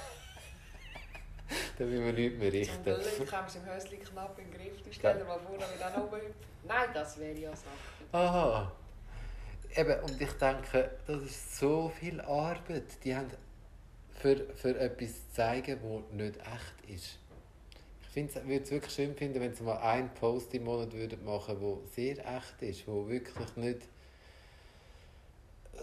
Da 1.79 1.87
will 1.87 2.01
man 2.01 2.15
nichts 2.15 2.39
mehr 2.39 2.51
Zum 2.51 2.61
richten. 2.61 2.83
Glück 2.85 3.33
haben 3.33 3.47
wir 3.53 3.61
im 3.61 3.69
Häuschen 3.69 4.01
knapp 4.01 4.39
im 4.39 4.51
Griff. 4.51 4.83
Du 4.83 4.93
stell 4.93 5.19
dir 5.19 5.25
mal 5.25 5.39
vor, 5.39 5.53
wenn 5.53 5.59
wir 5.59 5.79
dann 5.79 6.03
oben 6.03 6.17
hüpfen. 6.17 6.35
Nein, 6.65 6.89
das 6.95 7.19
wäre 7.19 7.39
ja 7.39 7.51
Sache. 7.51 8.13
Aha. 8.13 8.73
Eben, 9.77 10.01
und 10.01 10.21
ich 10.21 10.33
denke, 10.33 10.91
das 11.07 11.23
ist 11.23 11.59
so 11.59 11.89
viel 11.89 12.21
Arbeit. 12.21 12.85
Die 13.05 13.15
haben 13.15 13.31
für, 14.21 14.37
für 14.55 14.79
etwas 14.79 15.29
zu 15.29 15.33
zeigen, 15.35 15.79
das 15.83 16.17
nicht 16.17 16.37
echt 16.39 16.91
ist. 16.97 17.19
Ich 18.13 18.35
würde 18.35 18.65
es 18.65 18.71
wirklich 18.71 18.93
schön 18.93 19.15
finden, 19.15 19.41
wenn 19.41 19.55
sie 19.55 19.63
mal 19.63 19.79
einen 19.79 20.11
Post 20.11 20.53
im 20.55 20.65
Monat 20.65 20.93
würden 20.93 21.25
machen 21.25 21.61
würden, 21.61 21.85
der 21.97 22.15
sehr 22.17 22.37
echt 22.37 22.61
ist, 22.63 22.89
wo 22.89 23.09
wirklich 23.09 23.57
nicht 23.57 23.83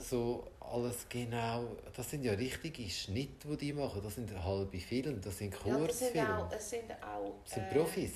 so 0.01 0.47
alles 0.59 1.07
genau... 1.09 1.75
Das 1.95 2.09
sind 2.09 2.23
ja 2.23 2.33
richtige 2.33 2.89
Schnitte, 2.89 3.47
die 3.49 3.57
die 3.57 3.73
machen. 3.73 4.01
Das 4.03 4.15
sind 4.15 4.31
halbe 4.43 4.79
Filme, 4.79 5.19
das 5.19 5.37
sind 5.37 5.53
Ja, 5.53 5.59
das 5.59 5.67
sind 5.99 6.13
Kurzfilme. 6.13 6.37
auch, 6.37 6.51
es 6.51 6.69
sind 6.69 6.91
auch 7.03 7.33
das 7.43 7.53
sind 7.53 7.63
äh, 7.63 7.73
Profis. 7.73 8.11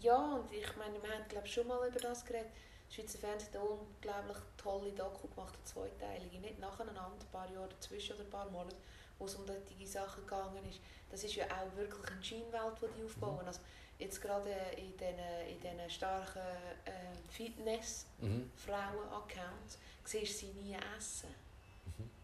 Ja, 0.00 0.34
und 0.36 0.52
ich 0.52 0.76
meine, 0.76 1.02
wir 1.02 1.10
haben 1.10 1.26
glaube 1.28 1.46
schon 1.46 1.66
mal 1.66 1.86
über 1.88 1.98
das 1.98 2.24
geredet. 2.24 2.50
Das 2.86 2.94
Schweizer 2.94 3.18
Fernsehen 3.18 3.52
hat 3.54 3.60
unglaublich 3.60 4.36
tolle 4.56 4.92
Doku 4.92 5.28
gemacht, 5.28 5.54
eine 5.54 5.64
zweiteilige, 5.64 6.38
nicht 6.38 6.58
nacheinander, 6.58 7.12
ein 7.20 7.32
paar 7.32 7.50
Jahre 7.50 7.68
dazwischen 7.68 8.14
oder 8.16 8.24
ein 8.24 8.30
paar 8.30 8.48
Monate, 8.50 8.76
wo 9.18 9.26
es 9.26 9.34
um 9.34 9.46
solche 9.46 9.86
Sachen 9.86 10.22
gegangen 10.24 10.64
ist. 10.68 10.80
Das 11.10 11.22
ist 11.24 11.34
ja 11.34 11.44
auch 11.46 11.76
wirklich 11.76 12.06
eine 12.10 12.22
Schienenwelt, 12.24 12.74
die 12.80 12.86
die 12.98 13.04
aufbauen. 13.04 13.46
Also 13.46 13.60
jetzt 13.98 14.20
gerade 14.22 14.50
in 14.76 14.96
diesen, 14.96 15.18
in 15.82 15.90
starken 15.90 16.40
äh, 16.84 16.90
Fitness-Frauen-Accounts 17.30 19.78
Mhm. 19.78 19.87
Siehst 20.08 20.38
sie 20.38 20.46
nie 20.62 20.76
essen. 20.96 21.28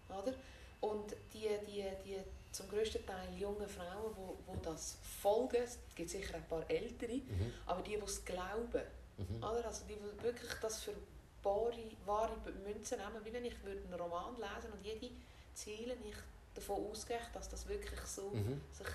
Oder? 0.09 0.33
Und 0.81 1.13
die, 1.33 1.49
die, 1.67 1.85
die 2.05 2.19
zum 2.53 2.69
grössten 2.69 3.05
Teil 3.07 3.29
junge 3.39 3.67
Frauen, 3.69 4.15
wo, 4.17 4.37
wo 4.47 4.55
das 4.63 4.97
folgen, 5.21 5.57
es 5.63 5.79
gibt 5.95 6.11
sicher 6.11 6.35
ein 6.37 6.45
paar 6.47 6.69
ältere, 6.71 7.15
Mhm. 7.17 7.53
aber 7.67 7.83
die, 7.83 7.97
die 7.97 8.03
es 8.05 8.25
glauben, 8.25 8.83
Mhm. 9.19 9.37
oder? 9.39 9.65
Also 9.67 9.85
die, 9.89 9.95
die 9.97 10.23
wirklich 10.23 10.53
das 10.61 10.83
für 10.83 10.95
wahre, 11.43 11.73
wahre 12.05 12.37
Münzen 12.65 12.99
nehmen, 12.99 13.25
wie 13.25 13.33
wenn 13.33 13.45
ich 13.45 13.63
würde 13.65 13.83
einen 13.85 13.95
Roman 14.01 14.35
lesen 14.37 14.73
und 14.73 14.85
jede 14.85 15.11
Ziele 15.55 15.95
ich 16.09 16.17
davon 16.55 16.87
ausgehe, 16.91 17.21
dass 17.33 17.49
das 17.49 17.67
wirklich 17.69 18.01
so 18.01 18.31
Mhm. 18.31 18.61
sich, 18.73 18.87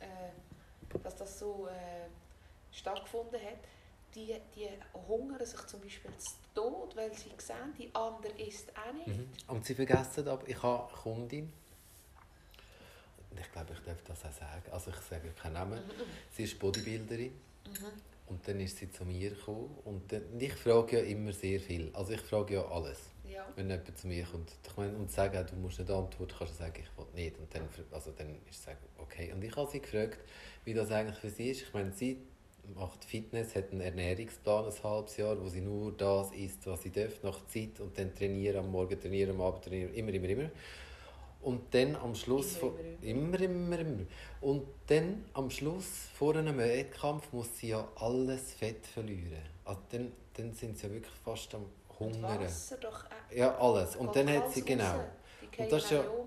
äh, 0.00 0.98
dass 1.02 1.16
das 1.16 1.38
so 1.38 1.66
äh, 1.68 2.06
stattgefunden 2.72 3.40
hat, 3.40 3.58
die, 4.16 4.34
die 4.54 4.68
hungern 5.06 5.44
sich 5.44 5.60
zum 5.66 5.80
Beispiel 5.80 6.10
zu 6.18 6.34
Tod, 6.54 6.96
weil 6.96 7.12
sie 7.14 7.30
sehen, 7.38 7.74
die 7.78 7.94
andere 7.94 8.32
isst 8.38 8.70
auch 8.76 8.92
nicht. 8.94 9.06
Mhm. 9.18 9.28
Und 9.48 9.64
sie 9.64 9.74
vergessen 9.74 10.26
aber, 10.26 10.48
ich 10.48 10.60
habe 10.62 10.88
eine 10.88 10.96
Kundin, 11.02 11.52
und 13.30 13.40
ich 13.40 13.52
glaube, 13.52 13.74
ich 13.74 13.80
darf 13.80 14.02
das 14.04 14.24
auch 14.24 14.32
sagen, 14.32 14.62
also 14.72 14.90
ich 14.90 14.96
sage 14.96 15.28
keinen 15.40 15.52
Namen, 15.52 15.78
sie 16.32 16.44
ist 16.44 16.58
Bodybuilderin. 16.58 17.32
Mhm. 17.66 18.02
und 18.28 18.46
dann 18.48 18.60
ist 18.60 18.76
sie 18.78 18.90
zu 18.90 19.04
mir 19.04 19.30
gekommen. 19.30 19.76
Und, 19.84 20.10
dann, 20.12 20.22
ich 20.40 20.54
frage 20.54 20.98
ja 20.98 21.04
immer 21.04 21.32
sehr 21.32 21.60
viel, 21.60 21.90
also 21.92 22.12
ich 22.12 22.20
frage 22.20 22.54
ja 22.54 22.64
alles, 22.68 22.98
Ja. 23.28 23.44
wenn 23.56 23.68
jemand 23.68 23.98
zu 23.98 24.06
mir 24.06 24.24
kommt 24.24 24.52
ich 24.66 24.76
meine, 24.76 24.96
und 24.96 25.10
sagt, 25.10 25.50
du 25.52 25.56
musst 25.56 25.78
nicht 25.80 25.90
antworten, 25.90 26.32
kannst 26.38 26.54
du 26.54 26.58
sagen, 26.58 26.80
ich 26.80 26.96
will 26.96 27.06
nicht. 27.14 27.36
Und 27.38 27.52
dann, 27.54 27.68
also 27.92 28.12
dann 28.12 28.36
ist 28.48 28.58
sie 28.60 28.64
sagen, 28.66 28.78
okay, 28.98 29.32
und 29.32 29.42
ich 29.44 29.54
habe 29.54 29.70
sie 29.70 29.80
gefragt, 29.80 30.18
wie 30.64 30.74
das 30.74 30.90
eigentlich 30.90 31.18
für 31.18 31.28
sie 31.30 31.50
ist, 31.50 31.62
ich 31.62 31.74
meine, 31.74 31.92
sie 31.92 32.22
macht 32.74 33.04
Fitness, 33.04 33.54
hat 33.54 33.72
einen 33.72 33.80
Ernährungsplan 33.80 34.66
ein 34.66 34.82
halbes 34.82 35.16
Jahr, 35.16 35.40
wo 35.40 35.48
sie 35.48 35.60
nur 35.60 35.92
das 35.92 36.32
isst, 36.32 36.66
was 36.66 36.82
sie 36.82 36.90
darf, 36.90 37.22
nach 37.22 37.46
Zeit 37.46 37.80
und 37.80 37.96
dann 37.98 38.14
trainieren, 38.14 38.58
am 38.58 38.70
Morgen 38.70 39.00
trainieren, 39.00 39.30
am 39.30 39.40
Abend 39.40 39.64
trainieren, 39.64 39.94
immer, 39.94 40.12
immer, 40.12 40.28
immer. 40.28 40.50
Und 41.42 41.72
dann 41.72 41.94
am 41.96 42.14
Schluss 42.14 42.56
Immer, 42.56 42.60
von, 42.60 42.74
immer, 43.02 43.40
immer, 43.40 43.78
immer. 43.78 44.06
Und 44.40 44.66
dann 44.88 45.24
am 45.34 45.50
Schluss 45.50 45.86
vor 46.18 46.34
einem 46.34 46.58
Wettkampf 46.58 47.32
muss 47.32 47.56
sie 47.58 47.68
ja 47.68 47.86
alles 47.96 48.52
Fett 48.54 48.84
verlieren. 48.86 49.42
Also 49.64 49.80
dann, 49.92 50.12
dann 50.34 50.52
sind 50.54 50.76
sie 50.76 50.86
ja 50.88 50.92
wirklich 50.92 51.14
fast 51.24 51.54
am 51.54 51.66
Hungern. 52.00 52.40
Wasser 52.40 52.78
doch 52.78 53.04
auch. 53.04 53.36
Ja, 53.36 53.56
alles. 53.58 53.96
Und 53.96 54.14
dann 54.16 54.28
hat 54.28 54.52
sie, 54.52 54.62
genau. 54.62 55.04
Und 55.58 55.72
das 55.72 55.84
ist 55.84 55.90
ja- 55.90 56.02
glaube 56.02 56.22
ich. 56.22 56.26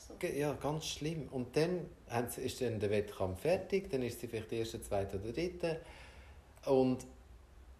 So. 0.00 0.26
Ja, 0.38 0.52
ganz 0.54 0.86
schlimm. 0.86 1.28
Und 1.30 1.56
dann 1.56 1.86
ist 2.36 2.60
dann 2.60 2.80
der 2.80 2.90
Wettkampf 2.90 3.40
fertig, 3.40 3.90
dann 3.90 4.02
ist 4.02 4.20
sie 4.20 4.28
vielleicht 4.28 4.50
die 4.50 4.56
erste, 4.56 4.80
zweite 4.80 5.18
oder 5.18 5.32
dritte. 5.32 5.80
Und, 6.66 7.06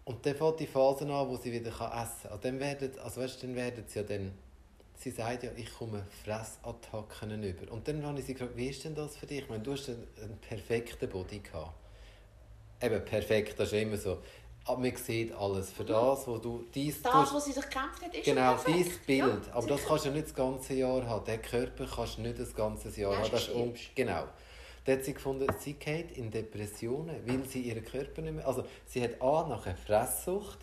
und 0.05 0.25
dann 0.25 0.35
fängt 0.35 0.59
die 0.59 0.67
Phase 0.67 1.05
an, 1.05 1.27
wo 1.29 1.35
sie 1.37 1.51
wieder 1.51 1.71
kann 1.71 1.91
essen 1.91 2.21
kann. 2.23 2.31
Also 2.31 2.37
dann 2.43 2.59
werden, 2.59 2.91
also 3.03 3.21
weißt, 3.21 3.43
dann 3.43 3.55
werden 3.55 3.83
sie 3.87 3.99
ja 3.99 4.03
dann, 4.03 4.31
sie 4.97 5.11
sagt 5.11 5.43
ja, 5.43 5.51
ich 5.55 5.73
komme 5.73 6.05
Fressattacken 6.23 7.43
über. 7.43 7.71
Und 7.71 7.87
dann 7.87 8.05
habe 8.05 8.19
ich 8.19 8.25
sie 8.25 8.33
gefragt, 8.33 8.55
wie 8.55 8.67
ist 8.69 8.83
denn 8.83 8.95
das 8.95 9.17
für 9.17 9.25
dich? 9.25 9.39
Ich 9.39 9.49
meine, 9.49 9.63
du 9.63 9.73
hast 9.73 9.89
einen, 9.89 10.07
einen 10.21 10.37
perfekten 10.37 11.09
Body 11.09 11.39
gehabt. 11.39 11.73
eben 12.81 13.03
perfekt, 13.05 13.59
das 13.59 13.71
ist 13.73 13.81
immer 13.81 13.97
so. 13.97 14.19
Aber 14.65 14.79
man 14.79 14.95
sieht 14.95 15.33
alles. 15.33 15.71
Für 15.71 15.83
das, 15.83 16.27
wo 16.27 16.37
du... 16.37 16.63
Dies, 16.75 17.01
Das, 17.01 17.33
was 17.33 17.45
sie 17.45 17.53
sich 17.53 17.63
gekämpft 17.63 18.03
hat, 18.03 18.13
ist 18.13 18.23
Genau, 18.25 18.55
dein. 18.65 18.85
Bild. 19.07 19.47
Ja, 19.47 19.53
aber 19.53 19.67
das 19.67 19.83
kannst 19.85 20.05
du 20.05 20.11
nicht 20.11 20.27
das 20.27 20.33
ganze 20.35 20.73
Jahr 20.75 21.05
haben. 21.07 21.25
Den 21.25 21.41
Körper 21.41 21.87
kannst 21.87 22.17
du 22.17 22.21
nicht 22.21 22.39
das 22.39 22.53
ganze 22.53 22.89
Jahr 23.01 23.13
Ja, 23.13 23.19
haben. 23.19 23.31
Das 23.31 23.41
ist 23.41 23.49
stimmst. 23.49 23.95
genau. 23.95 24.25
Da 24.85 24.93
hat 24.93 25.03
sie 25.03 25.13
gefunden, 25.13 25.47
sie 25.59 25.73
geht 25.73 26.11
in 26.11 26.29
Depressionen, 26.31 27.15
weil 27.25 27.45
sie 27.45 27.61
ihren 27.61 27.83
Körper 27.83 28.21
nicht 28.21 28.35
mehr... 28.35 28.47
Also 28.47 28.63
sie 28.85 29.03
hat 29.03 29.21
A, 29.21 29.47
nach 29.47 29.65
einer 29.65 29.75
Fresssucht, 29.75 30.59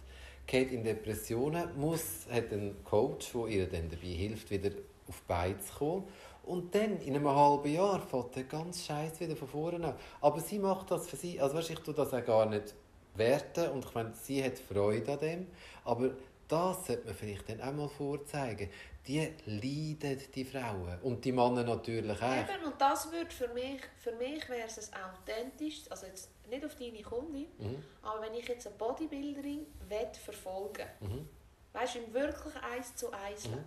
geht 0.46 0.70
in 0.70 0.84
Depressionen, 0.84 1.68
muss, 1.78 2.26
hat 2.30 2.52
einen 2.52 2.82
Coach, 2.84 3.32
der 3.32 3.46
ihr 3.48 3.68
dann 3.68 3.88
dabei 3.90 4.06
hilft, 4.06 4.50
wieder 4.50 4.70
auf 5.08 5.16
die 5.20 5.24
Beine 5.28 5.58
zu 5.60 5.74
kommen. 5.74 6.04
Und 6.44 6.72
dann, 6.76 7.00
in 7.00 7.16
einem 7.16 7.28
halben 7.28 7.72
Jahr, 7.72 8.00
fängt 8.00 8.36
der 8.36 8.44
ganze 8.44 8.84
Scheiß 8.84 9.18
wieder 9.18 9.34
von 9.34 9.48
vorne 9.48 9.84
an. 9.88 9.94
Aber 10.20 10.40
sie 10.40 10.60
macht 10.60 10.92
das 10.92 11.08
für 11.08 11.16
sie. 11.16 11.40
Also 11.40 11.56
weißt, 11.56 11.70
ich 11.70 11.78
tue 11.80 11.92
das 11.94 12.14
auch 12.14 12.24
gar 12.24 12.46
nicht 12.46 12.72
werten. 13.18 13.70
Und 13.70 13.84
ich 13.84 13.94
meine, 13.94 14.12
sie 14.14 14.42
hat 14.44 14.58
Freude 14.58 15.12
an 15.12 15.18
dem. 15.18 15.46
Aber 15.84 16.10
das 16.48 16.86
sollte 16.86 17.06
man 17.06 17.14
vielleicht 17.14 17.48
dann 17.48 17.60
auch 17.60 17.72
mal 17.72 17.88
vorzeigen. 17.88 18.70
Die 19.06 19.32
leiden, 19.46 20.20
die 20.34 20.44
Frauen. 20.44 20.98
Und 21.02 21.24
die 21.24 21.30
Männer 21.32 21.62
natürlich 21.62 22.20
auch. 22.20 22.36
Eben, 22.36 22.64
und 22.64 22.80
das 22.80 23.10
würde 23.12 23.30
für 23.30 23.48
mich, 23.48 23.80
für 23.98 24.12
mich 24.12 24.48
wäre 24.48 24.66
es 24.66 24.90
authentisch, 24.92 25.82
also 25.90 26.06
jetzt 26.06 26.28
nicht 26.50 26.64
auf 26.64 26.74
deine 26.74 27.02
Kundin, 27.02 27.46
Mhm. 27.58 27.82
aber 28.02 28.22
wenn 28.22 28.34
ich 28.34 28.48
jetzt 28.48 28.66
eine 28.66 28.74
Bodybuilderin 28.76 29.66
will 29.88 30.08
verfolgen 30.24 30.86
Mhm. 31.00 31.28
weißt 31.72 31.94
du, 31.96 31.98
im 32.00 32.14
wirklich 32.14 32.54
eins 32.62 32.96
zu 32.96 33.12
eins 33.12 33.46
Mhm. 33.46 33.54
leben, 33.54 33.64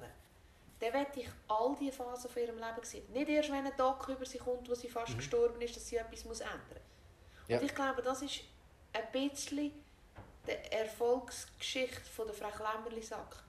dann 0.80 0.93
will 0.93 1.08
ich 1.24 1.30
all 1.47 1.76
die 1.80 1.91
Phasen 1.91 2.30
von 2.30 2.41
ihrem 2.41 2.56
Leben 2.58 2.84
sehen. 2.84 3.04
Nicht 3.14 3.30
erst, 3.30 3.50
wenn 3.52 3.66
ein 3.66 3.78
Tag 3.78 4.08
über 4.10 4.26
sie 4.26 4.38
kommt, 4.39 4.70
wo 4.70 4.76
sie 4.76 4.89
fast 4.89 5.14
Mhm. 5.14 5.18
gestorben 5.18 5.62
ist, 5.62 5.76
dass 5.76 5.88
sie 5.88 5.97
etwas 5.97 6.26
muss 6.26 6.39
ändern 6.41 6.60
muss. 6.70 7.47
Ja. 7.50 7.60
Und 7.60 7.66
ich 7.66 7.74
glaube, 7.76 8.02
das 8.02 8.22
ist 8.22 8.41
ein 8.94 9.12
bisschen 9.12 9.72
die 10.48 10.72
Erfolgsgeschichte 10.72 12.02
von 12.02 12.28
der 12.28 12.36
Frau 12.36 12.50
Klemmerli-Sack. 12.50 13.44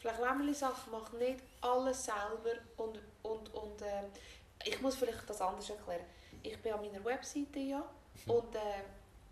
Frau 0.00 0.10
Klemmerli-Sack 0.10 0.90
macht 0.90 1.12
nicht 1.14 1.40
alles 1.60 2.04
selber 2.04 2.58
und, 2.76 2.98
und, 3.22 3.54
und 3.54 3.82
äh, 3.82 4.02
ich 4.64 4.80
muss 4.80 4.96
vielleicht 4.96 5.28
das 5.28 5.40
anders 5.40 5.70
erklären. 5.70 6.04
Ich 6.42 6.60
bin 6.60 6.72
an 6.72 6.80
meiner 6.80 7.04
Webseite 7.04 7.58
ja 7.58 7.84
und 8.26 8.54
äh, 8.54 8.82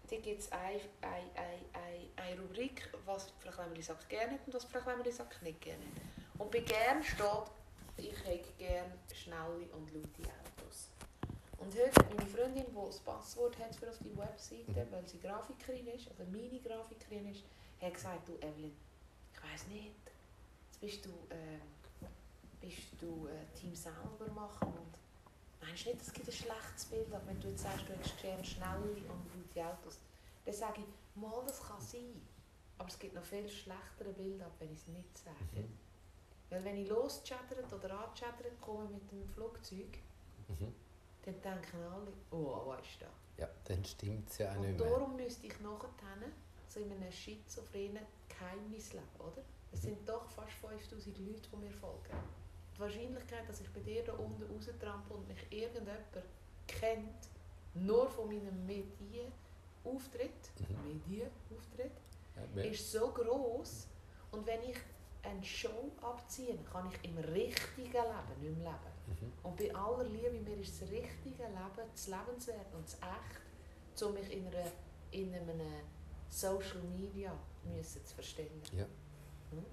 da 0.09 0.17
gibt 0.17 0.41
es 0.41 0.53
eine, 0.53 0.81
eine, 1.03 1.31
eine, 1.35 2.09
eine, 2.17 2.41
Rubrik, 2.41 2.89
was 3.05 3.31
Frau 3.43 3.51
Klemmerli-Sack 3.51 4.09
gerne 4.09 4.35
hat 4.35 4.41
und 4.47 4.55
was 4.55 4.65
Frau 4.65 4.81
Klemmerli-Sack 4.81 5.43
nicht 5.43 5.61
gerne 5.61 5.83
hat. 5.83 6.41
Und 6.41 6.51
bei 6.51 6.61
gern 6.61 7.03
steht, 7.03 7.51
ich 7.97 8.25
hätte 8.25 8.53
gerne 8.59 8.93
schnelle 9.13 9.69
und 9.73 9.93
laute 9.93 10.23
Autos. 10.23 10.47
Und 11.59 11.75
heute 11.75 11.91
hat 12.01 12.15
meine 12.17 12.29
Freundin, 12.31 12.67
die 12.69 12.75
das 12.87 13.01
Passwort 13.01 13.59
hat 13.59 13.75
für 13.75 13.89
auf 13.91 13.99
die 13.99 14.17
Webseite, 14.17 14.71
Mhm. 14.71 14.93
weil 14.93 15.07
sie 15.07 15.19
Grafikerin 15.19 15.87
ist, 15.89 16.07
oder 16.11 16.25
meine 16.31 16.61
Grafikerin 16.61 17.31
ist, 17.31 17.43
hat 17.81 17.95
gesagt, 17.95 18.29
du 18.29 18.35
Evelyn, 18.37 18.77
ich 19.33 19.43
weiss 19.43 19.67
nicht, 19.67 19.93
jetzt 20.71 20.81
bist 20.81 21.05
du, 21.05 21.11
äh, 21.35 21.59
bist 22.61 22.93
du 23.01 23.27
äh, 23.29 23.59
Team 23.59 23.75
selber 23.75 24.31
machen 24.35 24.69
und 24.69 25.67
meinst 25.67 25.85
du 25.87 25.91
nicht, 25.91 26.01
es 26.03 26.13
gibt 26.13 26.29
ein 26.29 26.33
schlechtes 26.33 26.85
Bild, 26.87 27.13
aber 27.13 27.27
wenn 27.27 27.41
du 27.41 27.49
jetzt 27.49 27.63
sagst, 27.63 27.89
du 27.89 27.93
hättest 27.93 28.21
gerne 28.21 28.45
schnelle 28.45 28.83
und 28.83 29.55
laute 29.57 29.69
Autos, 29.69 29.99
dann 30.45 30.55
sage 30.55 30.81
ich, 30.83 31.21
mal, 31.21 31.43
das 31.47 31.61
kann 31.63 31.81
sein, 31.81 32.23
aber 32.79 32.89
es 32.89 32.99
gibt 32.99 33.15
noch 33.15 33.25
viel 33.25 33.49
schlechtere 33.49 34.13
Bilder, 34.17 34.51
wenn 34.61 34.73
ich 34.73 34.79
es 34.79 34.87
nicht 34.89 35.19
sage. 35.19 35.37
Mhm. 35.63 35.79
Weil 36.51 36.65
wenn 36.65 36.77
ich 36.79 36.89
loschattert 36.89 37.71
oder 37.73 37.99
anchattert 38.09 38.61
komme 38.61 38.89
mit 38.89 39.11
dem 39.11 39.29
Flugzeug, 39.29 39.99
Mhm. 40.49 40.75
Dann 41.33 41.41
denken 41.61 41.83
alle, 41.83 42.12
oh, 42.31 42.62
was 42.66 42.81
ist 42.81 43.01
das? 43.03 43.09
Ja, 43.39 43.49
dann 43.64 43.85
stimmt 43.85 44.29
es 44.31 44.39
ja 44.39 44.51
auch 44.53 44.57
Und 44.57 44.66
nicht 44.66 44.79
mehr. 44.79 44.89
darum 44.91 45.16
müsste 45.16 45.47
ich 45.47 45.61
nachher 45.61 45.89
so 46.68 46.81
in 46.81 46.91
einem 46.93 47.11
schizophrenen 47.12 48.05
Geheimnis 48.29 48.93
leben, 48.93 49.07
oder? 49.18 49.43
Es 49.72 49.83
Mhm. 49.83 49.87
sind 49.87 50.09
doch 50.09 50.29
fast 50.31 50.53
5000 50.61 51.18
Leute, 51.18 51.49
die 51.53 51.57
mir 51.57 51.70
folgen. 51.72 52.16
Die 52.74 52.81
Wahrscheinlichkeit, 52.81 53.49
dass 53.49 53.61
ich 53.61 53.70
bei 53.72 53.81
dir 53.81 54.05
da 54.05 54.12
unten 54.14 54.43
raustrampe 54.53 55.14
und 55.14 55.29
mich 55.29 55.47
irgendjemand 55.51 55.99
kennt, 56.66 57.29
nur 57.74 58.09
von 58.09 58.26
meinem 58.29 58.66
Medienauftritt, 58.66 60.31
Mhm. 60.68 60.89
Medienauftritt, 61.09 61.93
Ja, 62.55 62.62
ist 62.62 62.93
so 62.93 63.09
groß 63.11 63.87
und 64.33 64.47
wenn 64.47 64.62
ich 64.62 64.76
eine 65.29 65.45
Show 65.45 65.93
abziehe, 66.01 66.59
kann 66.70 66.91
ich 66.91 67.11
im 67.11 67.18
richtigen 67.18 67.93
Leben 67.93 68.41
nicht 68.41 68.59
mehr 68.59 68.72
leben. 68.72 69.20
Mhm. 69.20 69.33
Und 69.43 69.57
bei 69.57 69.74
aller 69.74 70.05
Liebe, 70.05 70.41
mir 70.41 70.57
ist 70.59 70.81
das 70.81 70.91
richtige 70.91 71.45
Leben, 71.45 71.89
das 71.93 72.07
Lebenswert 72.07 72.74
und 72.74 72.85
das 72.85 72.95
Echt, 72.95 74.03
um 74.03 74.14
mich 74.14 74.33
in, 74.33 74.47
einer, 74.47 74.70
in 75.11 75.35
einem 75.35 75.61
Social 76.29 76.83
Media 76.97 77.33
müssen 77.64 78.05
zu 78.05 78.14
verstellen. 78.14 78.62
Ja. 78.72 78.85
Hm? 79.51 79.64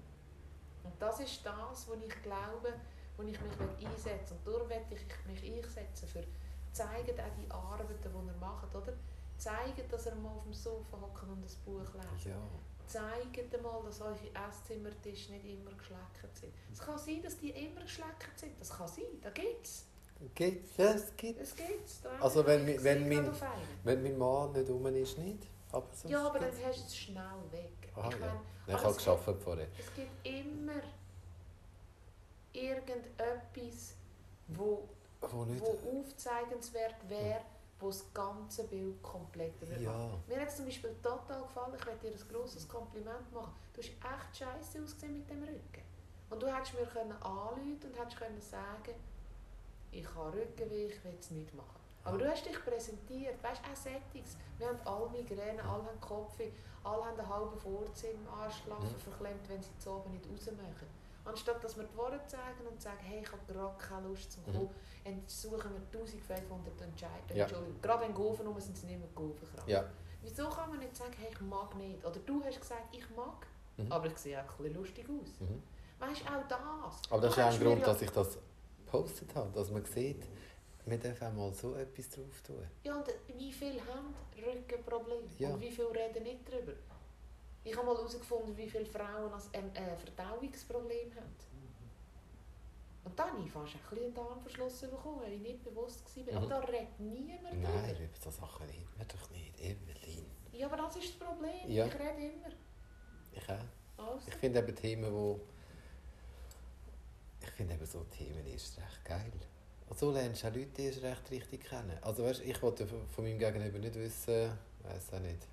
Und 0.84 0.92
das 0.98 1.20
ist 1.20 1.44
das, 1.44 1.88
wo 1.88 1.94
ich 1.94 2.22
glaube, 2.22 2.74
wo 3.16 3.22
ich 3.22 3.40
mich 3.40 3.58
will 3.58 3.86
einsetzen 3.86 4.36
Und 4.38 4.46
darum 4.46 4.68
will 4.68 4.82
ich 4.90 5.42
mich 5.42 5.56
einsetzen 5.56 6.08
für 6.08 6.24
zeigen 6.72 7.18
auch 7.18 7.36
die 7.40 7.50
Arbeiten, 7.50 8.02
die 8.02 8.28
er 8.28 8.36
macht, 8.38 8.74
oder? 8.74 8.92
Zeigen, 9.38 9.88
dass 9.90 10.06
er 10.06 10.14
mal 10.16 10.30
auf 10.30 10.44
dem 10.44 10.52
Sofa 10.52 11.00
hocken 11.00 11.30
und 11.30 11.42
ein 11.42 11.64
Buch 11.64 11.94
lesen. 11.94 12.30
ja. 12.30 12.36
Zeigt 12.86 13.62
mal, 13.62 13.82
dass 13.84 14.00
eure 14.00 14.18
Esszimmertische 14.48 15.32
nicht 15.32 15.44
immer 15.44 15.72
geschleckert 15.72 16.36
sind. 16.40 16.52
Es 16.72 16.78
kann 16.78 16.98
sein, 16.98 17.22
dass 17.22 17.36
die 17.38 17.50
immer 17.50 17.80
geschleckert 17.82 18.36
sind. 18.38 18.52
Das 18.60 18.70
kann 18.70 18.88
sein, 18.88 19.04
da 19.22 19.30
gibt's. 19.30 19.84
Gibt's? 20.34 20.76
Ja, 20.78 20.92
es 20.94 21.14
gibt. 21.16 21.40
Es 21.40 21.54
gibt's. 21.54 22.00
Also 22.20 22.46
wenn 22.46 22.66
wenn 22.66 23.08
gesehen, 23.08 23.08
mein-. 23.08 23.32
Wenn 23.84 24.02
mein 24.02 24.16
Mann 24.18 24.52
nicht 24.52 24.70
rum 24.70 24.86
ist, 24.86 25.18
nicht. 25.18 25.46
Aber 25.72 25.86
Ja, 26.06 26.26
aber 26.26 26.38
dann 26.38 26.50
hast 26.64 26.78
du 26.80 26.84
es 26.86 26.96
schnell 26.96 27.22
weg. 27.50 27.92
Aha, 27.96 28.08
ich 28.08 28.14
ja. 28.14 28.20
meine, 28.20 28.40
Ich 28.66 28.74
habe 28.74 28.90
es 28.90 28.96
geschafft 28.96 29.24
vorher. 29.42 29.66
Es 29.78 29.94
gibt 29.94 30.26
immer 30.26 30.80
irgendetwas, 32.52 33.94
wo, 34.48 34.88
Wo 35.20 35.44
nicht. 35.44 35.60
wo 35.60 36.00
aufzeigenswert 36.00 36.96
wäre, 37.08 37.40
wo 37.78 37.88
das 37.88 38.04
ganze 38.14 38.64
Bild 38.64 39.02
komplett 39.02 39.60
wird. 39.60 39.80
Ja. 39.80 40.10
Mir 40.26 40.40
hat 40.40 40.48
es 40.48 40.56
zum 40.56 40.64
Beispiel 40.64 40.94
total 41.02 41.42
gefallen, 41.42 41.74
ich 41.78 41.84
möchte 41.86 42.08
dir 42.10 42.14
ein 42.16 42.28
grosses 42.32 42.66
Kompliment 42.68 43.32
machen. 43.32 43.52
Du 43.74 43.80
hast 43.82 43.88
echt 43.90 44.36
scheiße 44.38 44.82
ausgesehen 44.82 45.18
mit 45.18 45.28
dem 45.28 45.42
Rücken. 45.42 45.82
Und 46.30 46.42
du 46.42 46.46
hättest 46.52 46.74
mir 46.74 46.86
können 46.86 47.12
anrufen 47.22 47.78
und 47.84 47.98
hättest 47.98 48.16
können 48.16 48.40
sagen, 48.40 48.94
ich 49.92 50.06
habe 50.14 50.32
Rückenweh, 50.38 50.86
ich 50.86 51.04
will 51.04 51.16
es 51.20 51.30
nicht 51.30 51.54
machen. 51.54 51.80
Aber 52.04 52.18
du 52.18 52.28
hast 52.30 52.46
dich 52.46 52.58
präsentiert, 52.64 53.42
weißt 53.42 53.62
du, 53.66 53.70
auch 53.70 53.76
Settings. 53.76 54.36
Wir 54.58 54.68
haben 54.68 54.78
alle 54.84 55.08
Migräne, 55.10 55.62
alle 55.62 55.84
haben 55.84 56.00
Kopfweh, 56.00 56.50
alle 56.84 57.04
haben 57.04 57.18
einen 57.18 57.28
halben 57.28 57.58
Furz 57.58 58.04
im 58.04 58.26
Arschlaffen 58.28 58.84
Mhm. 58.92 59.00
verklemmt, 59.00 59.48
wenn 59.48 59.62
sie 59.62 59.76
zu 59.78 59.90
oben 59.90 60.12
nicht 60.12 60.24
raus 60.26 60.46
machen. 60.56 60.86
Anstatt 61.26 61.62
dass 61.62 61.76
wir 61.76 61.84
die 61.84 61.96
Worte 61.96 62.20
sagen 62.28 62.66
und 62.70 62.80
sagen, 62.80 62.98
hey, 63.02 63.20
ich 63.22 63.30
habe 63.32 63.42
gerade 63.52 63.76
keine 63.78 64.08
Lust 64.08 64.32
zum 64.32 64.42
Mhm. 64.44 64.52
kommen, 64.52 64.70
und 65.04 65.30
suchen 65.30 65.70
wir 65.72 66.00
1500 66.00 66.80
Entscheidungen. 66.82 67.36
Ja. 67.36 67.44
Entschuldigung, 67.44 67.80
gerade 67.82 68.02
wenn 68.04 68.14
Gofen 68.14 68.46
rum 68.46 68.60
sind, 68.60 68.76
sind 68.76 68.90
nicht 68.90 68.98
mehr 69.00 69.08
krank. 69.14 69.34
Ja. 69.66 69.84
Wieso 70.22 70.48
kann 70.48 70.70
man 70.70 70.78
nicht 70.80 70.96
sagen, 70.96 71.12
hey, 71.18 71.28
ich 71.32 71.40
mag 71.40 71.74
nicht? 71.76 72.04
Oder 72.04 72.18
du 72.20 72.42
hast 72.44 72.60
gesagt, 72.60 72.94
ich 72.96 73.08
mag, 73.16 73.46
Mhm. 73.76 73.92
aber 73.92 74.06
ich 74.06 74.16
sehe 74.18 74.38
auch 74.38 74.42
ein 74.42 74.56
bisschen 74.56 74.74
lustig 74.74 75.06
aus. 75.08 75.40
Mhm. 75.40 75.62
Weißt 75.98 76.20
du, 76.22 76.26
auch 76.26 76.48
das. 76.48 77.10
Aber 77.10 77.20
das 77.22 77.30
ist 77.30 77.36
ja 77.38 77.48
ein 77.48 77.60
Grund, 77.60 77.86
dass 77.86 78.02
ich 78.02 78.10
das 78.10 78.38
gepostet 78.84 79.34
habe. 79.34 79.50
Dass 79.52 79.70
man 79.70 79.84
sieht, 79.84 80.24
wir 80.84 80.98
dürfen 80.98 81.26
auch 81.26 81.32
mal 81.32 81.52
so 81.52 81.74
etwas 81.74 82.08
drauf 82.10 82.40
tun. 82.46 82.64
Ja, 82.84 82.96
und 82.96 83.06
wie 83.36 83.52
viele 83.52 83.80
haben 83.80 84.14
Rückenprobleme? 84.36 85.22
Ja. 85.38 85.50
Und 85.50 85.60
wie 85.60 85.70
viele 85.70 85.90
reden 85.90 86.22
nicht 86.22 86.40
darüber? 86.52 86.72
Ich 87.66 87.76
habe 87.76 87.84
mal 87.84 87.96
herausgefunden, 87.96 88.56
wie 88.56 88.68
viele 88.68 88.86
Frauen 88.86 89.32
als 89.32 89.50
ähm, 89.52 89.70
äh, 89.74 89.96
Verdauungsproblem 89.96 91.12
haben. 91.16 91.34
Und 93.04 93.18
dann 93.18 93.32
habe 93.32 93.42
ich 93.44 93.50
fast 93.50 93.74
ein 93.74 93.98
einen 93.98 94.14
Darmverschluss 94.14 94.80
bekommen, 94.82 95.20
weil 95.22 95.32
ich 95.32 95.40
nicht 95.40 95.64
bewusst 95.64 96.04
war. 96.16 96.22
Mhm. 96.24 96.36
Aber 96.36 96.46
da 96.46 96.58
redet 96.60 97.00
niemand 97.00 97.42
Nein, 97.42 97.62
darüber. 97.62 98.04
über 98.04 98.16
so 98.22 98.30
Sachen 98.30 98.66
reden 98.66 98.88
wir 98.96 99.04
doch 99.04 99.30
nicht. 99.30 99.60
Evelyn. 99.60 100.26
Ja, 100.52 100.66
aber 100.66 100.76
das 100.76 100.96
ist 100.96 101.20
das 101.20 101.28
Problem. 101.28 101.68
Ja. 101.68 101.86
Ich 101.86 101.94
rede 101.94 102.32
immer. 102.32 102.52
Ich 103.32 103.48
auch. 103.48 104.04
Also. 104.12 104.28
Ich 104.28 104.34
finde 104.34 104.60
eben 104.60 104.76
Themen, 104.76 105.12
wo... 105.12 105.40
Ich 107.40 107.50
finde 107.50 107.74
eben 107.74 107.86
so 107.86 108.04
Themen 108.04 108.46
erst 108.46 108.78
recht 108.78 109.04
geil. 109.04 109.32
Und 109.88 109.98
so 109.98 110.12
lernst 110.12 110.44
du 110.44 110.48
auch 110.48 110.54
Leute 110.54 110.82
erst 110.82 111.02
recht 111.02 111.30
richtig 111.32 111.64
kennen. 111.64 111.98
Also 112.00 112.24
weißt, 112.24 112.42
ich 112.42 112.62
wollte 112.62 112.86
von 112.86 113.24
meinem 113.24 113.38
Gegenüber 113.38 113.78
nicht 113.78 113.94
wissen, 113.96 114.52
weiß 114.84 115.14
auch 115.14 115.20
nicht. 115.20 115.48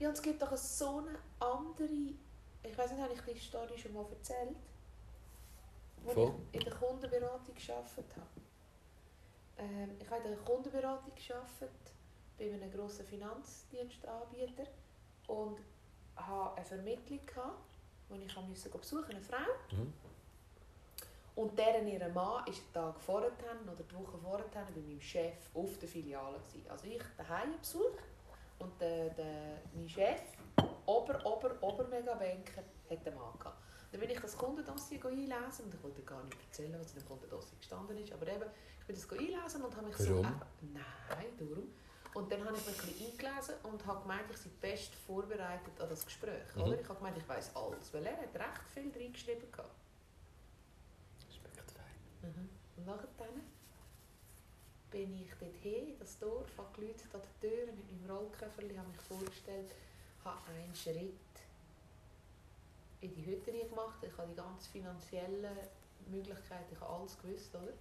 Ja, 0.00 0.08
und 0.08 0.14
es 0.14 0.22
gibt 0.22 0.40
doch 0.40 0.56
so 0.56 0.98
eine 0.98 1.18
andere. 1.38 2.14
Ich 2.62 2.76
weiß 2.76 2.90
nicht, 2.90 3.02
habe 3.02 3.12
ich 3.12 3.20
die 3.20 3.38
Story 3.38 3.78
schon 3.78 3.92
mal 3.92 4.06
erzählt? 4.10 4.56
Wo 6.02 6.10
Von? 6.10 6.34
ich 6.50 6.58
in 6.58 6.64
der 6.64 6.74
Kundenberatung 6.74 7.54
gearbeitet 7.54 8.16
habe. 8.16 8.40
Ähm, 9.58 9.90
ich 10.00 10.10
habe 10.10 10.22
in 10.24 10.30
der 10.30 10.38
Kundenberatung 10.38 11.12
gearbeitet, 11.14 11.70
bei 12.38 12.50
einem 12.50 12.72
grossen 12.72 13.04
Finanzdienstanbieter 13.04 14.64
und 15.26 15.58
hatte 16.16 16.56
eine 16.56 16.64
Vermittlung, 16.64 17.26
gehabt, 17.26 17.70
wo 18.08 18.14
ich 18.14 18.36
musste 18.48 18.70
besuchen 18.70 19.10
eine 19.10 19.20
Frau. 19.20 19.36
Mhm. 19.72 19.92
Und 21.36 21.58
deren 21.58 21.86
ihr 21.86 22.00
Mann 22.08 22.14
war 22.14 22.44
den 22.46 22.72
Tag 22.72 22.98
vorher 23.00 23.30
oder 23.30 23.82
die 23.82 23.94
Woche 23.94 24.18
vorher 24.18 24.46
bei 24.52 24.80
meinem 24.80 25.00
Chef 25.00 25.34
auf 25.54 25.78
der 25.78 25.88
Filiale. 25.88 26.38
Gewesen. 26.38 26.70
Also 26.70 26.86
ich 26.86 27.02
daheim 27.18 27.58
Besuch 27.58 27.98
Und 28.60 28.80
der, 28.80 29.10
der, 29.10 29.62
mein 29.74 29.88
Chef, 29.88 30.20
Ober, 30.86 31.18
Ober, 31.24 31.56
Ober 31.62 31.88
Megabanker, 31.88 32.62
hat 32.90 33.06
einen 33.06 33.16
Mann 33.16 33.38
gehabt. 33.38 33.58
Dann 33.90 34.00
bin 34.00 34.10
ich 34.10 34.20
das 34.20 34.36
Kundendossier 34.36 35.04
einlesen 35.04 35.64
und 35.64 35.74
ich 35.74 35.82
wollte 35.82 36.02
gar 36.02 36.22
nicht 36.24 36.38
erzählen, 36.46 36.78
was 36.78 36.92
in 36.92 37.00
dem 37.00 37.08
Kundendossier 37.08 37.58
gestanden 37.58 37.98
ist. 37.98 38.12
Aber 38.12 38.26
eben, 38.28 38.44
ich 38.80 38.86
bin 38.86 38.96
das 38.96 39.10
einlesen 39.10 39.62
und 39.64 39.76
habe 39.76 39.86
mich 39.86 39.98
Warum? 39.98 40.22
so... 40.22 40.30
Nein, 40.72 41.26
darum. 41.38 41.72
Und 42.14 42.30
dann 42.30 42.44
habe 42.44 42.56
ich 42.56 42.66
mich 42.66 42.80
ein 42.80 42.86
bisschen 42.86 43.12
eingelesen 43.12 43.54
und 43.62 43.86
habe 43.86 44.02
gemeint, 44.02 44.30
ich 44.30 44.36
sei 44.36 44.50
best 44.60 44.94
vorbereitet 44.94 45.80
an 45.80 45.88
das 45.88 46.04
Gespräch. 46.04 46.54
Mhm. 46.54 46.62
Oder? 46.62 46.80
Ich 46.80 46.88
habe 46.88 46.98
gemeint, 46.98 47.16
ich 47.16 47.28
weiß 47.28 47.56
alles, 47.56 47.94
weil 47.94 48.06
er 48.06 48.16
hat 48.16 48.34
recht 48.34 48.68
viel 48.74 48.92
reingeschrieben 48.92 49.50
gehabt. 49.50 49.74
Schmeckt 51.30 51.70
fein. 51.70 52.30
Mhm. 52.30 52.48
Und 52.76 52.86
nachher 52.86 53.08
dann 53.16 53.42
bin 54.90 55.22
ich 55.22 55.30
dort 55.38 55.56
hin, 55.62 55.94
das 55.98 56.18
Dorf, 56.18 56.46
habe 56.58 56.68
geläutet 56.74 57.14
an 57.14 57.20
der 57.20 57.50
Tür 57.50 57.66
mit 57.72 57.90
meinem 57.90 58.10
Rollköfferli, 58.10 58.74
habe 58.74 58.88
mich 58.88 59.00
vorgestellt, 59.00 59.70
habe 60.24 60.38
einen 60.50 60.74
Schritt 60.74 61.14
in 63.00 63.14
die 63.14 63.24
Hütte 63.24 63.52
gemacht. 63.52 63.98
Ich 64.02 64.16
habe 64.18 64.28
die 64.28 64.36
ganz 64.36 64.66
finanziellen 64.66 65.56
Möglichkeiten, 66.08 66.72
ich 66.72 66.80
habe 66.80 66.92
alles 66.92 67.16
gewusst, 67.18 67.54
oder? 67.54 67.72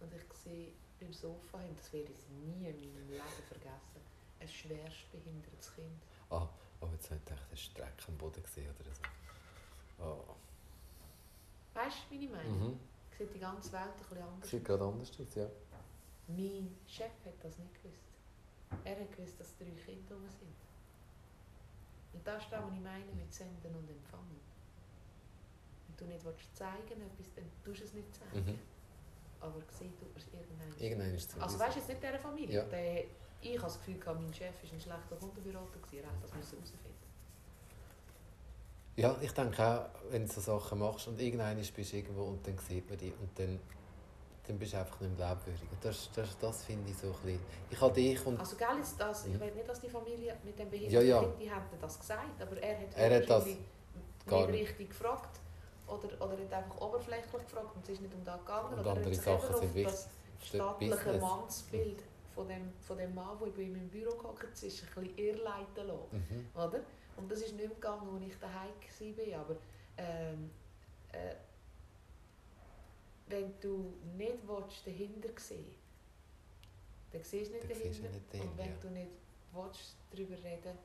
Und 0.00 0.12
ich 0.14 0.38
sehe 0.38 0.72
beim 1.00 1.12
Sofa, 1.12 1.58
hin, 1.60 1.74
das 1.76 1.92
werde 1.92 2.12
ich 2.12 2.28
nie 2.28 2.68
in 2.68 2.94
meinem 2.94 3.10
Leben 3.10 3.44
vergessen, 3.48 4.00
ein 4.40 4.48
schwerstbehindertes 4.48 5.74
Kind. 5.74 6.02
Ah, 6.30 6.48
aber 6.80 6.92
jetzt 6.92 7.10
habe 7.10 7.20
ich 7.20 7.24
gedacht, 7.24 7.46
eine 7.48 7.56
Strecke 7.56 8.08
am 8.08 8.16
Boden 8.16 8.42
gesehen 8.42 8.70
oder 8.80 8.94
so. 8.94 10.04
Oh. 10.04 10.36
Weißt 11.74 11.96
du, 12.08 12.14
wie 12.14 12.24
ich 12.24 12.30
meine? 12.30 12.48
Mhm. 12.48 12.80
Sieht 13.18 13.34
die 13.34 13.38
ganze 13.38 13.72
Welt 13.72 13.82
ein 13.82 14.08
bisschen 14.08 14.22
anders 14.22 14.50
Sieht 14.50 14.64
gerade 14.64 14.84
anders 14.84 15.10
aus, 15.10 15.34
ja. 15.34 15.46
Mein 16.28 16.74
Chef 16.86 17.12
hat 17.24 17.34
das 17.42 17.58
nicht 17.58 17.74
gewusst. 17.82 18.02
Er 18.84 18.98
hat 18.98 19.16
gewusst, 19.16 19.38
dass 19.38 19.56
drei 19.56 19.70
Kinder 19.84 20.14
rum 20.14 20.28
sind. 20.28 20.56
Und 22.12 22.26
das 22.26 22.42
ist 22.42 22.52
das, 22.52 22.62
was 22.62 22.72
ich 22.72 22.80
meine 22.80 23.12
mit 23.14 23.32
Senden 23.32 23.74
und 23.74 23.88
Empfangen. 23.90 24.40
Wenn 25.86 25.96
du 25.96 26.12
nicht 26.12 26.24
willst 26.24 26.56
zeigen 26.56 27.00
etwas, 27.00 27.26
dann 27.34 27.44
tust 27.64 27.80
du 27.80 27.84
es 27.84 27.94
nicht 27.94 28.08
zeigen. 28.14 28.46
Mhm. 28.46 28.58
Aber 29.40 29.60
gesehen 29.60 29.92
tut 29.98 30.08
man 30.08 30.22
es 30.22 30.32
irgendwann. 30.32 30.80
Irgendwann 30.80 31.14
ist 31.14 31.30
es 31.30 31.40
Also 31.40 31.58
weißt 31.58 31.76
du, 31.76 31.78
jetzt 31.80 31.88
nicht 31.88 32.02
dieser 32.02 32.18
Familie. 32.18 32.56
Ja. 32.56 32.64
Der, 32.64 33.04
ich 33.42 33.56
habe 33.56 33.66
das 33.66 33.78
Gefühl, 33.78 33.98
gehabt, 33.98 34.20
mein 34.20 34.32
Chef 34.34 34.54
war 34.54 34.72
ein 34.72 34.80
schlechter 34.80 35.16
Kundenberater. 35.16 35.78
Er 35.92 35.98
hätte 35.98 36.06
das 36.22 36.34
müssen 36.34 36.56
herausfinden 36.56 36.94
Ja, 38.96 39.16
ich 39.20 39.32
denke 39.32 39.62
auch, 39.62 40.10
wenn 40.10 40.26
du 40.26 40.32
so 40.32 40.40
Sachen 40.40 40.78
machst 40.78 41.06
und 41.08 41.20
irgendwann 41.20 41.56
bist 41.56 41.76
du 41.76 41.96
irgendwo 41.96 42.22
und 42.24 42.46
dann 42.46 42.58
sieht 42.58 42.88
man 42.88 42.98
dich 42.98 43.12
und 43.20 43.38
dann, 43.38 43.60
dann 44.46 44.58
bist 44.58 44.72
du 44.72 44.78
einfach 44.78 45.00
nicht 45.00 45.18
mehr 45.18 45.26
glaubwürdig. 45.28 45.62
Und 45.70 45.84
Das, 45.84 46.10
das, 46.14 46.38
das 46.38 46.64
finde 46.64 46.90
ich 46.90 46.96
so 46.96 47.08
ein 47.08 47.12
bisschen... 47.12 47.40
Ich 47.70 47.80
habe 47.80 47.94
dich 47.94 48.26
und... 48.26 48.38
Also 48.38 48.56
gell, 48.56 48.80
ist 48.80 49.00
das, 49.00 49.26
ich 49.26 49.40
will 49.40 49.52
nicht, 49.52 49.68
dass 49.68 49.80
die 49.80 49.88
Familie 49.88 50.36
mit 50.44 50.58
dem 50.58 50.66
Ja, 50.66 50.70
behinderten 50.70 51.08
ja. 51.08 51.20
Kind, 51.20 51.40
die 51.40 51.50
hätten 51.50 51.80
das 51.80 51.98
gesagt, 51.98 52.40
aber 52.42 52.62
er 52.62 52.78
hat 52.78 52.96
Er 52.96 53.16
hat 53.16 53.30
das 53.30 53.44
nicht 53.44 53.58
richtig 54.48 54.88
gefragt. 54.90 55.40
Oder, 55.86 56.08
oder 56.20 56.36
hat 56.42 56.52
einfach 56.52 56.80
oberflächlich 56.80 57.44
gefragt 57.44 57.76
und 57.76 57.82
es 57.84 57.90
ist 57.90 58.02
nicht 58.02 58.12
um 58.14 58.24
das 58.24 58.40
gegangen. 58.40 58.72
Und 58.74 58.80
oder 58.80 58.90
er 58.90 58.96
andere 58.96 59.14
Sachen 59.14 59.56
sind 59.56 59.74
wichtig 59.74 59.92
das 59.92 60.08
stattliche. 60.42 61.18
Mannsbild 61.20 62.02
von 62.34 62.48
dem, 62.48 62.72
von 62.80 62.98
dem 62.98 63.14
Mann, 63.14 63.38
der 63.40 63.46
bei 63.46 63.62
ihm 63.62 63.76
im 63.76 63.88
Büro 63.88 64.16
gehockt 64.16 64.44
ist, 64.62 64.62
ein 64.62 64.68
bisschen 64.68 65.16
irrleiten 65.16 65.86
lassen. 65.86 66.08
Mhm. 66.12 66.46
Oder? 66.54 66.80
Und 67.16 67.30
das 67.30 67.38
ist 67.40 67.52
nicht 67.52 67.58
mehr 67.58 67.68
gegangen, 67.68 68.08
als 68.14 68.24
ich 68.26 68.38
daheim 68.38 69.32
war. 69.32 69.40
Aber 69.40 69.56
ähm, 69.96 70.50
äh, 71.12 71.34
wenn 73.28 73.52
du 73.60 73.92
nicht 74.16 74.36
willst, 74.46 74.86
dahinter 74.86 75.28
sehen 75.40 75.74
dann 77.12 77.22
siehst 77.22 77.50
du 77.50 77.54
nicht 77.54 77.70
Dann 77.70 77.78
dahinter. 77.78 78.08
nicht 78.10 78.32
dahinter, 78.32 78.50
und 78.50 78.58
wenn 78.58 78.66
ja. 78.70 78.76
du 78.82 78.88
nicht 78.90 79.10
willst, 79.52 79.94
darüber 80.10 80.34
reden 80.44 80.78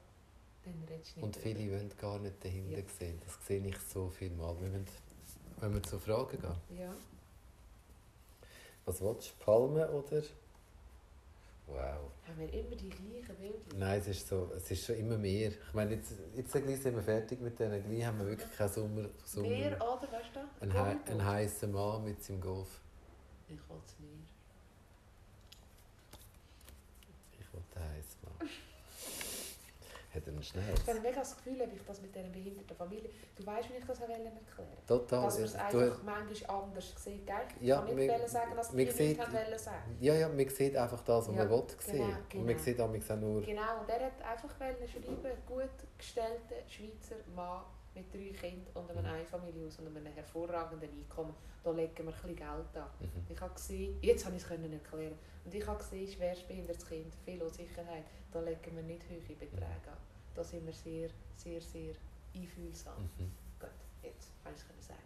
dann 0.63 0.83
redest 0.87 1.15
du 1.15 1.19
nicht 1.19 1.23
Und 1.25 1.35
darüber. 1.35 1.59
viele 1.59 1.71
wollen 1.71 1.91
gar 1.97 2.19
nicht 2.19 2.43
dahinter 2.45 2.77
Ja. 2.79 2.83
sehen. 2.99 3.21
Das 3.25 3.47
sehe 3.47 3.65
ich 3.67 3.77
so 3.79 4.09
viel 4.09 4.29
Mal. 4.31 4.55
Wir 4.61 4.69
müssen, 4.69 4.87
wenn 5.59 5.73
wir 5.73 5.83
zu 5.83 5.99
Fragen 5.99 6.39
gehen. 6.39 6.79
Ja. 6.79 6.93
Was 8.85 9.01
willst 9.01 9.31
du? 9.39 9.43
Palmen 9.43 9.89
oder... 9.89 10.23
Wow. 11.71 12.11
Haben 12.27 12.39
wir 12.39 12.53
immer 12.53 12.75
die 12.75 12.89
gleichen 12.89 13.35
Bilder? 13.37 13.77
Nein, 13.77 13.99
es 13.99 14.07
ist, 14.07 14.27
so, 14.27 14.51
es 14.55 14.69
ist 14.69 14.85
schon 14.85 14.95
immer 14.97 15.17
mehr. 15.17 15.51
Ich 15.51 15.73
meine, 15.73 15.95
jetzt, 15.95 16.13
jetzt 16.35 16.51
gleich 16.51 16.81
sind 16.81 16.95
wir 16.95 17.01
fertig 17.01 17.39
mit 17.39 17.57
denen. 17.57 17.81
Gleich 17.83 18.05
haben 18.05 18.19
wir 18.19 18.27
wirklich 18.27 18.51
keinen 18.51 18.69
Sommer... 18.69 19.09
Sommer 19.23 19.47
Meer 19.47 19.75
oder, 19.75 20.07
weißt 20.11 20.35
du? 20.35 20.79
ein, 20.79 20.99
ein 21.07 21.25
heißer 21.25 21.67
Mann 21.67 22.03
mit 22.03 22.21
seinem 22.21 22.41
Golf. 22.41 22.81
Ich 23.47 23.55
will 23.55 23.77
es 23.85 23.99
Meer. 23.99 24.09
Ich 27.39 27.53
will 27.53 27.61
den 27.73 27.83
heißen 27.83 28.19
Mann. 28.23 28.49
Hat 30.13 30.27
er 30.27 30.33
einen? 30.55 30.73
Ich 30.75 30.87
habe 30.89 30.99
mega 30.99 31.19
das 31.19 31.37
Gefühl, 31.37 31.61
ob 31.61 31.73
ich 31.73 31.81
das 31.85 32.01
mit 32.01 32.13
dieser 32.13 32.27
behinderten 32.27 32.75
Familie... 32.75 33.09
Du 33.35 33.45
weißt, 33.45 33.69
wie 33.69 33.77
ich 33.77 33.85
das 33.85 33.99
wollte 34.01 34.13
erklären 34.13 34.77
Total. 34.85 35.21
Dass 35.23 35.35
man 35.35 35.43
es 35.45 35.53
Du- 35.53 35.59
einfach 35.79 36.03
manchmal 36.03 36.61
anders 36.63 36.93
sieht. 36.97 37.25
Gell? 37.25 37.35
Ich 37.61 37.67
Ja, 37.67 37.77
kann 37.81 37.95
nicht 37.95 38.09
wollen 38.11 38.27
sagen, 38.27 38.55
dass 38.55 38.69
die 38.71 38.77
wir 38.77 38.85
nicht 38.85 38.97
sehen- 38.97 39.17
wollen 39.17 39.59
sagen. 39.59 39.97
Ja, 40.01 40.13
ja, 40.15 40.27
man 40.27 40.49
sieht 40.49 40.75
einfach 40.75 41.01
das, 41.01 41.27
was 41.29 41.35
Ja, 41.35 41.43
man 41.45 41.49
will 41.51 41.63
sehen. 41.79 41.97
genau, 41.97 42.09
Und 42.13 42.35
man 42.35 42.47
genau. 42.47 42.59
sieht 42.59 42.81
auch 42.81 42.89
nur... 43.15 43.41
Genau, 43.41 43.79
und 43.81 43.89
er 43.89 44.05
hat 44.05 44.21
einfach 44.21 44.57
schreiben, 44.57 44.77
gut 45.47 45.69
gestellter 45.97 46.55
Schweizer 46.67 47.15
Mann 47.33 47.63
mit 47.93 48.13
drei 48.13 48.31
Kindern 48.31 48.67
und 48.73 48.89
einem 48.89 49.05
Mhm. 49.05 49.11
Einfamilienhaus 49.11 49.79
und 49.79 49.87
einem 49.87 50.05
hervorragenden 50.05 50.89
Einkommen. 50.89 51.33
Da 51.63 51.71
legen 51.71 51.91
wir 51.97 52.05
ein 52.05 52.11
bisschen 52.13 52.35
Geld 52.35 52.77
an. 52.77 52.89
Mhm. 52.99 53.25
Ich 53.29 53.39
habe 53.41 53.53
gesehen, 53.53 53.97
jetzt 54.01 54.25
habe 54.25 54.35
ich 54.35 54.41
es 54.41 54.47
können 54.47 54.71
erklären, 54.73 55.15
und 55.45 55.53
ich 55.53 55.65
habe 55.65 55.77
gesehen, 55.77 56.07
schwerstbehindertes 56.07 56.87
Kind, 56.87 57.13
viel 57.25 57.41
Unsicherheit, 57.41 58.05
da 58.31 58.39
legen 58.39 58.75
wir 58.75 58.83
nicht 58.83 59.03
hohe 59.09 59.35
Beträge 59.35 59.65
an. 59.65 59.97
Da 60.35 60.43
sind 60.43 60.65
wir 60.65 60.73
sehr, 60.73 61.09
sehr, 61.35 61.61
sehr 61.61 61.93
einfühlsam. 62.33 63.01
Mhm. 63.17 63.31
Gut, 63.59 63.69
jetzt 64.03 64.31
kann 64.43 64.53
ich 64.53 64.61
es 64.61 64.67
können 64.67 64.81
sagen. 64.81 64.99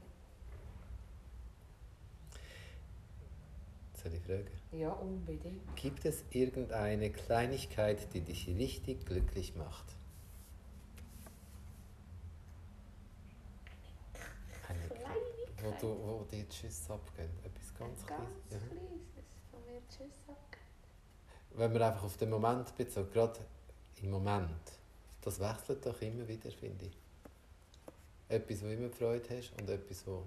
Ich 4.13 4.21
fragen? 4.21 4.47
Ja, 4.71 4.91
unbedingt. 4.91 5.75
Gibt 5.75 6.05
es 6.05 6.23
irgendeine 6.29 7.09
Kleinigkeit, 7.09 8.13
die 8.13 8.21
dich 8.21 8.47
richtig 8.47 9.05
glücklich 9.05 9.55
macht? 9.55 9.85
Eine, 14.67 14.79
Kleinigkeit. 14.87 15.54
Wo, 15.65 15.71
du, 15.79 15.87
wo 15.87 16.23
dir 16.25 16.43
die 16.43 16.55
Schüsse 16.55 16.93
abgehen. 16.93 17.29
Etwas 17.43 17.73
ganz, 17.77 18.05
Ganz 18.05 18.05
Kleines. 18.05 18.51
Ja. 18.51 18.57
kleines 18.57 19.35
von 19.51 19.65
mir 19.65 19.81
Tschüss 19.89 20.19
abgeben. 20.27 20.63
Wenn 21.51 21.73
man 21.73 21.81
einfach 21.81 22.03
auf 22.03 22.17
den 22.17 22.29
Moment 22.29 22.75
bezieht, 22.75 23.11
gerade 23.13 23.39
im 24.01 24.11
Moment, 24.11 24.71
das 25.21 25.39
wechselt 25.39 25.85
doch 25.85 26.01
immer 26.01 26.27
wieder, 26.27 26.51
finde 26.51 26.85
ich. 26.85 26.97
Etwas, 28.27 28.63
wo 28.63 28.67
immer 28.67 28.89
Freude 28.89 29.37
hast 29.37 29.53
und 29.59 29.69
etwas, 29.69 30.05
wo... 30.05 30.23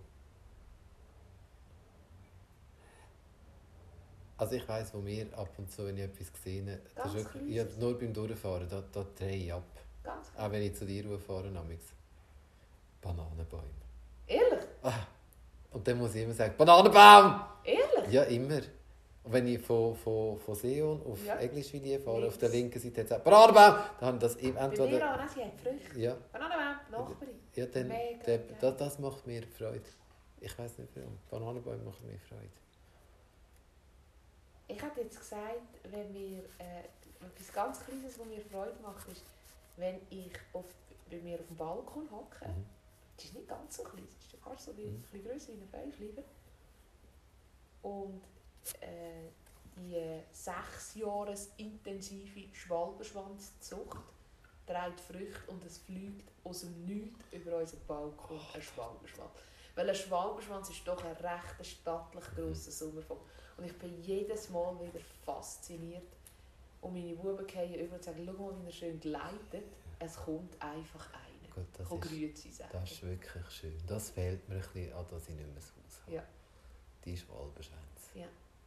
Also 4.36 4.54
ich 4.54 4.68
weiss, 4.68 4.94
wo 4.94 4.98
mir 4.98 5.26
ab 5.36 5.50
und 5.58 5.70
zu, 5.70 5.84
wenn 5.86 5.96
ich 5.96 6.04
etwas 6.04 6.28
sehe, 6.42 6.62
das 6.94 6.94
Ganz 6.94 7.14
ist 7.14 7.24
wirklich, 7.24 7.54
ja, 7.54 7.64
nur 7.78 7.98
beim 7.98 8.14
Durchfahren, 8.14 8.68
da, 8.68 8.82
da 8.92 9.04
drehe 9.16 9.36
ich 9.36 9.52
ab. 9.52 9.64
Ganz 10.04 10.28
Auch 10.36 10.50
wenn 10.52 10.62
ich 10.62 10.76
zu 10.76 10.86
dir 10.86 11.18
fahre, 11.18 11.50
namens 11.50 11.82
Bananenbäume. 13.00 13.64
Ehrlich? 14.28 14.64
Ah, 14.82 15.06
und 15.72 15.86
dann 15.86 15.98
muss 15.98 16.14
ich 16.14 16.22
immer 16.24 16.34
sagen, 16.34 16.54
Bananenbaum! 16.56 17.40
Ehrlich? 17.64 18.12
Ja, 18.12 18.22
immer. 18.24 18.60
Und 19.24 19.32
wenn 19.32 19.46
ich 19.46 19.60
von, 19.60 19.94
von, 19.96 20.38
von 20.38 20.54
Seeon 20.54 21.02
auf 21.04 21.24
Ja. 21.24 21.36
Englischvideo 21.36 21.98
fahre, 22.00 22.20
Links. 22.20 22.34
auf 22.34 22.38
der 22.38 22.48
linken 22.48 22.80
Seite 22.80 23.00
hat 23.02 23.10
es 23.10 23.24
Bananenbaum, 23.24 23.74
dann 24.00 24.08
haben 24.08 24.18
das 24.18 24.36
eben 24.36 24.54
Bei 24.54 24.60
mir 24.68 24.72
entweder... 24.72 25.14
auch, 25.24 25.28
sie 25.28 25.44
hat 25.44 25.60
Früchte. 25.62 25.98
Ja, 26.00 26.16
Bananenbaum, 26.32 27.10
Nachbarin. 27.10 27.34
ja 27.54 27.66
dann, 27.66 27.88
Mega 27.88 28.24
der, 28.24 28.38
das, 28.60 28.76
das 28.76 28.98
macht 28.98 29.26
mir 29.26 29.42
Freude. 29.46 29.82
Ich 30.40 30.56
weiß 30.58 30.78
nicht 30.78 30.90
warum. 30.94 31.18
Bananenbäume 31.30 31.82
machen 31.84 32.06
mir 32.06 32.18
Freude. 32.18 32.48
Ich 34.68 34.80
hätte 34.82 35.00
jetzt 35.00 35.18
gesagt, 35.18 35.80
wenn 35.90 36.12
mir 36.12 36.42
äh, 36.58 36.84
etwas 37.26 37.52
ganz 37.52 37.80
Kleines, 37.84 38.18
was 38.18 38.26
mir 38.26 38.40
Freude 38.50 38.76
macht, 38.82 39.08
ist, 39.08 39.24
wenn 39.76 39.96
ich 40.10 40.30
auf, 40.52 40.66
bei 41.10 41.16
mir 41.18 41.38
auf 41.40 41.46
dem 41.46 41.56
Balkon 41.56 42.08
hocke. 42.10 42.46
Mhm. 42.46 42.66
Es 43.16 43.24
ist 43.24 43.34
nicht 43.34 43.48
ganz 43.48 43.76
so 43.76 43.82
klein, 43.82 44.06
es 44.20 44.27
fast 44.42 44.66
so 44.66 44.76
wie, 44.76 44.86
Mhm. 44.86 44.94
ein 44.96 45.02
bisschen 45.02 45.24
grösser 45.24 45.52
wie 45.52 45.60
ein 45.62 45.68
Feinschleifer. 45.68 46.22
Und 47.82 48.22
äh, 48.80 49.28
die 49.76 50.20
sechs 50.32 50.94
Jahres 50.94 51.50
intensive 51.56 52.52
Schwalbenschwanzzucht 52.54 53.98
trägt 54.66 55.00
Früchte 55.00 55.50
und 55.50 55.64
es 55.64 55.78
fliegt 55.78 56.28
aus 56.44 56.60
dem 56.60 56.84
Nichts 56.84 57.24
über 57.32 57.58
unseren 57.58 57.80
Balkon 57.86 58.40
ein 58.54 58.62
Schwalbenschwanz. 58.62 59.30
Weil 59.74 59.88
ein 59.88 59.94
Schwalbenschwanz 59.94 60.70
ist 60.70 60.86
doch 60.86 61.02
ein 61.04 61.16
recht 61.16 61.66
stattlich 61.66 62.24
grosser 62.34 62.70
Sommervogel. 62.72 63.22
Und 63.56 63.64
ich 63.64 63.78
bin 63.78 64.02
jedes 64.02 64.50
Mal 64.50 64.74
wieder 64.80 65.00
fasziniert. 65.24 66.02
Und 66.80 66.94
meine 66.94 67.14
Buben 67.14 67.46
gehen 67.46 67.74
über 67.74 67.94
und 67.96 68.04
sagen, 68.04 68.22
schau 68.24 68.32
mal, 68.32 68.54
wie 68.62 68.66
er 68.66 68.72
schön 68.72 69.00
gleitet. 69.00 69.64
Es 70.00 70.16
kommt 70.16 70.60
einfach 70.60 71.08
einer. 71.12 71.27
Gut, 71.88 72.04
das 72.04 72.44
ist, 72.44 72.60
das 72.72 72.90
ist 72.90 73.02
wirklich 73.02 73.50
schön. 73.50 73.74
Das 73.86 74.10
fehlt 74.10 74.48
mir 74.48 74.56
ein 74.56 74.60
bisschen, 74.60 74.92
an 74.92 75.04
dass 75.10 75.22
ich 75.28 75.34
nicht 75.34 75.46
mehr 75.46 75.56
Haus 75.56 76.00
habe. 76.06 76.16
Ja. 76.16 76.22
Die 77.04 77.16
Schwalbenschwänze. 77.16 78.08
Ja. 78.14 78.26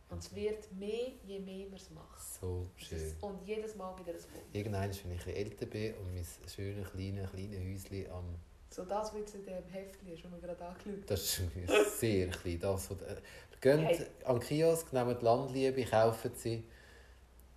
Und 0.10 0.18
es 0.20 0.36
wird 0.36 0.72
mehr, 0.74 1.08
je 1.26 1.39
mehr 1.39 1.68
man 1.68 1.76
es 1.76 1.89
macht. 1.92 2.22
So 2.42 2.68
schön. 2.76 2.98
ist- 2.98 3.22
Und 3.24 3.42
jedes 3.48 3.76
Mal 3.76 3.98
wieder 4.00 4.12
ein 4.12 4.18
Wunder. 4.24 4.46
Irgendwann, 4.54 4.92
wenn 5.04 5.12
ich 5.18 5.28
älter 5.28 5.66
bin 5.66 5.94
und 5.96 6.14
mein 6.14 6.26
schönes, 6.48 6.89
kleines, 6.92 7.32
kleines 7.32 7.60
Häuschen 7.89 8.12
am... 8.12 8.26
So 8.70 8.86
das, 8.86 9.14
was 9.14 9.34
in 9.36 9.46
dem 9.46 9.64
Heftchen 9.70 10.08
ist, 10.14 10.24
das 10.24 10.32
wir 10.32 10.39
gerade 10.39 10.66
angeschaut 10.66 10.94
haben. 10.94 11.04
Das 11.08 11.22
ist 11.39 12.00
sehr 12.00 12.28
klein. 12.30 12.60
Das, 12.60 12.89
was, 12.89 13.02
äh, 13.02 13.16
geht 13.60 13.80
Hey. 13.80 14.06
an 14.26 14.39
den 14.39 14.48
Kiosk, 14.48 14.92
nehmt 14.94 15.22
Landliebe, 15.22 15.84
kaufen 15.86 16.32
sie. 16.36 16.64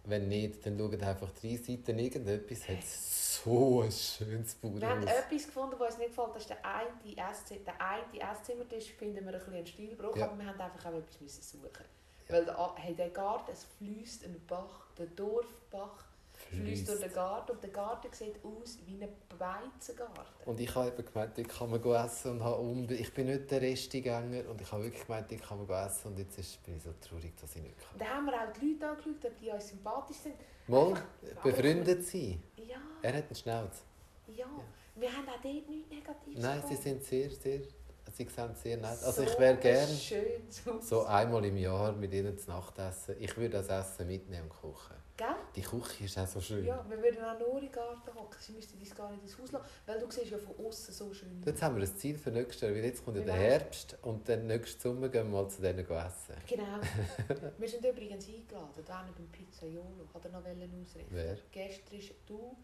Wenn 0.06 0.28
nicht, 0.28 0.64
dann 0.66 0.78
schaut 0.78 1.02
einfach 1.02 1.30
drei 1.40 1.56
Seiten 1.56 1.98
irgendetwas. 1.98 2.68
Hat 2.68 2.82
so 2.84 3.80
ein 3.82 3.90
schönes 3.90 4.56
Wir 4.62 4.70
haben 4.70 4.80
Bauernhaus. 5.00 5.10
etwas 5.10 5.46
gefunden, 5.46 5.76
was 5.78 5.88
uns 5.90 5.98
nicht 5.98 6.08
gefällt. 6.16 6.34
Das 6.34 6.42
ist 6.42 6.50
der 6.50 6.64
eine 6.64 7.30
Esszimmer. 7.30 7.60
Der 7.64 7.80
eine 7.80 8.32
Esszimmertisch 8.32 8.92
finden 8.92 9.24
wir 9.24 9.32
ein 9.32 9.38
bisschen 9.38 9.54
einen 9.54 9.66
Stilbruch, 9.66 10.16
Ja. 10.16 10.26
aber 10.26 10.38
wir 10.38 10.46
haben 10.46 10.60
einfach 10.60 10.86
auch 10.86 10.94
etwas 10.98 11.20
müssen 11.20 11.42
suchen. 11.42 11.84
Ja. 12.28 12.34
Weil 12.34 12.44
der, 12.44 12.74
hey, 12.76 12.94
der 12.94 13.10
Garten, 13.10 13.50
es 13.52 13.64
fließt 13.78 14.24
ein 14.24 14.40
Bach, 14.46 14.86
der 14.98 15.06
Dorfbach 15.06 16.04
fließt 16.54 16.88
durch 16.88 17.00
den 17.00 17.12
Garten 17.12 17.52
und 17.52 17.62
der 17.62 17.70
Garten 17.70 18.08
sieht 18.12 18.36
aus 18.44 18.78
wie 18.86 19.02
ein 19.02 19.08
Weizengarten. 19.38 20.24
Und 20.46 20.60
ich 20.60 20.74
habe 20.74 20.88
eben 20.88 21.04
gemeint, 21.04 21.36
dort 21.36 21.48
kann 21.48 21.70
man 21.70 21.82
essen 22.06 22.30
und 22.32 22.44
habe 22.44 22.94
ich 22.94 23.12
bin 23.14 23.26
nicht 23.26 23.50
der 23.50 23.60
Restigänger 23.60 24.48
und 24.48 24.60
ich 24.60 24.70
habe 24.72 24.84
wirklich 24.84 25.06
gemeint, 25.06 25.30
dort 25.30 25.42
kann 25.42 25.66
man 25.66 25.86
essen 25.86 26.08
und 26.08 26.18
jetzt 26.18 26.38
ist, 26.38 26.62
bin 26.64 26.76
ich 26.76 26.82
so 26.82 26.90
traurig, 27.00 27.32
dass 27.40 27.54
ich 27.56 27.62
nicht 27.62 27.76
kann. 27.78 27.98
dann 27.98 28.08
haben 28.08 28.26
wir 28.26 28.34
auch 28.34 28.52
die 28.52 28.72
Leute 28.72 28.88
angeschaut, 28.88 29.24
ob 29.24 29.38
die 29.40 29.50
uns 29.50 29.68
sympathisch 29.68 30.16
sind. 30.18 30.34
Mal 30.66 30.88
Einfach- 30.88 31.42
befreundet 31.42 32.04
sein. 32.06 32.42
Ja, 32.56 32.76
Er 33.02 33.12
hat 33.18 33.24
einen 33.26 33.34
Schnauz. 33.34 33.82
ja. 34.28 34.46
Wir 34.96 35.08
haben 35.12 35.28
auch 35.28 35.40
dort 35.42 35.68
nichts 35.68 35.90
Negatives 35.90 36.40
Nein, 36.42 36.62
sie 36.68 36.76
gefunden. 36.76 36.82
sind 36.82 37.04
sehr, 37.04 37.30
sehr, 37.30 37.60
sie 38.12 38.24
sehen 38.28 38.54
sehr 38.54 38.76
nett. 38.76 38.84
Also 39.02 39.10
So 39.10 39.22
ich 39.24 39.38
wäre 39.40 39.54
ein 39.54 39.60
gern 39.60 39.88
schönes 39.88 40.64
Haus. 40.66 40.88
so 40.88 41.04
einmal 41.04 41.44
im 41.44 41.56
Jahr 41.56 41.90
mit 41.92 42.12
ihnen 42.12 42.38
zu 42.38 42.48
Nacht 42.50 42.78
essen. 42.78 43.16
Ich 43.18 43.36
würde 43.36 43.60
das 43.60 43.68
Essen 43.68 44.06
mitnehmen 44.06 44.44
und 44.44 44.50
kochen. 44.50 44.94
Gell? 45.16 45.28
Die 45.54 45.62
Küche 45.62 46.04
ist 46.04 46.18
auch 46.18 46.26
so 46.26 46.40
schön. 46.40 46.64
Ja, 46.64 46.84
wir 46.88 47.00
würden 47.00 47.22
auch 47.22 47.38
nur 47.38 47.54
in 47.54 47.66
den 47.66 47.72
Garten 47.72 48.14
hocken. 48.14 48.36
Sie 48.40 48.52
müssten 48.52 48.80
uns 48.80 48.94
gar 48.96 49.10
nicht 49.12 49.22
ins 49.22 49.38
Haus 49.38 49.52
lassen, 49.52 49.64
weil 49.86 50.00
du 50.00 50.10
siehst 50.10 50.30
ja 50.32 50.38
von 50.38 50.66
außen 50.66 50.92
so 50.92 51.14
schön. 51.14 51.40
Jetzt 51.46 51.62
haben 51.62 51.76
wir 51.76 51.84
ein 51.84 51.96
Ziel 51.96 52.18
für 52.18 52.30
nächstes 52.32 52.62
Jahr, 52.62 52.72
weil 52.72 52.84
jetzt 52.84 53.04
kommt 53.04 53.18
ja 53.18 53.22
der 53.22 53.34
wär's? 53.34 53.62
Herbst 53.62 53.98
und 54.02 54.28
dann 54.28 54.48
nächsten 54.48 54.80
Sommer 54.80 55.08
gehen 55.08 55.30
wir 55.30 55.42
mal 55.42 55.48
zu 55.48 55.62
denen 55.62 55.78
essen. 55.88 56.34
Genau. 56.48 56.80
wir 57.58 57.68
sind 57.68 57.84
übrigens 57.84 58.26
eingeladen, 58.26 58.84
da 58.84 59.08
beim 59.16 59.28
Pizzaiolo. 59.28 60.08
Hat 60.12 60.24
er 60.24 60.30
noch 60.32 60.40
ausrichten? 60.40 61.06
Wer? 61.10 61.38
Gestern 61.52 61.96
ist 61.96 62.12
du, 62.26 62.56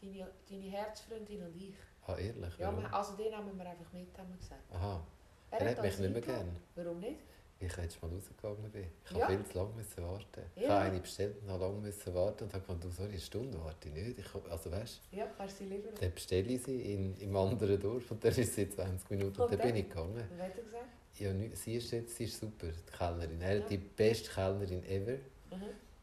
deine, 0.00 0.30
deine 0.48 0.70
Herzfreundin 0.70 1.42
und 1.42 1.56
ich. 1.56 1.74
Ah, 2.06 2.16
ehrlich? 2.16 2.58
Ja, 2.58 2.72
Warum? 2.72 2.86
also 2.86 3.16
den 3.16 3.30
nehmen 3.30 3.58
wir 3.58 3.66
einfach 3.68 3.92
mit, 3.92 4.16
haben 4.16 4.30
wir 4.30 4.38
gesagt. 4.38 4.72
Aha, 4.72 5.04
Er 5.50 5.60
er 5.60 5.70
hat 5.72 5.82
mich 5.82 5.98
nicht 5.98 6.12
mehr 6.12 6.22
gern. 6.22 6.56
Warum 6.76 7.00
nicht? 7.00 7.18
Ich 7.60 7.76
jetzt 7.76 8.00
mal 8.00 8.08
rausgegangen 8.12 8.70
bin. 8.70 8.84
Ich 9.04 9.10
Ja. 9.16 9.24
habe 9.26 9.36
viel 9.36 9.44
zu 9.46 9.58
lange 9.58 9.72
müssen 9.74 10.02
warten. 10.04 10.42
Ich 10.54 10.62
Ja. 10.62 10.68
habe 10.70 10.80
eine 10.84 11.00
bestellt 11.00 11.42
und 11.42 11.50
habe 11.50 11.64
lange 11.64 11.80
müssen 11.80 12.14
warten 12.14 12.44
und 12.44 12.54
habe 12.54 12.64
gedacht, 12.64 12.84
du, 12.84 12.90
sorry, 12.90 13.08
eine 13.10 13.20
Stunde 13.20 13.58
warte 13.64 13.88
ich 13.88 13.94
nicht. 13.94 14.18
Ich, 14.20 14.50
also 14.50 14.70
weißt 14.70 15.00
Ja, 15.10 15.26
kannst 15.36 15.58
du 15.60 15.64
sie 15.64 15.70
lieber. 15.70 15.88
du, 15.90 16.00
dann 16.00 16.14
bestelle 16.14 16.52
ich 16.52 16.62
sie 16.62 16.80
in, 16.94 17.16
im 17.16 17.36
anderen 17.36 17.80
Dorf 17.80 18.08
und 18.12 18.22
dann 18.24 18.32
ist 18.34 18.54
sie 18.54 18.70
20 18.70 19.10
Minuten 19.10 19.40
und, 19.40 19.50
Und 19.50 19.52
dann 19.52 19.66
bin 19.66 19.76
ich 19.76 19.88
gegangen. 19.88 20.14
Was 20.36 20.40
hat 20.46 20.56
er 20.56 20.62
gesagt? 20.62 20.84
Ja, 21.18 21.32
sie 21.56 21.74
ist 21.76 21.90
jetzt 21.90 22.16
sie 22.16 22.24
ist 22.24 22.38
super, 22.38 22.68
die 22.68 22.96
Kellnerin. 22.96 23.40
Er 23.42 23.58
Ja. 23.58 23.66
die 23.66 23.78
beste 23.78 24.30
Kellnerin 24.30 24.84
ever. 24.84 25.12
Mhm. 25.50 25.62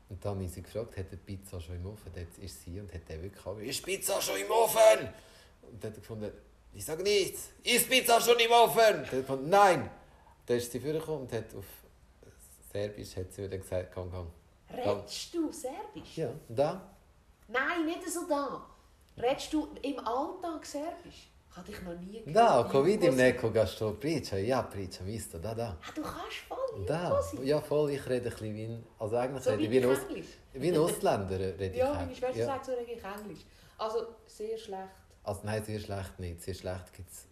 Und 0.09 0.23
dann 0.25 0.35
habe 0.35 0.43
ich 0.43 0.51
sie 0.51 0.61
gefragt, 0.61 0.97
hat 0.97 1.09
die 1.09 1.15
Pizza 1.15 1.61
schon 1.61 1.75
im 1.77 1.85
Ofen? 1.85 2.11
Jetzt 2.15 2.37
ist 2.39 2.63
sie 2.63 2.81
und 2.81 2.93
hat 2.93 3.07
wirklich 3.07 3.31
gesagt, 3.33 3.61
ist 3.61 3.85
Pizza 3.85 4.21
schon 4.21 4.35
im 4.41 4.51
Ofen? 4.51 5.07
Und 5.71 5.81
dann 5.81 5.91
hat 5.91 5.97
er 5.97 6.01
gefunden, 6.01 6.31
ich 6.73 6.83
sage 6.83 7.01
nichts, 7.01 7.51
ist 7.63 7.89
Pizza 7.89 8.19
schon 8.19 8.37
im 8.39 8.51
Ofen? 8.51 8.77
Dann 8.77 9.05
hat 9.05 9.13
er 9.13 9.19
gefunden, 9.21 9.49
nein. 9.49 9.89
Dann 10.45 10.57
ist 10.57 10.71
sie 10.71 10.79
vorgekommen 10.79 11.21
und 11.21 11.31
hat 11.33 11.55
auf 11.55 11.65
Serbisch 12.71 13.15
hat 13.15 13.31
sie 13.33 13.43
wieder 13.43 13.57
gesagt, 13.57 13.95
gang, 13.95 14.11
gang. 14.11 14.27
Redest 14.73 15.33
du 15.33 15.51
Serbisch? 15.51 16.17
Ja, 16.17 16.29
da? 16.49 16.81
Nein, 17.47 17.85
nicht 17.85 18.09
so 18.09 18.27
da. 18.27 18.65
Redest 19.17 19.53
du 19.53 19.67
im 19.81 19.99
Alltag 19.99 20.65
Serbisch? 20.65 21.29
Habe 21.55 21.71
ich 21.71 21.81
noch 21.83 21.93
nie 22.01 22.19
gehört. 22.19 22.35
Da, 22.35 22.67
ko 22.71 22.81
vidim 22.83 23.09
Was- 23.09 23.17
neko 23.17 23.49
ga 23.49 23.65
što 23.65 23.93
priča, 23.93 24.37
ja 24.37 24.61
pričam 24.71 25.07
isto, 25.07 25.39
da, 25.39 25.53
da. 25.53 25.77
Ah, 25.81 25.91
du 25.95 26.01
kannst 26.03 26.43
voll 26.49 26.85
Da, 26.87 27.21
ja 27.43 27.61
voll, 27.61 27.91
ich 27.91 28.07
rede 28.09 28.29
ein 28.29 28.31
bisschen 28.31 28.53
wie 28.55 28.65
ein, 28.65 28.83
also 28.99 29.15
eigentlich 29.15 29.43
So 29.43 29.49
rede 29.51 29.63
ich 29.63 29.69
wie 29.71 29.77
ein, 29.79 29.89
Aus, 29.91 29.99
wie 30.53 30.69
ein 30.71 30.77
Ausländer 30.77 31.39
rede 31.39 31.65
ich 31.67 31.75
Ja, 31.77 31.91
auch. 31.91 31.95
meine 31.95 32.15
Schwester 32.15 32.39
Ja. 32.39 32.45
sagt, 32.45 32.65
so 32.65 32.71
rede 32.73 32.91
ich 32.91 33.03
Englisch. 33.03 33.45
Also, 33.77 34.05
sehr 34.27 34.57
schlecht. 34.57 34.89
Also 35.23 35.41
nein, 35.43 35.63
sehr 35.63 35.79
schlecht 35.79 36.19
nicht, 36.19 36.41
sehr 36.41 36.53
schlecht 36.53 36.93
gibt 36.93 37.09
es 37.11 37.25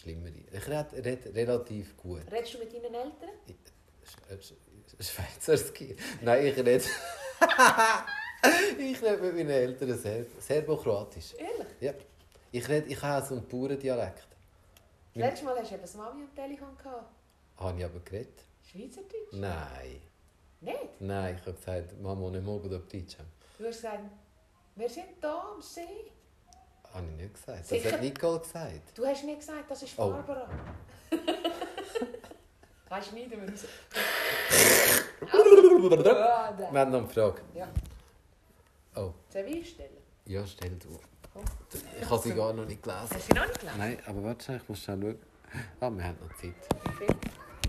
schlimmere. 0.00 0.32
Ich 0.52 0.66
rede, 0.68 1.04
rede 1.04 1.34
relativ 1.34 1.96
gut. 1.96 2.22
Redest 2.30 2.54
du 2.54 2.58
mit 2.58 2.72
deinen 2.72 2.94
Eltern? 2.94 3.30
Sch- 4.04 4.38
Sch- 4.38 5.02
Schweizerski. 5.02 5.96
Nein, 6.22 6.46
ich 6.46 6.56
rede. 6.56 6.84
ich 8.78 9.02
rede 9.02 9.18
mit 9.22 9.34
meinen 9.34 9.50
Eltern 9.50 9.96
Serb 9.98 10.28
Serbo-Kroatisch. 10.40 11.34
Ehrlich? 11.34 11.66
Ja. 11.80 11.92
Ich, 12.52 12.68
rede, 12.68 12.88
ich 12.88 13.00
habe 13.02 13.24
so 13.26 13.34
einen 13.36 13.46
Bauerndialekt. 13.46 14.18
Das 14.18 14.26
Mein- 15.14 15.30
letzte 15.30 15.44
Mal 15.44 15.58
hast 15.58 15.70
du 15.70 15.74
eben 15.74 15.82
das 15.82 15.94
Mami 15.94 16.22
am 16.24 16.34
Telefon 16.34 16.76
gehabt. 16.76 17.10
Habe 17.58 17.78
ich 17.78 17.84
aber 17.84 18.00
geredet? 18.00 18.40
Schweizerdeutsch? 18.70 19.32
Nein. 19.32 20.00
Nicht? 20.60 21.00
Nein, 21.00 21.36
ich 21.36 21.46
habe 21.46 21.52
gesagt, 21.56 22.00
Mama, 22.00 22.30
nicht 22.30 22.44
morgen 22.44 22.74
auf 22.74 22.86
Deutsch. 22.86 23.16
Du 23.58 23.66
hast 23.66 23.76
gesagt, 23.76 24.00
wir 24.76 24.88
sind 24.88 25.06
da 25.20 25.52
am 25.54 25.62
See. 25.62 26.10
Habe 26.92 27.06
ich 27.06 27.12
nicht 27.22 27.34
gesagt. 27.34 27.60
Das 27.60 27.68
Sicher? 27.68 27.92
hat 27.92 28.00
Nicole 28.02 28.40
gesagt. 28.40 28.98
Du 28.98 29.06
hast 29.06 29.24
nicht 29.24 29.38
gesagt, 29.40 29.70
das 29.70 29.82
ist 29.82 29.94
Oh. 29.98 30.10
Barbara. 30.10 30.48
weißt 32.88 33.10
du 33.10 33.14
nicht, 33.14 33.30
wenn 33.30 33.42
wir 33.48 33.56
so... 33.56 33.66
Wir 36.72 36.80
haben 36.80 36.90
noch 36.90 36.98
eine 36.98 37.08
Frage. 37.08 37.42
Ja. 37.54 37.68
Oh, 38.96 39.12
Soll 39.28 39.42
ich 39.42 39.70
stellen? 39.70 39.96
ja, 40.26 40.44
stell 40.46 40.70
du. 40.76 40.98
Komm. 41.32 41.44
Ich 42.00 42.10
habe 42.10 42.20
sie 42.22 42.34
gar 42.34 42.52
noch 42.52 42.64
nicht 42.66 42.82
gelesen. 42.82 43.02
Hast 43.02 43.14
du 43.14 43.20
sie 43.20 43.32
noch 43.38 43.46
nicht 43.46 43.60
gelesen? 43.60 43.78
Nein, 43.78 43.98
aber 44.06 44.24
warte 44.24 44.44
schnell, 44.44 44.56
ich 44.62 44.68
muss 44.68 44.82
schnell 44.82 45.00
schauen. 45.00 45.18
Ah, 45.80 45.90
wir 45.90 46.04
haben 46.04 46.18
noch 46.20 46.36
Zeit. 46.36 46.54
Wie 46.84 46.92
viel? 47.06 47.16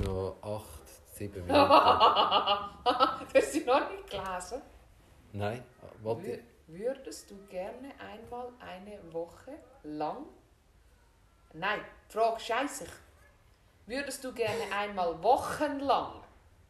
Noch 0.07 0.35
acht, 0.41 1.15
sieben 1.15 1.45
Minuten. 1.45 1.53
du 1.53 3.39
hast 3.39 3.51
sie 3.51 3.63
noch 3.65 3.89
nicht 3.91 4.09
gelesen? 4.09 4.61
Nein. 5.33 5.63
Wür- 6.03 6.39
Würdest 6.75 7.29
du 7.29 7.35
gerne 7.47 7.91
einmal 7.99 8.47
eine 8.59 8.97
Woche 9.13 9.51
lang... 9.83 10.25
Nein, 11.53 11.81
Frage 12.07 12.39
scheiße. 12.39 12.85
Würdest 13.85 14.23
du 14.23 14.31
gerne 14.33 14.63
einmal 14.73 15.21
wochenlang 15.21 16.23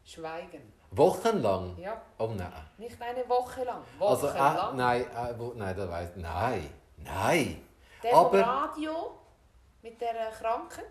schweigen? 0.04 0.72
Wochenlang? 0.90 1.78
Ja, 1.78 2.02
Oh 2.18 2.26
nein. 2.34 2.52
nicht 2.78 3.00
eine 3.00 3.28
Woche 3.28 3.62
lang. 3.62 3.82
Also, 4.00 4.26
Wochenlang. 4.26 4.74
äh, 4.74 4.76
nein, 4.76 5.02
äh, 5.02 5.38
wo, 5.38 5.52
nein, 5.54 5.76
das 5.76 5.88
weiss 5.88 6.16
Nein, 6.16 6.68
nein. 6.96 7.64
Der 8.02 8.12
aber- 8.16 8.40
Radio 8.42 9.12
mit 9.82 10.00
der 10.00 10.30
Krankheit, 10.32 10.90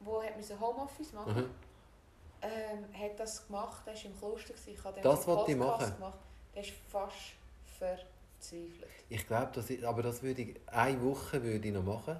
wo 0.00 0.22
hat 0.22 0.36
müssen 0.38 0.58
Homeoffice 0.58 1.12
machen, 1.12 1.34
Mhm. 1.36 1.50
ähm, 2.40 2.84
hat 2.98 3.20
das 3.20 3.46
gemacht. 3.46 3.82
Er 3.86 3.94
war 3.94 4.04
im 4.06 4.18
Kloster, 4.18 4.54
ich 4.66 4.82
habe 4.84 4.94
den 4.94 5.02
Das 5.02 5.26
wollte 5.26 5.52
ich 5.52 5.58
Podcast 5.58 5.80
machen. 5.82 5.96
gemacht. 5.96 6.18
Der 6.54 6.62
ist 6.62 6.72
fast 6.90 7.34
verzweifelt. 7.78 8.90
Ich 9.08 9.26
glaube, 9.26 9.50
das 9.54 9.70
ist, 9.70 9.84
aber 9.84 10.02
das 10.02 10.22
würde 10.22 10.42
ich, 10.42 10.60
eine 10.66 11.00
Woche 11.02 11.42
würde 11.42 11.68
ich 11.68 11.74
noch 11.74 11.82
machen. 11.82 12.16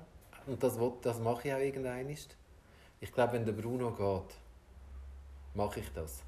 Und 0.47 0.63
das, 0.63 0.79
will, 0.79 0.93
das 1.03 1.19
mache 1.19 1.49
ich 1.49 1.55
auch 1.55 1.59
irgendwann. 1.59 2.09
Ich 2.09 3.13
glaube, 3.13 3.33
wenn 3.35 3.45
der 3.45 3.53
Bruno 3.53 3.91
geht, 3.93 4.37
mache 5.55 5.81
ich 5.81 5.93
das. 5.93 6.23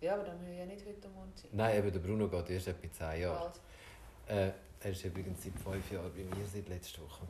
Ja, 0.00 0.14
aber 0.14 0.24
dann 0.24 0.38
müssen 0.38 0.52
wir 0.52 0.58
ja 0.58 0.66
nicht 0.66 0.86
heute 0.86 1.08
Morgen 1.08 1.32
sein. 1.34 1.50
Nein, 1.52 1.78
eben 1.78 1.92
der 1.92 2.00
Bruno 2.00 2.28
geht 2.28 2.50
erst 2.50 2.68
etwa 2.68 2.92
zehn 2.92 3.22
Jahre. 3.22 3.52
Äh, 4.28 4.50
er 4.80 4.90
ist 4.90 5.04
übrigens 5.04 5.42
seit 5.42 5.58
fünf 5.58 5.90
Jahren 5.90 6.12
bei 6.12 6.22
mir, 6.36 6.46
seit 6.46 6.68
letzter 6.68 7.02
Woche. 7.02 7.22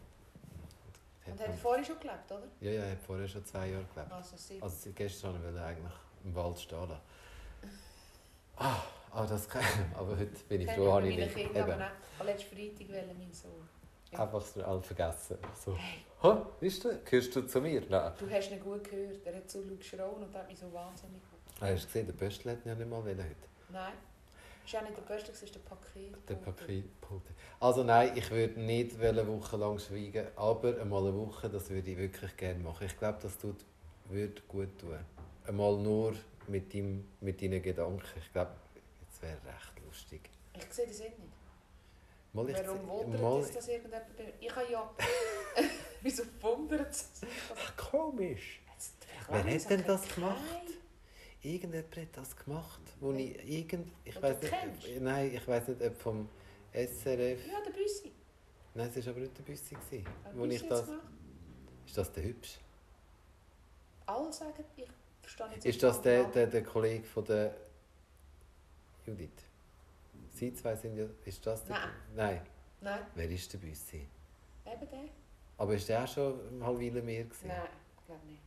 Und 1.26 1.32
Hat 1.32 1.40
hat 1.40 1.46
er 1.48 1.54
vorher 1.54 1.84
schon 1.84 1.98
gelebt, 2.00 2.30
oder? 2.30 2.42
ja, 2.60 2.70
ja, 2.70 2.82
er 2.84 2.92
hat 2.92 3.02
vorher 3.02 3.28
schon 3.28 3.44
zwei 3.44 3.68
Jahre 3.70 3.84
gelebt. 3.94 4.12
Also 4.12 4.36
sieben. 4.36 4.62
Also 4.62 4.90
gestern 4.94 5.42
wollte 5.42 5.58
er 5.58 5.66
eigentlich 5.66 5.92
im 6.24 6.34
Wald 6.34 6.58
stehen 6.58 6.88
lassen. 6.88 7.00
Ah, 8.56 8.82
ah 9.16 9.26
das 9.26 9.48
kann 9.48 9.62
Aber 9.94 10.16
heute 10.16 10.36
bin 10.48 10.60
ich 10.60 10.70
froh, 10.70 10.92
habe 10.92 11.08
ich 11.08 11.16
nicht. 11.16 11.34
Kinder, 11.34 11.62
aber 11.62 11.74
Eben. 11.74 11.82
Aber 12.18 12.24
letzten 12.24 12.56
Freitag 12.56 12.88
wollte 12.88 13.14
mein 13.18 13.32
Sohn. 13.32 13.68
Ja. 14.12 14.20
einfach 14.20 14.40
so 14.40 14.62
all 14.62 14.80
vergessen. 14.82 15.38
So. 15.64 15.76
Hey, 15.76 16.04
Hä, 16.22 16.36
bist 16.60 16.84
du? 16.84 16.96
Gehörst 17.04 17.34
du 17.34 17.42
zu 17.42 17.60
mir? 17.60 17.82
Nein. 17.88 18.12
du 18.18 18.30
hast 18.30 18.50
ihn 18.50 18.60
gut 18.60 18.84
gehört. 18.88 19.26
Er 19.26 19.36
hat 19.36 19.50
so 19.50 19.60
laut 19.60 19.80
geschrauen 19.80 20.22
und 20.22 20.34
hat 20.34 20.48
mich 20.48 20.58
so 20.58 20.72
wahnsinnig 20.72 21.20
gemacht. 21.20 21.60
Ah, 21.60 21.66
hast 21.66 21.84
du 21.84 21.86
gesehen, 21.86 22.06
der 22.06 22.12
Pöstl 22.14 22.50
hat 22.50 22.64
ihn 22.64 22.68
ja 22.68 22.74
nicht 22.74 22.88
mal 22.88 23.04
wollen 23.04 23.18
heute. 23.18 23.48
Nein. 23.70 23.92
Das 24.62 24.72
ist 24.74 24.78
auch 24.80 24.82
nicht 24.82 24.96
der 24.96 25.14
Beste, 25.14 25.30
es 25.32 25.42
ist 25.42 25.54
der 25.54 25.60
Paket. 25.60 26.28
Der 26.28 26.34
Paketpulte. 26.34 27.32
Also 27.60 27.84
nein, 27.84 28.12
ich 28.16 28.30
würde 28.30 28.60
nicht 28.60 29.00
wollen 29.00 29.28
wochenlang 29.28 29.78
schweigen, 29.78 30.26
aber 30.34 30.80
einmal 30.80 31.06
eine 31.06 31.14
Woche, 31.16 31.48
das 31.48 31.70
würde 31.70 31.90
ich 31.90 31.96
wirklich 31.96 32.36
gerne 32.36 32.58
machen. 32.58 32.84
Ich 32.86 32.98
glaube, 32.98 33.18
das 33.22 33.38
tut, 33.38 33.56
würde 34.06 34.42
gut 34.48 34.76
tun. 34.78 34.98
Einmal 35.46 35.76
nur 35.76 36.14
mit, 36.48 36.74
deinem, 36.74 37.06
mit 37.20 37.40
deinen 37.40 37.62
Gedanken. 37.62 38.02
Ich 38.18 38.32
glaube, 38.32 38.50
es 39.16 39.22
wäre 39.22 39.36
recht 39.36 39.84
lustig. 39.84 40.30
Ich 40.54 40.72
sehe 40.72 40.86
das 40.86 40.98
nicht. 40.98 41.12
Mal, 42.32 42.50
ich, 42.50 42.56
Warum 42.56 42.88
wundert 42.88 43.22
mal, 43.22 43.40
es, 43.40 43.52
dass 43.52 43.68
irgendjemand. 43.68 44.04
Ich 44.40 44.54
habe 44.54 44.70
ja... 44.70 44.94
Wieso 46.02 46.24
wundert 46.40 46.90
es? 46.90 47.08
Ach, 47.56 47.76
komisch. 47.76 48.60
Wer 49.28 49.44
hat 49.44 49.70
denn 49.70 49.84
das 49.86 50.14
gemacht? 50.14 50.38
irgendjemand 51.42 51.96
hat 51.96 52.08
das 52.12 52.36
gemacht, 52.36 52.82
wo 53.00 53.12
ich 53.12 53.38
irgend... 53.48 53.92
Ich 54.04 54.20
weiß 54.20 54.40
nicht, 54.40 54.52
kennst? 54.52 55.00
nein, 55.00 55.32
ich 55.32 55.46
weiß 55.46 55.68
nicht, 55.68 55.82
ob 55.82 55.96
vom 55.96 56.28
SRF... 56.72 57.46
Ja, 57.46 57.60
der 57.64 57.70
Büssi. 57.70 58.12
Nein, 58.74 58.90
es 58.94 59.06
war 59.06 59.12
aber 59.12 59.20
nicht 59.20 59.38
der 59.38 59.42
Büssi. 59.44 59.74
gewesen, 59.76 60.06
Wo 60.34 60.44
ich 60.44 60.66
das... 60.66 60.86
gemacht? 60.86 61.02
Ist 61.86 61.96
das 61.96 62.12
der 62.12 62.24
Hübsch? 62.24 62.58
Alle 64.06 64.32
sagen, 64.32 64.64
ich 64.76 64.88
verstehe 65.22 65.48
nicht 65.50 65.64
Ist 65.64 65.82
das 65.82 66.02
der, 66.02 66.24
der, 66.24 66.48
der 66.48 66.64
Kollege 66.64 67.04
von 67.04 67.24
der 67.24 67.54
Judith? 69.06 69.30
Sie 70.30 70.52
zwei 70.54 70.74
sind 70.76 70.96
ja... 70.96 71.06
Ist 71.24 71.46
das 71.46 71.64
der... 71.64 71.76
Nein. 71.76 71.90
Nein. 72.14 72.40
Nein, 72.80 73.00
Wer 73.14 73.30
ist 73.30 73.52
der 73.52 73.58
Büssi? 73.58 74.06
eben 74.66 74.90
der? 74.90 75.08
Aber 75.58 75.74
ist 75.74 75.88
der 75.88 76.04
auch 76.04 76.08
schon 76.08 76.40
eine 76.48 76.66
halbe 76.66 76.80
Weile 76.80 77.02
mehr 77.02 77.24
gewesen? 77.24 77.48
Nein, 77.48 77.68
ich 77.98 78.06
glaube 78.06 78.26
nicht. 78.26 78.42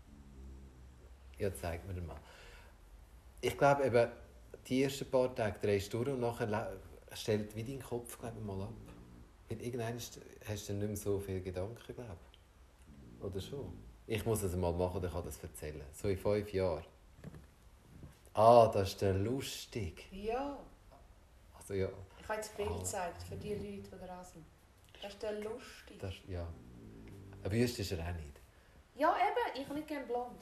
Ja, 1.39 1.53
zeig 1.53 1.85
mir 1.87 1.93
den 1.93 2.05
mal. 2.05 2.19
Ich 3.41 3.57
glaube 3.57 3.85
eben, 3.85 4.11
die 4.67 4.83
ersten 4.83 5.09
paar 5.09 5.33
Tage 5.33 5.57
drehst 5.59 5.93
du 5.93 6.03
durch 6.03 6.15
und 6.15 6.19
nachher 6.19 6.77
stellt 7.13 7.55
wie 7.55 7.63
dein 7.63 7.81
Kopf 7.81 8.19
glaube 8.19 8.37
ich, 8.37 8.45
mal 8.45 8.61
ab. 8.61 8.73
Mit 9.49 9.61
irgendwann 9.63 9.95
hast 9.95 10.69
du 10.69 10.73
nicht 10.73 10.87
mehr 10.87 10.95
so 10.97 11.19
viele 11.19 11.41
Gedanken, 11.41 11.95
glaube 11.95 12.17
ich. 12.31 13.23
Oder 13.23 13.41
schon? 13.41 13.73
Ich 14.05 14.25
muss 14.25 14.43
es 14.43 14.55
mal 14.55 14.73
machen, 14.73 15.01
dann 15.01 15.11
kann 15.11 15.21
ich 15.27 15.35
das 15.35 15.43
erzählen. 15.43 15.81
So 15.93 16.07
in 16.07 16.17
fünf 16.17 16.53
Jahren. 16.53 16.83
Ah, 18.33 18.67
das 18.73 18.89
ist 18.89 19.01
der 19.01 19.13
lustig. 19.13 20.07
Ja, 20.11 20.57
Also 21.57 21.73
ja, 21.73 21.89
ich 22.19 22.27
habe 22.27 22.35
jetzt 22.35 22.55
Bild 22.55 22.69
Ah. 22.69 22.77
gezeigt 22.79 23.23
für 23.23 23.35
die 23.35 23.53
Leute, 23.55 23.97
die 23.97 24.07
da 24.07 24.23
sind. 24.23 24.45
Das 25.01 25.13
ist 25.13 25.21
der 25.21 25.33
lustig. 25.39 25.99
das 25.99 26.13
ja. 26.27 26.47
Aber 27.43 27.51
wüsst 27.53 27.79
ist 27.79 27.91
er 27.91 27.99
auch 27.99 28.13
nicht. 28.15 28.39
Ja, 28.95 29.15
eben, 29.15 29.61
ich 29.61 29.65
habe 29.65 29.75
nicht 29.75 29.87
gerne 29.87 30.05
blond. 30.05 30.37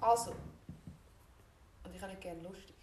Also. 0.00 0.30
Und 1.84 1.94
ich 1.94 2.00
habe 2.00 2.12
nicht 2.12 2.22
gerne 2.22 2.40
lustig. 2.42 2.76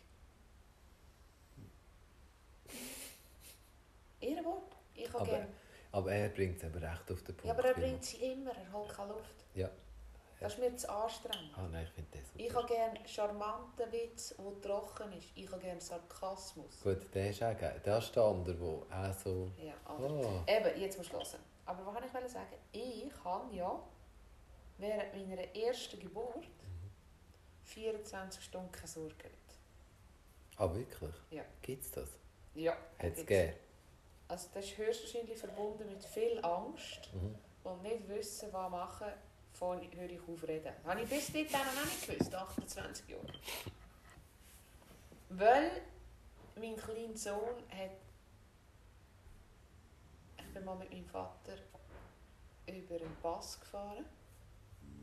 Ihr 4.19 4.43
Wort. 4.45 4.75
Ich 4.93 5.11
habe 5.13 5.25
gerne. 5.25 5.47
Aber 5.91 6.11
er 6.11 6.29
bringt 6.29 6.57
es 6.57 6.63
aber 6.65 6.81
recht 6.81 7.11
auf 7.11 7.21
den 7.23 7.35
Punkt. 7.35 7.45
Ja, 7.45 7.51
aber 7.53 7.65
er 7.65 7.73
bringt 7.73 8.03
sie 8.03 8.17
immer, 8.17 8.51
er 8.51 8.71
holt 8.73 8.89
keine 8.93 9.13
Luft. 9.13 9.45
Ja. 9.55 9.69
Das 10.39 10.53
ist 10.53 10.59
mir 10.59 10.75
zu 10.75 10.87
anstrengend. 10.89 11.51
Ah 11.57 11.67
nein, 11.71 11.83
ich 11.85 11.89
finde 11.91 12.09
das 12.17 12.27
super. 12.27 12.39
Ich 12.43 12.53
habe 12.53 12.67
gerne 12.67 13.07
charmanten 13.07 13.91
Witz, 13.91 14.35
der 14.37 14.61
trocken 14.61 15.11
ist. 15.13 15.29
Ich 15.35 15.51
habe 15.51 15.59
gerne 15.61 15.81
Sarkasmus. 15.81 16.79
Gut, 16.83 17.13
der 17.13 17.29
ist 17.31 17.41
auch 17.41 17.57
geil. 17.57 17.81
Der 17.83 17.95
andere, 17.95 18.53
der 18.53 19.09
auch 19.09 19.13
so... 19.17 19.51
Ja. 19.57 19.73
Oh. 19.99 20.41
Eben, 20.47 20.79
jetzt 20.79 20.97
musst 20.97 21.11
du 21.11 21.17
hören. 21.17 21.39
Aber 21.65 21.85
was 21.87 21.95
wollte 22.13 22.27
ich 22.27 22.31
sagen? 22.31 22.53
Ich 22.71 23.11
habe 23.23 23.55
ja 23.55 23.79
während 24.77 25.13
meiner 25.27 25.55
ersten 25.55 25.99
Geburt 25.99 26.45
24 27.63 28.43
Stunden 28.43 28.71
keine 28.71 28.87
Sorge. 28.87 29.29
Ah, 30.57 30.73
wirklich? 30.73 31.13
Ja. 31.31 31.43
Gibt 31.61 31.83
es 31.83 31.91
das? 31.91 32.09
Ja. 32.55 32.73
Hat 32.99 33.11
es 33.11 33.17
gegeben? 33.17 33.53
Also 34.27 34.49
das 34.53 34.65
ist 34.65 34.77
höchstwahrscheinlich 34.77 35.37
verbunden 35.37 35.87
mit 35.87 36.03
viel 36.03 36.43
Angst 36.43 37.09
Mhm. 37.13 37.35
und 37.63 37.81
nicht 37.83 38.07
wissen, 38.09 38.51
was 38.51 38.69
machen, 38.71 39.07
von 39.57 39.79
höre 39.91 40.09
ich 40.09 40.21
auf 40.21 40.47
reden. 40.47 40.73
Habe 40.85 41.01
ich 41.01 41.09
bis 41.09 41.31
dahin 41.31 41.75
noch 41.75 41.85
nicht 41.85 42.07
gewusst, 42.07 42.33
28 42.33 43.09
Jahre. 43.09 43.33
Weil 45.29 45.81
mein 46.55 46.75
kleiner 46.75 47.17
Sohn 47.17 47.63
hat... 47.69 47.91
Ich 50.37 50.53
bin 50.53 50.63
mal 50.63 50.75
mit 50.75 50.91
meinem 50.91 51.05
Vater 51.05 51.57
über 52.67 52.95
einen 52.95 53.15
Pass 53.21 53.59
gefahren, 53.59 54.05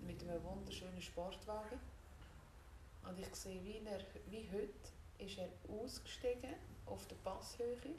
mit 0.06 0.22
einem 0.22 0.42
wunderschönen 0.44 1.00
Sportwagen. 1.02 1.80
Und 3.08 3.18
ich 3.18 3.34
sehe, 3.34 3.62
wie, 3.64 3.82
er, 3.84 4.00
wie 4.26 4.48
heute 4.50 4.88
ist 5.18 5.38
er 5.38 5.48
ausgestiegen 5.68 6.54
auf 6.86 7.06
der 7.06 7.16
Passhöhe 7.16 7.94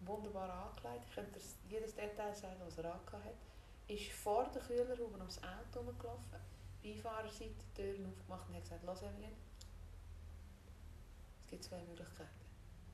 wunderbar 0.00 0.50
angekleidet. 0.50 1.02
Ich 1.08 1.14
könnte 1.14 1.40
jedes 1.68 1.94
Detail 1.94 2.34
sagen, 2.34 2.56
was 2.64 2.78
er 2.78 2.92
angehabt 2.92 3.24
hat. 3.24 3.49
Ist 3.90 4.12
vor 4.12 4.48
der 4.54 4.62
Kühlerhaube 4.62 5.18
ums 5.18 5.40
Auto 5.42 5.80
rumgelaufen. 5.80 6.38
Beifahrerseite 6.80 7.50
die 7.50 7.74
Türen 7.74 8.06
aufgemacht 8.06 8.48
und 8.48 8.54
hat 8.54 8.62
gesagt, 8.62 8.84
los 8.84 9.02
Evelyn, 9.02 9.34
es 11.42 11.50
gibt 11.50 11.64
zwei 11.64 11.82
Möglichkeiten. 11.82 12.30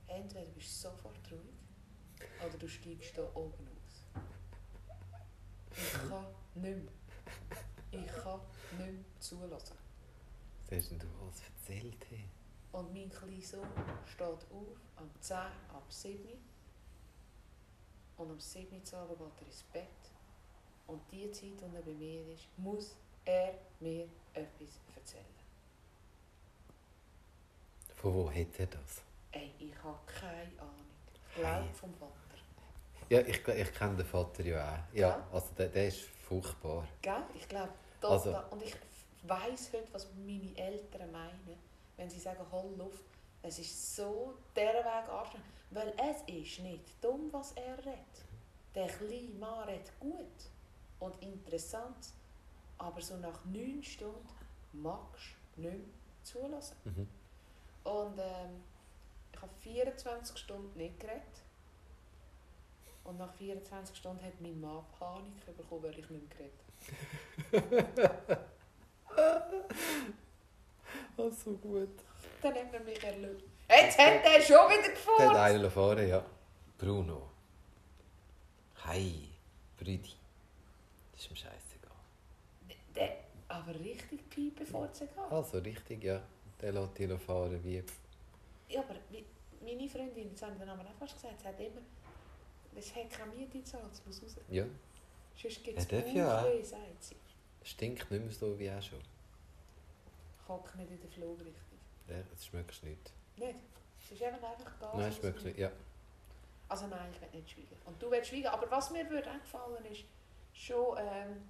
Entweder 0.06 0.46
du 0.46 0.52
bist 0.52 0.80
sofort 0.80 1.20
ruhig 1.30 1.54
oder 2.42 2.56
du 2.56 2.66
steigst 2.66 3.14
hier 3.14 3.36
oben 3.36 3.68
aus. 3.68 4.22
Ich 5.70 5.92
kann 5.92 6.26
nicht 6.54 6.64
mehr. 6.64 6.92
Ich 7.90 8.06
kann 8.06 8.40
nicht 8.78 8.92
mehr 8.92 9.20
zulassen. 9.20 9.76
Was 10.70 10.78
hast 10.78 10.90
denn 10.92 10.98
du 10.98 11.08
alles 11.20 11.42
erzählt? 11.42 12.06
Hey? 12.08 12.24
Und 12.72 12.94
mein 12.94 13.10
kleiner 13.10 13.42
Sohn 13.42 13.68
steht 14.06 14.26
auf 14.26 14.46
am 14.96 15.10
10 15.20 15.36
ab 15.36 15.84
7 15.90 16.26
und 18.16 18.30
am 18.30 18.40
7 18.40 18.72
Uhr 18.72 18.80
geht 18.80 18.92
er 18.92 19.46
ins 19.46 19.62
Bett. 19.64 20.05
Und 20.86 21.00
die 21.10 21.30
Zeit, 21.32 21.42
die 21.60 21.76
er 21.76 21.82
bei 21.82 21.92
mir 21.92 22.26
ist, 22.34 22.46
muss 22.56 22.94
er 23.24 23.54
mir 23.80 24.04
etwas 24.34 24.78
erzählen. 24.94 25.24
Von 27.94 28.14
wo 28.14 28.30
hat 28.30 28.58
er 28.58 28.66
das? 28.66 29.02
Ey, 29.32 29.52
ich 29.58 29.74
habe 29.82 29.98
keine 30.06 30.60
Ahnung. 30.60 30.86
Ich 31.28 31.34
glaube 31.40 31.68
vom 31.74 31.94
Vater. 31.94 32.12
Ja, 33.08 33.20
ich, 33.20 33.46
ich 33.46 33.72
kenne 33.74 33.96
den 33.96 34.06
Vater 34.06 34.44
ja 34.44 34.62
auch. 34.74 34.94
Ja, 34.94 35.08
Ja. 35.08 35.26
also 35.32 35.54
der, 35.58 35.68
der 35.68 35.88
ist 35.88 36.00
furchtbar. 36.28 36.86
Gell? 37.02 37.22
Ich 37.34 37.48
glaube, 37.48 37.72
Also- 38.02 38.32
total. 38.32 38.48
Und 38.50 38.62
ich 38.62 38.74
weiss 39.22 39.72
heute, 39.72 39.88
was 39.92 40.08
meine 40.14 40.56
Eltern 40.56 41.10
meinen, 41.12 41.56
wenn 41.96 42.10
sie 42.10 42.18
sagen, 42.20 42.44
hol 42.50 42.74
Luft. 42.76 43.02
Es 43.42 43.58
ist 43.58 43.96
so 43.96 44.34
der 44.54 44.74
Weg 44.74 45.08
anstrengend. 45.08 45.46
Weil 45.70 45.92
es 45.98 46.22
ist 46.32 46.60
nicht 46.60 46.84
dumm, 47.02 47.28
was 47.32 47.52
er 47.52 47.76
redet. 47.78 48.24
Der 48.74 48.86
kleine 48.88 49.34
Mann 49.38 49.68
redet 49.68 49.90
gut 50.00 50.50
und 51.00 51.20
interessant. 51.22 51.96
Aber 52.78 53.00
so 53.00 53.16
nach 53.16 53.44
neun 53.44 53.82
Stunden 53.82 54.28
magst 54.72 55.34
du 55.56 55.62
nicht 55.62 55.72
mehr 55.72 55.86
zulassen. 56.22 56.76
Mhm. 56.84 57.08
Und 57.84 58.18
ähm, 58.18 58.62
ich 59.32 59.40
habe 59.40 59.52
24 59.60 60.36
Stunden 60.38 60.76
nicht 60.76 60.98
geredet. 61.00 61.22
Und 63.04 63.18
nach 63.18 63.32
24 63.34 63.96
Stunden 63.96 64.22
hat 64.24 64.40
mein 64.40 64.60
Mann 64.60 64.84
Panik 64.98 65.56
bekommen, 65.56 65.84
weil 65.84 65.98
ich 65.98 66.10
nicht 66.10 66.10
mehr 66.10 66.50
geredet 67.52 67.62
habe. 68.28 68.46
Oh, 71.18 71.30
so 71.30 71.52
gut. 71.52 71.88
Dann 72.42 72.54
hat 72.54 72.74
er 72.74 72.80
mich 72.80 73.02
erlöst. 73.02 73.44
Jetzt 73.68 73.98
hat 73.98 74.22
er 74.22 74.40
schon 74.42 74.68
wieder 74.68 74.82
Der 74.82 74.88
hat 74.88 74.94
gefahren. 74.94 75.36
einen 75.36 75.70
fahren, 75.70 76.08
ja. 76.08 76.24
Bruno. 76.76 77.30
Hi, 78.84 79.28
Brüdi. 79.78 80.12
Das 81.16 81.24
ist 81.24 81.30
ihm 81.30 81.36
scheißegal. 81.36 81.90
Der, 82.94 83.16
aber 83.48 83.74
richtig 83.80 84.28
Piepe 84.28 84.66
vorzugehen. 84.66 85.18
Also 85.30 85.58
richtig, 85.58 86.04
ja. 86.04 86.22
Der 86.60 86.72
lässt 86.72 86.98
dich 86.98 87.20
fahren 87.20 87.58
wie... 87.64 87.82
Ja, 88.68 88.80
aber 88.80 88.96
wie, 89.10 89.24
meine 89.62 89.88
Freundin, 89.88 90.30
das 90.30 90.42
haben 90.42 90.58
wir 90.58 90.66
dann 90.66 90.78
aber 90.78 90.88
auch 90.88 90.94
fast 90.98 91.14
gesagt, 91.14 91.40
sie 91.40 91.48
hat 91.48 91.58
immer, 91.60 91.80
es 92.74 92.94
hat 92.94 93.10
keine 93.10 93.32
Miete 93.32 93.58
gezahlt, 93.58 93.92
es 93.92 94.04
muss 94.04 94.22
raus. 94.22 94.36
Ja, 94.50 94.64
Sonst 95.40 95.64
gibt 95.64 95.78
es 95.78 96.12
ja 96.14 96.38
auch. 96.38 96.42
Bauchweh, 96.44 96.62
sagt 96.62 97.04
sie. 97.04 97.16
stinkt 97.62 98.10
nicht 98.10 98.24
mehr 98.24 98.32
so 98.32 98.58
wie 98.58 98.70
auch 98.70 98.82
schon. 98.82 99.00
Ich 99.00 100.48
hocke 100.48 100.78
nicht 100.78 100.90
in 100.90 101.00
der 101.00 101.10
Flugrichtung. 101.10 101.78
Ja, 102.08 102.16
das 102.30 102.46
schmeckst 102.46 102.82
du 102.82 102.86
nicht. 102.86 103.12
Nicht? 103.36 103.58
Es 104.04 104.12
ist 104.12 104.22
eben 104.22 104.36
einfach 104.36 104.72
da. 104.80 104.92
Nein, 104.94 105.08
was 105.08 105.16
schmeckst 105.16 105.44
du 105.44 105.48
es 105.48 105.54
nicht. 105.54 105.58
Ja. 105.58 105.72
Also 106.68 106.86
nein, 106.86 107.08
ich 107.12 107.20
will 107.20 107.40
nicht 107.40 107.50
schweigen. 107.50 107.76
Und 107.84 108.02
du 108.02 108.10
willst 108.10 108.30
schweigen. 108.30 108.46
Aber 108.46 108.70
was 108.70 108.90
mir 108.90 109.08
würde 109.10 109.30
eingefallen 109.30 109.84
ist, 109.86 110.04
schon 110.56 110.96
ähm, 110.98 111.48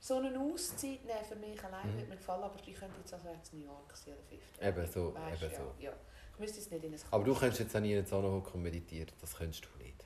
so 0.00 0.16
eine 0.16 0.38
Auszeit 0.38 1.04
nehmen 1.04 1.24
für 1.26 1.36
mich 1.36 1.62
allein 1.64 1.88
Mhm. 1.92 1.94
würde 1.96 2.08
mir 2.08 2.16
gefallen, 2.16 2.42
aber 2.42 2.56
ich 2.66 2.74
könnte 2.74 2.98
jetzt 2.98 3.14
also 3.14 3.28
jetzt 3.28 3.54
New 3.54 3.64
York 3.64 3.96
sein 3.96 4.14
oder 4.14 4.22
Fifth. 4.24 4.60
Eben 4.60 4.92
so, 4.92 5.14
Weißt, 5.14 5.42
eben 5.42 5.52
ja, 5.52 5.58
so. 5.58 5.74
Ja. 5.78 5.92
Ich 6.34 6.38
müsste 6.40 6.58
jetzt 6.58 6.72
nicht 6.72 6.84
in 6.84 6.94
ein 6.94 7.00
Aber 7.10 7.24
du 7.24 7.34
könntest 7.34 7.60
jetzt 7.60 7.76
auch 7.76 7.80
nie 7.80 7.94
in 7.94 8.04
den 8.04 8.12
hocken 8.12 8.52
und 8.54 8.62
meditieren. 8.62 9.12
Das 9.20 9.34
könntest 9.36 9.64
du 9.64 9.82
nicht. 9.82 10.04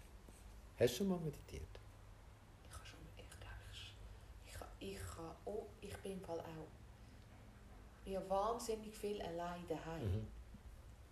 Hast 0.78 0.92
du 0.94 0.98
schon 0.98 1.08
mal 1.08 1.18
meditiert? 1.20 1.62
Ich 2.66 2.70
kann 2.70 2.84
schon, 2.84 2.98
ich 3.16 3.24
glaube, 3.40 3.54
ich, 3.72 4.90
ich, 4.90 4.92
ich 4.92 4.98
kann 5.16 5.30
auch, 5.46 5.66
ich 5.80 5.96
bin 5.98 6.12
im 6.12 6.20
Fall 6.20 6.40
auch, 6.40 6.68
ich 8.04 8.12
ja 8.12 8.28
wahnsinnig 8.28 8.94
viel 8.94 9.20
allein 9.22 9.66
daheim. 9.66 10.04
Mhm. 10.04 10.26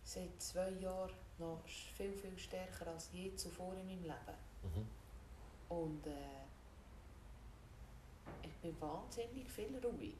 Seit 0.03 0.43
zwei 0.43 0.68
Jahren 0.70 1.11
noch 1.39 1.61
viel, 1.97 2.12
viel 2.12 2.39
stärker 2.39 2.87
als 2.89 3.11
je 3.12 3.35
zuvor 3.35 3.74
in 3.74 3.87
meinem 3.87 4.03
Leben. 4.03 4.37
Mhm. 4.62 4.87
Und 5.68 6.07
äh, 6.07 6.45
ich 8.43 8.55
bin 8.57 8.80
wahnsinnig 8.80 9.49
viel 9.51 9.76
ruhig. 9.82 10.14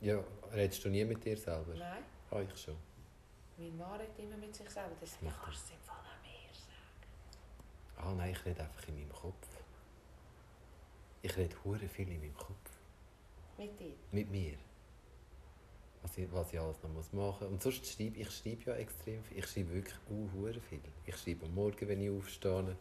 Ja, 0.00 0.22
redest 0.52 0.84
du 0.84 0.88
nie 0.90 1.04
mit 1.04 1.24
dir 1.24 1.36
selber? 1.36 1.74
Nein, 1.74 2.04
Ah, 2.30 2.40
ich 2.40 2.56
schon. 2.60 2.76
mein 3.56 3.76
Mann 3.76 3.98
redet 4.00 4.18
immer 4.18 4.36
mit 4.36 4.54
sich 4.54 4.68
selber. 4.68 4.94
Das 5.00 5.20
macht 5.22 5.42
kannst 5.42 5.68
du 5.70 5.74
im 5.74 5.80
Fall 5.80 5.96
auch 5.96 6.22
mehr 6.22 6.52
sagen. 6.52 8.08
Ah 8.08 8.14
nein, 8.14 8.32
ich 8.32 8.44
rede 8.44 8.62
einfach 8.62 8.88
in 8.88 8.94
meinem 8.96 9.12
Kopf. 9.12 9.48
Ich 11.22 11.36
rede 11.36 11.56
hure 11.64 11.88
viel 11.88 12.08
in 12.10 12.20
meinem 12.20 12.34
Kopf. 12.36 12.70
Mit 13.56 13.78
dir. 13.80 13.94
Mit 14.12 14.30
mir. 14.30 14.58
Was 16.04 16.18
ich, 16.18 16.30
was 16.32 16.52
ich 16.52 16.60
alles 16.60 16.76
noch 16.82 16.90
muss 16.90 17.12
machen 17.14 17.44
muss. 17.44 17.52
Und 17.52 17.62
sonst 17.62 17.86
schreibe 17.86 18.20
ich 18.20 18.30
schreibe 18.30 18.70
ja 18.70 18.76
extrem 18.76 19.24
viel. 19.24 19.38
Ich 19.38 19.46
schreibe 19.46 19.72
wirklich 19.72 19.94
uh, 20.10 20.28
viel. 20.68 20.80
Ich 21.06 21.16
schreibe 21.16 21.46
am 21.46 21.54
Morgen, 21.54 21.88
wenn 21.88 22.00
ich 22.02 22.10
aufstehe. 22.10 22.76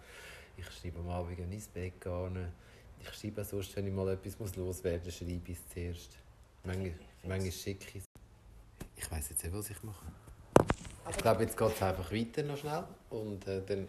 Ich 0.58 0.66
schreibe 0.70 1.00
am 1.00 1.10
Abend, 1.10 1.38
wenn 1.38 1.50
ich 1.50 1.56
ins 1.56 1.68
Bett 1.70 2.02
gehe. 2.02 2.52
Ich 3.00 3.14
schreibe 3.14 3.42
auch 3.42 3.46
sonst, 3.46 3.74
wenn 3.78 3.88
ich 3.88 3.94
mal 3.94 4.10
etwas 4.10 4.38
muss 4.38 4.54
loswerden 4.58 5.06
muss, 5.06 5.16
schreibe 5.16 5.52
ich 5.52 5.58
es 5.58 5.74
zuerst. 5.74 6.18
Manchmal, 6.66 6.94
manchmal 7.24 7.52
schicke 7.52 7.98
ich 7.98 8.04
es. 8.04 8.06
Ich 8.98 9.10
weiss 9.10 9.30
jetzt 9.30 9.42
nicht, 9.42 9.56
was 9.56 9.70
ich 9.70 9.82
mache. 9.84 10.06
Ich 11.10 11.18
glaube, 11.18 11.44
jetzt 11.44 11.58
geht 11.58 11.76
es 11.76 11.82
einfach 11.82 12.12
weiter 12.12 12.44
noch 12.44 12.58
schnell. 12.58 12.84
Und 13.10 13.48
äh, 13.48 13.62
dann... 13.66 13.88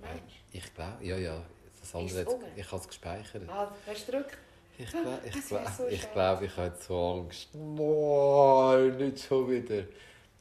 Mensch. 0.00 0.42
Ich 0.52 0.74
glaube, 0.74 1.04
ja, 1.04 1.16
ja. 1.16 1.42
Das 1.80 1.94
andere, 1.94 2.20
jetzt, 2.20 2.36
ich 2.56 2.66
habe 2.66 2.80
es 2.80 2.88
gespeichert. 2.88 3.48
Ah, 3.48 3.72
hast 3.86 4.08
du 4.08 4.12
gedrückt? 4.12 4.38
Ich 4.82 4.90
glaube, 4.90 5.20
ich, 5.26 5.46
glaub, 5.46 5.68
so 5.68 5.86
ich, 5.88 6.12
glaub, 6.12 6.42
ich 6.42 6.56
habe 6.56 6.76
so 6.78 7.20
Angst. 7.20 7.54
Nein, 7.54 8.96
nicht 8.96 9.24
schon 9.24 9.50
wieder. 9.50 9.84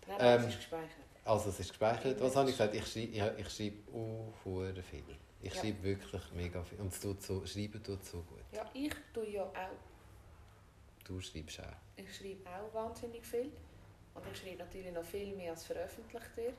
Nein, 0.08 0.18
Ähm, 0.20 0.42
das 0.44 0.48
ist 0.48 0.56
gespeichert. 0.58 0.90
Also, 1.26 1.50
es 1.50 1.60
ist 1.60 1.70
gespeichert. 1.70 2.22
Was 2.22 2.36
habe 2.38 2.50
ich 2.50 2.58
gesagt? 2.58 2.74
Ich 2.76 2.88
schreibe, 2.88 3.36
ich, 3.42 3.50
schreibe 3.50 3.78
hure 4.46 4.82
viel. 4.84 5.04
Ich 5.42 5.54
Ja. 5.54 5.62
schreibe 5.62 5.84
wirklich 5.84 6.22
mega 6.34 6.64
viel. 6.64 6.80
Und 6.80 6.94
es 6.94 7.00
tut 7.00 7.22
so, 7.22 7.46
schreiben 7.46 7.84
tut 7.84 8.04
so 8.06 8.18
gut. 8.22 8.40
Ja, 8.54 8.66
ich 8.74 8.94
tue 9.14 9.30
ja 9.30 9.44
auch. 9.44 9.78
Du 11.06 11.20
schreibst 11.20 11.60
auch. 11.60 11.66
Ich 11.98 12.16
schreibe 12.16 12.50
auch 12.50 12.74
wahnsinnig 12.74 13.26
viel. 13.26 13.52
Und 14.16 14.24
ich 14.32 14.38
schreibe 14.40 14.58
natürlich 14.60 14.92
noch 14.94 15.04
viel 15.04 15.36
mehr, 15.36 15.52
als 15.52 15.66
veröffentlicht 15.66 16.38
wird. 16.38 16.58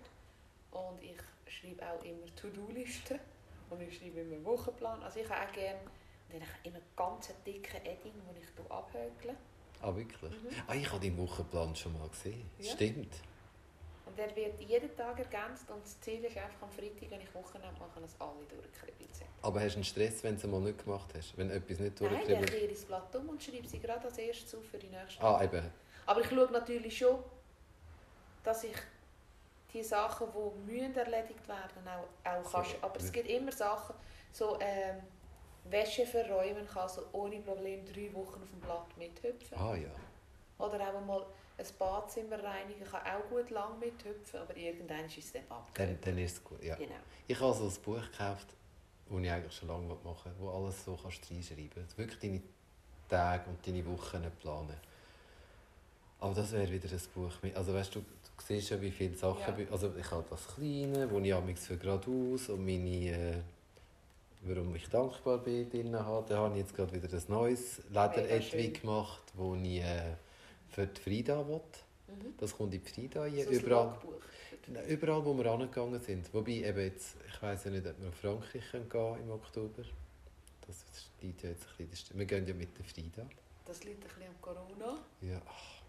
Und 0.70 1.02
ich 1.02 1.16
schreibe 1.52 1.82
auch 1.90 2.04
immer 2.04 2.26
To-Do-Listen. 2.36 3.18
Und 3.70 3.80
ich 3.82 3.96
schreibe 3.98 4.20
immer 4.20 4.44
Wochenplan. 4.44 5.02
Also 5.02 5.20
ich 5.20 5.28
habe 5.30 5.48
auch 5.48 5.52
gerne 5.52 5.80
dann 6.32 6.42
habe 6.42 6.52
ich 6.62 6.70
immer 6.70 6.80
ganz 6.96 7.32
dicken 7.46 7.76
Edding, 7.84 8.12
den 8.12 8.36
ich 8.42 8.70
abhökle. 8.70 9.36
Ah, 9.82 9.94
wirklich? 9.94 10.30
Mhm. 10.30 10.48
Ah, 10.66 10.74
ich 10.74 10.90
habe 10.90 11.00
deinen 11.00 11.18
Wochenplan 11.18 11.74
schon 11.74 11.98
mal 11.98 12.08
gesehen. 12.08 12.50
Ja. 12.58 12.72
Stimmt. 12.72 13.14
Und 14.04 14.18
der 14.18 14.34
wird 14.34 14.60
jeden 14.60 14.94
Tag 14.96 15.18
ergänzt. 15.18 15.70
Und 15.70 15.82
das 15.84 16.00
Ziel 16.00 16.24
ist 16.24 16.36
einfach 16.36 16.62
am 16.62 16.70
Freitag, 16.70 17.10
wenn 17.10 17.20
ich 17.20 17.34
Wochenende 17.34 17.78
mache, 17.78 18.00
dass 18.00 18.20
alle 18.20 18.44
durchgekriegt 18.48 19.14
sind. 19.14 19.28
Aber 19.42 19.60
hast 19.60 19.72
du 19.72 19.76
einen 19.76 19.84
Stress, 19.84 20.22
wenn 20.24 20.34
du 20.34 20.40
es 20.40 20.46
mal 20.46 20.60
nicht 20.60 20.84
gemacht 20.84 21.08
hast? 21.16 21.36
Wenn 21.38 21.50
etwas 21.50 21.78
nicht 21.78 22.00
Nein, 22.00 22.12
dann 22.28 22.44
kehre 22.44 22.64
ich 22.64 22.72
das 22.72 22.84
Blatt 22.84 23.14
um 23.16 23.28
und 23.30 23.42
schreibe 23.42 23.66
sie 23.66 23.78
gerade 23.78 24.04
als 24.04 24.18
erstes 24.18 24.54
auf 24.54 24.64
für 24.64 24.78
die 24.78 24.88
nächste 24.88 25.22
Ah, 25.22 25.42
eben. 25.42 25.62
Aber 26.06 26.20
ich 26.20 26.28
schaue 26.28 26.50
natürlich 26.50 26.98
schon, 26.98 27.22
dass 28.42 28.64
ich 28.64 28.76
die 29.72 29.82
Sachen, 29.82 30.26
die 30.32 30.72
müssen 30.72 30.96
erledigt 30.96 31.46
werden 31.48 31.86
auch, 31.86 32.28
auch 32.28 32.44
So, 32.44 32.50
kann. 32.50 32.82
Aber 32.82 32.96
es 32.96 33.12
gibt 33.12 33.28
immer 33.28 33.52
Sachen, 33.52 33.94
so 34.32 34.58
ähm, 34.60 34.96
Wäsche 35.64 36.06
verräumen 36.06 36.66
kann 36.66 36.88
so 36.88 37.02
ohne 37.12 37.40
Problem 37.40 37.84
drei 37.84 38.12
Wochen 38.14 38.42
auf 38.42 38.50
dem 38.50 38.60
Blatt 38.60 38.96
mithüpfen. 38.96 39.58
Ah, 39.58 39.74
ja. 39.74 39.90
Oder 40.58 40.80
auch 40.88 41.00
mal 41.04 41.26
ein 41.58 41.66
Badezimmer 41.78 42.42
reinigen 42.42 42.84
kann 42.84 43.00
auch 43.02 43.28
gut 43.28 43.50
lang 43.50 43.78
mithüpfen, 43.78 44.40
aber 44.40 44.56
irgendwann 44.56 45.04
ist 45.06 45.18
es 45.18 45.32
dann 45.32 45.42
abgehört. 45.48 45.98
dann 46.06 46.18
ist 46.18 46.32
es 46.32 46.44
gut. 46.44 46.62
Ja. 46.62 46.76
Genau. 46.76 46.94
Ich 47.26 47.38
habe 47.38 47.54
so 47.54 47.64
ein 47.64 47.82
Buch 47.84 48.10
gekauft, 48.10 48.46
das 49.08 49.20
ich 49.20 49.30
eigentlich 49.30 49.54
schon 49.54 49.68
lange 49.68 49.86
machen 49.86 50.32
will, 50.38 50.46
wo 50.46 50.50
alles 50.50 50.84
so 50.84 50.98
kannst 51.00 51.30
reinschreiben 51.30 51.70
kannst. 51.74 51.98
Wirklich 51.98 52.18
deine 52.18 52.42
Tage 53.08 53.50
und 53.50 53.66
deine 53.66 53.84
Wochen 53.86 54.30
planen. 54.40 54.76
Aber 56.20 56.34
das 56.34 56.52
wäre 56.52 56.70
wieder 56.70 56.88
ein 56.90 57.00
Buch 57.14 57.32
mit. 57.42 57.56
Also 57.56 57.72
weißt 57.74 57.94
du, 57.94 58.00
du 58.00 58.06
siehst 58.46 58.70
ja, 58.70 58.80
wie 58.80 58.90
viele 58.90 59.16
Sachen. 59.16 59.58
Ja. 59.58 59.70
Also 59.70 59.94
ich 59.98 60.10
habe 60.10 60.24
das 60.28 60.46
Kleine, 60.54 61.10
wo 61.10 61.18
ich 61.18 61.58
für 61.58 61.76
geradeaus 61.76 62.48
und 62.50 62.64
meine. 62.64 63.10
Äh, 63.10 63.42
warum 64.42 64.74
ich 64.74 64.88
dankbar 64.88 65.38
bin 65.38 65.68
drin 65.70 65.98
habe. 65.98 66.26
Dann 66.28 66.38
habe 66.38 66.54
ich 66.54 66.60
jetzt 66.62 66.74
gerade 66.74 66.92
wieder 66.92 67.16
ein 67.16 67.24
neues 67.28 67.78
Lederetui 67.88 68.68
gemacht, 68.70 69.22
wo 69.34 69.54
ich 69.54 69.80
äh, 69.80 70.14
für 70.68 70.86
die 70.86 71.00
Frida 71.00 71.46
will. 71.46 71.60
Mhm. 72.08 72.34
Das 72.38 72.56
kommt 72.56 72.74
in 72.74 72.82
die 72.82 72.88
Frida 72.90 73.24
hier, 73.26 73.44
So 73.44 73.50
überall. 73.50 73.96
Überall, 74.88 75.24
wo 75.24 75.36
wir 75.36 75.46
angegangen 75.50 76.00
sind. 76.00 76.32
Wobei 76.32 76.52
eben 76.52 76.78
jetzt, 76.80 77.16
ich 77.28 77.42
weiß 77.42 77.64
ja 77.64 77.70
nicht, 77.72 77.86
ob 77.86 77.98
wir 78.00 78.06
nach 78.08 78.14
Frankreich 78.16 78.70
gehen 78.70 78.88
können 78.88 79.20
im 79.22 79.30
Oktober. 79.30 79.82
Das 80.66 80.76
liegt 81.22 81.42
ja 81.42 81.50
jetzt 81.50 81.66
ein 81.78 81.86
bisschen. 81.88 82.08
das- 82.10 82.18
Wir 82.18 82.26
gehen 82.26 82.46
ja 82.46 82.54
mit 82.54 82.76
der 82.78 82.84
Frida. 82.84 83.26
Das 83.64 83.82
liegt 83.84 84.02
ein 84.02 84.08
bisschen 84.08 84.22
an 84.22 84.40
Corona. 84.40 84.98
Ja. 85.22 85.40
ach. 85.46 85.80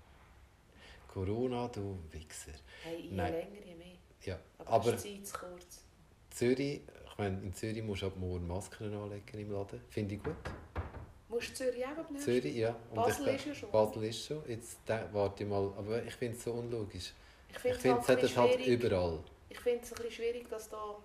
Corona, 1.14 1.68
du 1.68 1.97
Wichser. 2.12 2.52
Hey, 2.84 3.02
je 3.02 3.12
Nein. 3.12 3.34
länger, 3.34 3.66
je 3.66 3.76
mehr. 3.76 3.88
Ja. 4.24 4.39
Aber, 4.60 4.72
Aber 4.72 4.93
ist 4.95 5.04
die 5.06 5.22
Zeit 5.24 5.28
zu 5.28 5.39
kurz. 5.39 5.84
Zürich, 6.30 6.60
ich 6.60 6.82
meine, 7.22 7.41
in 7.43 7.53
Zürich 7.53 7.84
musst 7.84 8.01
du 8.01 8.07
ab 8.07 8.13
morgen 8.17 8.47
Masken 8.47 8.93
anlegen 8.93 9.39
im 9.39 9.51
Laden. 9.51 9.82
Finde 9.89 10.15
ich 10.15 10.24
gut. 10.24 10.36
Musst 11.30 11.51
du 11.51 11.53
Zürich 11.53 11.86
auch 11.86 11.97
abnehmen? 11.97 12.24
Zürich, 12.24 12.55
ja. 12.55 12.76
Und 12.89 12.95
Basel 12.95 13.28
ich, 13.30 13.36
ist 13.36 13.45
ja 13.45 13.55
schon. 13.55 13.72
Basel 13.72 14.03
ist 14.03 14.26
schon. 14.26 14.43
Jetzt 14.47 14.80
da- 14.86 15.07
warte 15.13 15.43
ich 15.43 15.49
mal. 15.49 15.72
Aber 15.78 16.03
ich 16.03 16.15
finde 16.15 16.38
es 16.38 16.43
so 16.43 16.53
unlogisch. 16.53 17.13
Ich 17.49 17.59
finde 17.59 17.78
es 17.78 18.07
halt, 18.07 18.24
es 18.24 18.38
halt 18.38 18.65
überall. 18.65 19.19
ich 19.49 19.59
finde 19.59 19.84
es 19.84 19.91
ein 19.91 19.95
bisschen 19.95 20.11
schwierig, 20.11 20.49
dass 20.49 20.69
da 20.69 20.95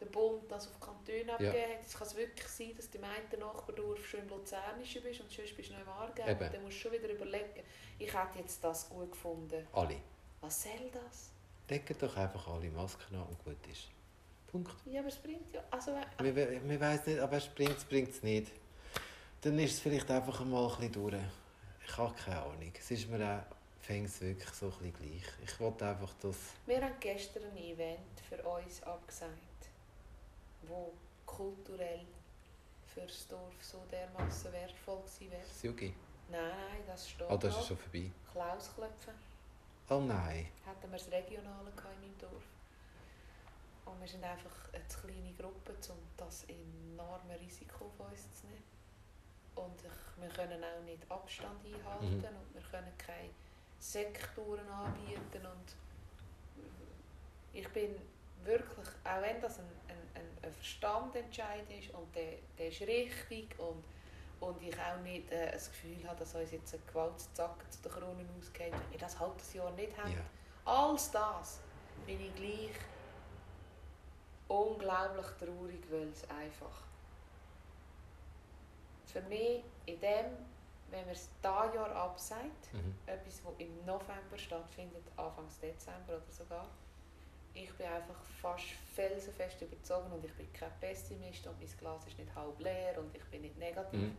der 0.00 0.06
Bund 0.06 0.42
das 0.48 0.68
auf 0.68 0.78
Kantone 0.78 1.32
abgegeben 1.32 1.72
hat. 1.72 1.84
Es 1.84 1.94
kann 1.94 2.16
wirklich 2.16 2.46
sein, 2.46 2.72
dass 2.76 2.88
du 2.90 2.98
im 2.98 3.04
einen 3.04 3.40
Nachbardorf 3.40 4.06
schon 4.06 4.20
im 4.20 4.28
Luzernischen 4.28 5.02
bist 5.02 5.20
und 5.20 5.30
sonst 5.30 5.56
bist 5.56 5.70
du 5.70 5.72
noch 5.74 5.80
im 5.80 5.88
Aargau. 5.88 6.28
Eben. 6.28 6.46
Und 6.46 6.54
dann 6.54 6.62
musst 6.62 6.76
du 6.76 6.80
schon 6.80 6.92
wieder 6.92 7.08
überlegen. 7.10 7.62
Ich 7.98 8.14
hätte 8.14 8.38
jetzt 8.38 8.62
das 8.62 8.88
gut 8.88 9.10
gefunden. 9.10 9.66
Alle. 9.72 9.96
Was 10.40 10.62
soll 10.62 10.90
das? 10.92 11.30
Decken 11.68 11.96
doch 11.98 12.16
einfach 12.16 12.46
alle 12.46 12.70
Masken 12.70 13.16
an 13.16 13.26
und 13.26 13.44
gut 13.44 13.66
ist. 13.70 13.88
Punkt. 14.50 14.72
Ja, 14.86 15.00
aber 15.00 15.08
es 15.08 15.16
bringt 15.16 15.52
ja... 15.52 15.62
Also, 15.70 15.92
äh, 15.92 16.04
Wir, 16.24 16.34
we- 16.34 16.60
wir 16.64 16.80
weiss 16.80 17.06
nicht, 17.06 17.18
aber 17.18 17.36
es 17.36 17.46
bringt 17.48 17.76
es 17.76 17.84
bringt's 17.84 18.22
nicht. 18.22 18.50
Dann 19.42 19.58
ist 19.58 19.74
es 19.74 19.80
vielleicht 19.80 20.10
einfach 20.10 20.44
mal 20.44 20.64
ein 20.64 20.76
bisschen 20.76 20.92
durch. 20.92 21.14
Ich 21.86 21.96
habe 21.96 22.14
keine 22.14 22.42
Ahnung. 22.42 22.72
Es 22.78 22.90
ist 22.90 23.08
mir 23.08 23.24
auch 23.24 23.56
fängt 23.84 24.20
wirklich 24.20 24.50
so 24.50 24.66
ein 24.82 24.92
gleich. 24.92 25.22
Ich 25.44 25.60
wollte 25.60 25.86
einfach 25.86 26.12
das... 26.20 26.36
wir 26.66 26.80
haben 26.82 26.94
gestern 27.00 27.44
ein 27.44 27.56
Event 27.56 28.20
für 28.28 28.42
uns 28.42 28.82
abgesagt, 28.82 29.32
wo 30.62 30.92
kulturell 31.24 32.00
für 32.86 33.02
das 33.02 33.26
Dorf 33.28 33.54
so 33.62 33.82
dermaßen 33.90 34.52
wertvoll 34.52 34.98
gewesen 35.02 35.30
wäre. 35.30 35.42
das 35.42 35.62
Yugi. 35.62 35.94
Nein, 36.30 36.40
nein, 36.42 36.82
das 36.86 37.08
steht 37.08 37.26
Ah, 37.30 37.36
das 37.36 37.54
noch. 37.54 37.60
ist 37.62 37.68
schon 37.68 37.76
vorbei. 37.78 38.10
Klaus 38.32 38.74
klopfen. 38.74 39.14
Oh 39.90 40.00
nein. 40.00 40.48
Hatten 40.66 40.90
wir 40.90 40.98
das 40.98 41.10
Regionale 41.10 41.70
in 41.70 42.00
meinem 42.00 42.18
Dorf. 42.18 42.42
Und 43.90 44.00
wir 44.00 44.08
sind 44.08 44.24
einfach 44.24 44.72
eine 44.72 44.84
kleine 44.84 45.32
Gruppe, 45.34 45.72
um 45.90 45.98
das 46.16 46.44
enorme 46.44 47.40
Risiko 47.40 47.86
auf 47.86 48.10
uns 48.10 48.40
zu 48.40 48.46
nehmen. 48.46 48.62
Und 49.54 49.80
ich, 49.82 50.22
wir 50.22 50.28
können 50.28 50.62
auch 50.62 50.82
nicht 50.84 51.10
Abstand 51.10 51.64
einhalten 51.64 52.18
Mhm. 52.18 52.24
und 52.24 52.54
wir 52.54 52.62
können 52.70 52.92
keine 52.98 53.30
Sektoren 53.78 54.68
anbieten. 54.68 55.44
Und 55.46 55.74
ich 57.52 57.68
bin 57.70 57.96
wirklich, 58.44 58.88
auch 59.04 59.22
wenn 59.22 59.40
das 59.40 59.58
ein, 59.58 59.66
ein, 59.88 60.22
ein, 60.22 60.28
ein 60.42 60.52
Verstandentscheid 60.52 61.64
ist 61.70 61.92
und 61.94 62.14
der, 62.14 62.34
der 62.56 62.68
ist 62.68 62.80
richtig 62.82 63.58
und, 63.58 63.82
und 64.40 64.62
ich 64.62 64.74
auch 64.78 65.00
nicht 65.02 65.30
äh, 65.32 65.50
das 65.52 65.70
Gefühl 65.70 66.06
habe, 66.06 66.20
dass 66.20 66.34
uns 66.34 66.52
jetzt 66.52 66.74
ein 66.74 66.80
Gewaltzacken 66.86 67.70
zu 67.70 67.82
den 67.82 67.92
Kronen 67.92 68.28
ausgeht, 68.38 68.72
wenn 68.72 68.90
wir 68.92 68.98
das 68.98 69.16
das 69.18 69.54
Jahr 69.54 69.70
nicht 69.72 69.96
haben. 69.96 70.12
Ja. 70.12 70.18
Alles 70.64 71.10
das 71.10 71.60
bin 72.06 72.20
ich 72.20 72.34
gleich 72.36 72.76
unglaublich 74.48 75.26
traurig, 75.38 75.84
weil 75.90 76.08
es 76.08 76.22
einfach 76.30 76.82
für 79.06 79.20
mich 79.22 79.62
in 79.86 80.00
dem, 80.00 80.26
wenn 80.90 81.00
man 81.04 81.10
es 81.14 81.28
dieses 81.42 81.74
Jahr 81.74 81.90
absagt, 81.94 82.72
Mhm. 82.72 82.94
etwas, 83.06 83.42
das 83.42 83.52
im 83.58 83.84
November 83.84 84.36
stattfindet, 84.36 85.04
Anfang 85.16 85.46
Dezember 85.62 86.16
oder 86.16 86.30
sogar, 86.30 86.66
ich 87.54 87.72
bin 87.74 87.86
einfach 87.86 88.22
fast 88.40 88.64
felsenfest 88.94 89.60
überzogen 89.62 90.12
und 90.12 90.24
ich 90.24 90.32
bin 90.34 90.52
kein 90.52 90.70
Pessimist 90.80 91.46
und 91.46 91.58
mein 91.58 91.68
Glas 91.78 92.06
ist 92.06 92.18
nicht 92.18 92.34
halb 92.34 92.58
leer 92.60 92.98
und 92.98 93.14
ich 93.16 93.24
bin 93.24 93.42
nicht 93.42 93.58
negativ. 93.58 94.00
Mhm. 94.00 94.16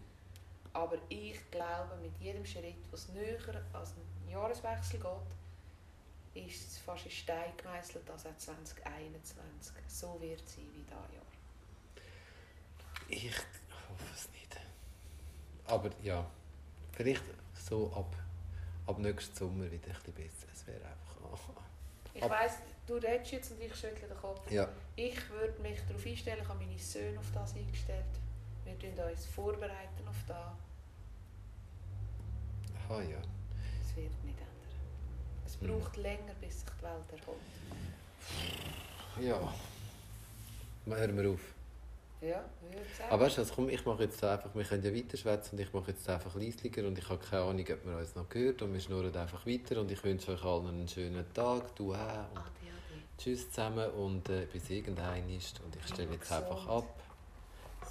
Aber 0.73 0.97
ich 1.09 1.39
glaube, 1.49 1.95
mit 2.01 2.15
jedem 2.19 2.45
Schritt, 2.45 2.75
was 2.91 3.07
näher 3.09 3.39
als 3.73 3.91
ein 3.95 4.29
Jahreswechsel 4.29 4.99
geht, 4.99 5.35
ist 6.33 6.67
es 6.67 6.77
fast 6.77 7.05
in 7.05 7.11
Stein 7.11 7.51
gemeißelt, 7.57 8.07
dass 8.07 8.25
auch 8.25 8.35
2021 8.37 9.73
so 9.87 10.19
wird 10.21 10.47
sein 10.47 10.67
wie 10.73 10.83
dieses 10.83 10.89
Jahr. 10.91 11.25
Ich 13.09 13.31
hoffe 13.89 14.05
es 14.13 14.29
nicht. 14.31 14.57
Aber 15.65 15.89
ja, 16.03 16.25
vielleicht 16.93 17.23
so 17.53 17.91
ab, 17.93 18.15
ab 18.87 18.97
nächsten 18.99 19.35
Sommer 19.35 19.69
wieder 19.71 19.87
ein 19.87 19.93
bisschen 19.93 20.13
besser. 20.13 20.47
Es 20.53 20.65
wäre 20.67 20.77
einfach... 20.85 21.39
Ich 22.13 22.23
Ab- 22.23 22.31
weiss, 22.31 22.53
du 22.87 22.95
redest 22.95 23.31
jetzt 23.31 23.51
und 23.51 23.61
ich 23.61 23.75
schüttle 23.75 24.07
den 24.07 24.17
Kopf. 24.17 24.49
Ja. 24.51 24.67
Ich 24.95 25.29
würde 25.29 25.61
mich 25.61 25.79
darauf 25.87 26.05
einstellen, 26.05 26.39
ich 26.41 26.47
habe 26.49 26.59
meine 26.65 26.79
Söhne 26.79 27.19
auf 27.19 27.31
das 27.33 27.55
eingestellt. 27.55 28.05
Wir 28.65 28.77
tun 28.77 28.99
uns 29.11 29.25
vorbereiten 29.27 30.07
auf 30.07 30.15
das. 30.27 30.37
Ah 32.89 33.01
ja. 33.01 33.17
Es 33.81 33.95
wird 33.95 34.11
nicht 34.23 34.37
ändern. 34.39 34.47
Es 35.45 35.48
Mhm. 35.48 35.48
Braucht 35.61 35.97
länger, 35.97 36.33
bis 36.41 36.61
sich 36.61 36.69
die 36.77 36.83
Welt 36.83 37.21
erholt. 37.21 37.39
Ja. 39.21 39.53
Hören 40.85 41.17
wir 41.17 41.29
auf. 41.31 41.39
Ja. 42.21 42.43
Aber 43.09 43.25
weißt 43.25 43.37
du, 43.37 43.41
was, 43.41 43.53
komm, 43.53 43.69
ich 43.69 43.85
mache 43.85 44.03
jetzt 44.03 44.21
einfach, 44.23 44.53
wir 44.53 44.63
können 44.65 44.83
ja 44.83 44.93
weiterschwätzen 44.93 45.57
und 45.57 45.63
ich 45.63 45.73
mache 45.73 45.91
jetzt 45.91 46.07
einfach 46.09 46.35
leislicher 46.35 46.85
und 46.85 46.97
ich 46.97 47.07
habe 47.07 47.19
keine 47.19 47.43
Ahnung, 47.43 47.65
ob 47.71 47.85
man 47.85 47.95
uns 47.95 48.15
noch 48.15 48.27
gehört 48.27 48.61
und 48.61 48.73
wir 48.73 48.79
schnurren 48.81 49.15
einfach 49.15 49.45
weiter 49.45 49.79
und 49.79 49.89
ich 49.89 50.03
wünsche 50.03 50.33
euch 50.33 50.43
allen 50.43 50.67
einen 50.67 50.87
schönen 50.87 51.25
Tag, 51.33 51.75
du 51.75 51.93
auch 51.93 51.97
und 51.97 51.97
Adi, 51.97 52.67
adi. 52.67 53.01
tschüss 53.17 53.49
zusammen 53.49 53.89
und 53.91 54.27
äh, 54.27 54.47
bis 54.51 54.69
irgendein 54.69 55.29
ist 55.29 55.61
und 55.61 55.73
ich 55.77 55.87
stelle 55.87 56.11
jetzt 56.11 56.31
einfach 56.31 56.67
ab. 56.67 57.01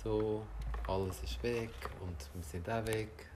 So, 0.05 0.43
alles 0.87 1.23
ist 1.23 1.43
weg 1.43 1.71
und 2.03 2.17
wir 2.35 2.43
sind 2.43 2.69
auch 2.69 2.87
weg 2.87 3.29